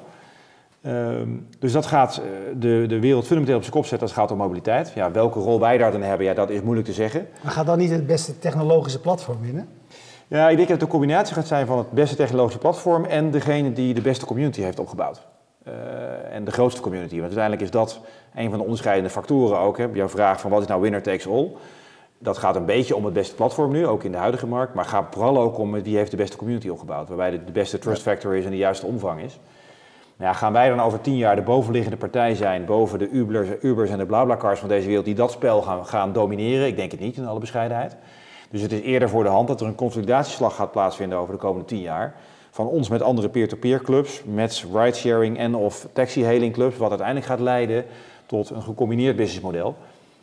Um, 0.87 1.47
dus 1.59 1.71
dat 1.71 1.85
gaat 1.85 2.21
de, 2.57 2.85
de 2.87 2.99
wereld 2.99 3.23
fundamenteel 3.23 3.55
op 3.55 3.61
zijn 3.61 3.73
kop 3.73 3.85
zetten 3.85 4.01
als 4.07 4.11
het 4.11 4.19
gaat 4.19 4.31
om 4.31 4.37
mobiliteit. 4.37 4.91
Ja, 4.95 5.11
welke 5.11 5.39
rol 5.39 5.59
wij 5.59 5.77
daar 5.77 5.91
dan 5.91 6.01
hebben, 6.01 6.25
ja, 6.25 6.33
dat 6.33 6.49
is 6.49 6.61
moeilijk 6.61 6.87
te 6.87 6.93
zeggen. 6.93 7.27
Maar 7.43 7.51
gaat 7.51 7.65
dan 7.65 7.77
niet 7.77 7.89
het 7.89 8.07
beste 8.07 8.39
technologische 8.39 8.99
platform 8.99 9.41
winnen? 9.41 9.67
Ja, 10.27 10.49
ik 10.49 10.55
denk 10.55 10.67
dat 10.67 10.77
het 10.77 10.81
een 10.81 10.87
combinatie 10.87 11.35
gaat 11.35 11.47
zijn 11.47 11.65
van 11.65 11.77
het 11.77 11.91
beste 11.91 12.15
technologische 12.15 12.59
platform 12.59 13.05
en 13.05 13.31
degene 13.31 13.73
die 13.73 13.93
de 13.93 14.01
beste 14.01 14.25
community 14.25 14.61
heeft 14.61 14.79
opgebouwd. 14.79 15.21
Uh, 15.67 15.73
en 16.35 16.43
de 16.43 16.51
grootste 16.51 16.81
community. 16.81 17.13
Want 17.13 17.23
uiteindelijk 17.23 17.61
is 17.61 17.71
dat 17.71 17.99
een 18.35 18.49
van 18.49 18.57
de 18.57 18.63
onderscheidende 18.63 19.09
factoren 19.09 19.59
ook. 19.59 19.77
Hè. 19.77 19.87
Jouw 19.93 20.09
vraag 20.09 20.39
van 20.39 20.51
wat 20.51 20.61
is 20.61 20.67
nou 20.67 20.81
winner 20.81 21.01
takes 21.01 21.27
all? 21.27 21.51
Dat 22.17 22.37
gaat 22.37 22.55
een 22.55 22.65
beetje 22.65 22.95
om 22.95 23.05
het 23.05 23.13
beste 23.13 23.35
platform 23.35 23.71
nu, 23.71 23.87
ook 23.87 24.03
in 24.03 24.11
de 24.11 24.17
huidige 24.17 24.47
markt. 24.47 24.73
Maar 24.73 24.85
gaat 24.85 25.05
vooral 25.11 25.37
ook 25.37 25.57
om 25.57 25.81
wie 25.81 25.97
heeft 25.97 26.11
de 26.11 26.17
beste 26.17 26.37
community 26.37 26.69
opgebouwd. 26.69 27.07
Waarbij 27.07 27.31
de, 27.31 27.43
de 27.43 27.51
beste 27.51 27.79
trust 27.79 28.01
factor 28.01 28.35
is 28.35 28.45
en 28.45 28.51
de 28.51 28.57
juiste 28.57 28.85
omvang 28.85 29.21
is. 29.21 29.39
Ja, 30.19 30.33
gaan 30.33 30.53
wij 30.53 30.69
dan 30.69 30.79
over 30.79 31.01
tien 31.01 31.17
jaar 31.17 31.35
de 31.35 31.41
bovenliggende 31.41 31.97
partij 31.97 32.35
zijn, 32.35 32.65
boven 32.65 32.99
de 32.99 33.09
Ubers, 33.09 33.49
Ubers 33.61 33.89
en 33.89 33.97
de 33.97 34.05
BlaBlaCars 34.05 34.59
van 34.59 34.69
deze 34.69 34.87
wereld, 34.87 35.05
die 35.05 35.15
dat 35.15 35.31
spel 35.31 35.61
gaan, 35.61 35.85
gaan 35.85 36.13
domineren? 36.13 36.67
Ik 36.67 36.75
denk 36.75 36.91
het 36.91 36.99
niet, 36.99 37.17
in 37.17 37.27
alle 37.27 37.39
bescheidenheid. 37.39 37.95
Dus 38.49 38.61
het 38.61 38.71
is 38.71 38.81
eerder 38.81 39.09
voor 39.09 39.23
de 39.23 39.29
hand 39.29 39.47
dat 39.47 39.61
er 39.61 39.67
een 39.67 39.75
consolidatieslag 39.75 40.55
gaat 40.55 40.71
plaatsvinden 40.71 41.17
over 41.17 41.33
de 41.33 41.39
komende 41.39 41.65
tien 41.65 41.81
jaar. 41.81 42.15
Van 42.51 42.67
ons 42.67 42.89
met 42.89 43.01
andere 43.01 43.29
peer-to-peer 43.29 43.81
clubs, 43.81 44.23
met 44.23 44.65
ridesharing 44.73 45.37
en 45.37 45.55
of 45.55 45.87
taxi-hailing 45.93 46.53
clubs, 46.53 46.77
wat 46.77 46.89
uiteindelijk 46.89 47.27
gaat 47.27 47.39
leiden 47.39 47.85
tot 48.25 48.49
een 48.49 48.61
gecombineerd 48.61 49.15
businessmodel. 49.15 49.75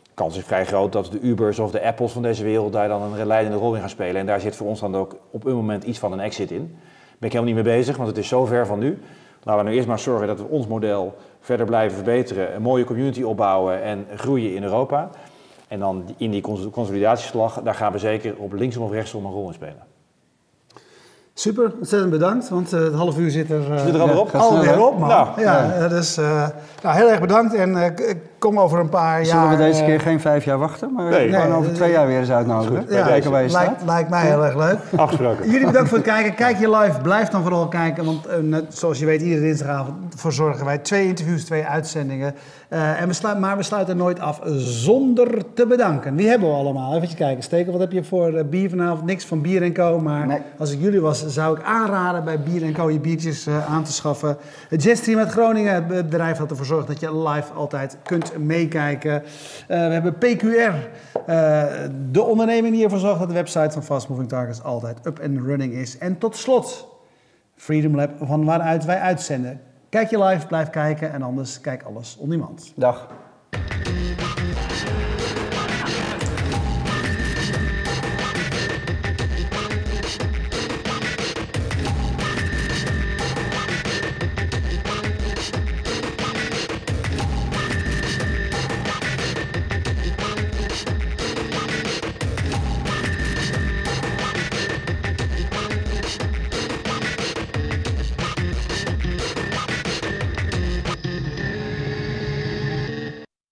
De 0.03 0.11
kans 0.15 0.37
is 0.37 0.45
vrij 0.45 0.67
groot 0.67 0.93
dat 0.93 1.13
de 1.13 1.21
Ubers 1.21 1.59
of 1.59 1.71
de 1.71 1.83
Apples 1.83 2.13
van 2.13 2.23
deze 2.23 2.45
wereld 2.45 2.73
daar 2.73 2.89
dan 2.89 3.03
een 3.03 3.27
leidende 3.27 3.59
rol 3.59 3.75
in 3.75 3.81
gaan 3.81 3.89
spelen. 3.89 4.21
En 4.21 4.27
daar 4.27 4.41
zit 4.41 4.57
voor 4.57 4.67
ons 4.67 4.81
dan 4.81 4.97
ook 4.97 5.17
op 5.31 5.45
een 5.45 5.55
moment 5.55 5.85
iets 5.85 5.99
van 5.99 6.13
een 6.13 6.21
exit 6.21 6.51
in. 6.51 6.59
Daar 6.59 7.17
ben 7.19 7.29
ik 7.29 7.33
helemaal 7.33 7.55
niet 7.55 7.65
mee 7.65 7.75
bezig, 7.77 7.97
want 7.97 8.09
het 8.09 8.19
is 8.19 8.29
zo 8.29 8.45
ver 8.45 8.67
van 8.67 8.79
nu. 8.79 8.99
Laten 9.43 9.65
we 9.65 9.71
nu 9.71 9.77
eerst 9.77 9.89
maar 9.89 9.99
zorgen 9.99 10.27
dat 10.27 10.39
we 10.39 10.45
ons 10.45 10.67
model 10.67 11.15
verder 11.41 11.67
blijven 11.67 11.97
verbeteren, 11.97 12.55
een 12.55 12.63
mooie 12.63 12.85
community 12.85 13.23
opbouwen 13.23 13.83
en 13.83 14.07
groeien 14.17 14.55
in 14.55 14.63
Europa. 14.63 15.11
En 15.69 15.79
dan 15.79 16.05
in 16.17 16.31
die 16.31 16.41
consolidatieslag, 16.71 17.63
daar 17.63 17.75
gaan 17.75 17.93
we 17.93 17.99
zeker 17.99 18.37
op 18.37 18.53
linksom 18.53 18.83
of 18.83 18.91
rechtsom 18.91 19.25
een 19.25 19.33
rol 19.33 19.47
in 19.47 19.55
spelen. 19.55 19.83
Super, 21.35 21.73
ontzettend 21.79 22.11
bedankt, 22.11 22.49
want 22.49 22.73
uh, 22.73 22.81
het 22.81 22.95
half 22.95 23.19
uur 23.19 23.31
zit 23.31 23.51
er, 23.51 23.71
uh, 23.71 23.85
zit 23.85 23.95
er 23.95 24.01
alweer 24.01 24.21
op. 24.21 24.31
Alweer 24.35 24.87
op, 24.87 24.99
man. 24.99 25.09
Nou, 25.09 25.41
ja, 25.41 25.75
ja. 25.75 25.89
Dus 25.89 26.19
uh, 26.19 26.49
nou, 26.83 26.97
heel 26.97 27.11
erg 27.11 27.21
bedankt 27.21 27.55
en 27.55 27.95
kom 28.43 28.61
over 28.61 28.79
een 28.79 28.89
paar 28.89 29.25
Zullen 29.25 29.41
jaar... 29.41 29.53
Zullen 29.53 29.65
we 29.65 29.73
deze 29.73 29.85
keer 29.85 30.01
geen 30.01 30.21
vijf 30.21 30.45
jaar 30.45 30.59
wachten, 30.59 30.93
maar 30.93 31.11
nee. 31.11 31.33
gewoon 31.33 31.55
over 31.55 31.73
twee 31.73 31.91
jaar 31.91 32.07
weer 32.07 32.19
eens 32.19 32.31
uitnodigen? 32.31 32.87
Ja, 32.89 33.07
kijken 33.07 33.31
waar 33.31 33.43
je 33.43 33.51
lijkt, 33.51 33.73
staat. 33.73 33.87
Lijkt 33.87 34.11
mij 34.11 34.27
heel 34.27 34.45
erg 34.45 34.57
leuk. 34.57 34.79
Afgesproken. 34.97 35.51
Jullie 35.51 35.67
bedankt 35.67 35.89
voor 35.89 35.99
het 35.99 36.07
kijken. 36.07 36.35
Kijk 36.35 36.59
je 36.59 36.71
live, 36.71 37.01
blijf 37.01 37.29
dan 37.29 37.43
vooral 37.43 37.69
kijken, 37.69 38.05
want 38.05 38.43
net, 38.43 38.65
zoals 38.69 38.99
je 38.99 39.07
weet, 39.07 39.21
iedere 39.23 39.41
dinsdagavond 39.41 39.97
verzorgen 40.17 40.65
wij 40.65 40.79
twee 40.79 41.07
interviews, 41.07 41.45
twee 41.45 41.65
uitzendingen. 41.65 42.35
en 42.69 43.09
we 43.09 43.13
sluiten, 43.13 43.43
maar 43.45 43.57
we 43.57 43.63
sluiten 43.63 43.97
nooit 43.97 44.21
af 44.21 44.41
zonder 44.57 45.43
te 45.55 45.67
bedanken. 45.67 46.15
Wie 46.17 46.29
hebben 46.29 46.49
we 46.49 46.55
allemaal? 46.55 46.95
Even 46.95 47.17
kijken. 47.17 47.43
Steken, 47.43 47.73
wat 47.73 47.81
heb 47.81 47.93
je 47.93 48.05
voor 48.05 48.45
bier 48.45 48.71
vanavond? 48.71 49.05
Niks 49.05 49.25
van 49.25 49.41
Bier 49.41 49.73
Co, 49.73 50.01
maar 50.01 50.27
nee. 50.27 50.39
als 50.59 50.73
ik 50.73 50.81
jullie 50.81 51.01
was, 51.01 51.27
zou 51.27 51.59
ik 51.59 51.65
aanraden 51.65 52.25
bij 52.25 52.41
Bier 52.41 52.73
Co 52.73 52.91
je 52.91 53.01
biertjes 53.01 53.47
uh, 53.47 53.73
aan 53.73 53.85
te 53.85 53.93
schaffen. 53.93 54.37
Jetstream 54.77 55.19
uit 55.19 55.31
Groningen, 55.31 55.75
het 55.75 55.87
bedrijf 55.87 56.39
dat 56.39 56.51
ervoor 56.51 56.67
zorgt 56.67 56.87
dat 56.87 57.01
je 57.01 57.19
live 57.19 57.53
altijd 57.53 57.97
kunt 58.03 58.32
meekijken. 58.39 59.23
Uh, 59.23 59.67
we 59.67 59.75
hebben 59.75 60.19
PQR, 60.19 60.47
uh, 60.47 61.65
de 62.11 62.23
onderneming 62.23 62.75
die 62.75 62.85
ervoor 62.85 62.99
zorgt 62.99 63.19
dat 63.19 63.29
de 63.29 63.35
website 63.35 63.71
van 63.71 63.83
Fast 63.83 64.09
Moving 64.09 64.29
Targets 64.29 64.63
altijd 64.63 65.07
up 65.07 65.21
and 65.21 65.39
running 65.41 65.73
is. 65.73 65.99
En 65.99 66.19
tot 66.19 66.37
slot, 66.37 66.89
Freedom 67.57 67.97
Lab, 67.97 68.11
van 68.21 68.45
waaruit 68.45 68.85
wij 68.85 69.01
uitzenden. 69.01 69.61
Kijk 69.89 70.11
je 70.11 70.25
live, 70.25 70.47
blijf 70.47 70.71
kijken 70.71 71.13
en 71.13 71.23
anders 71.23 71.61
kijk 71.61 71.83
alles 71.83 72.17
on 72.21 72.29
demand. 72.29 72.73
Dag. 72.77 73.09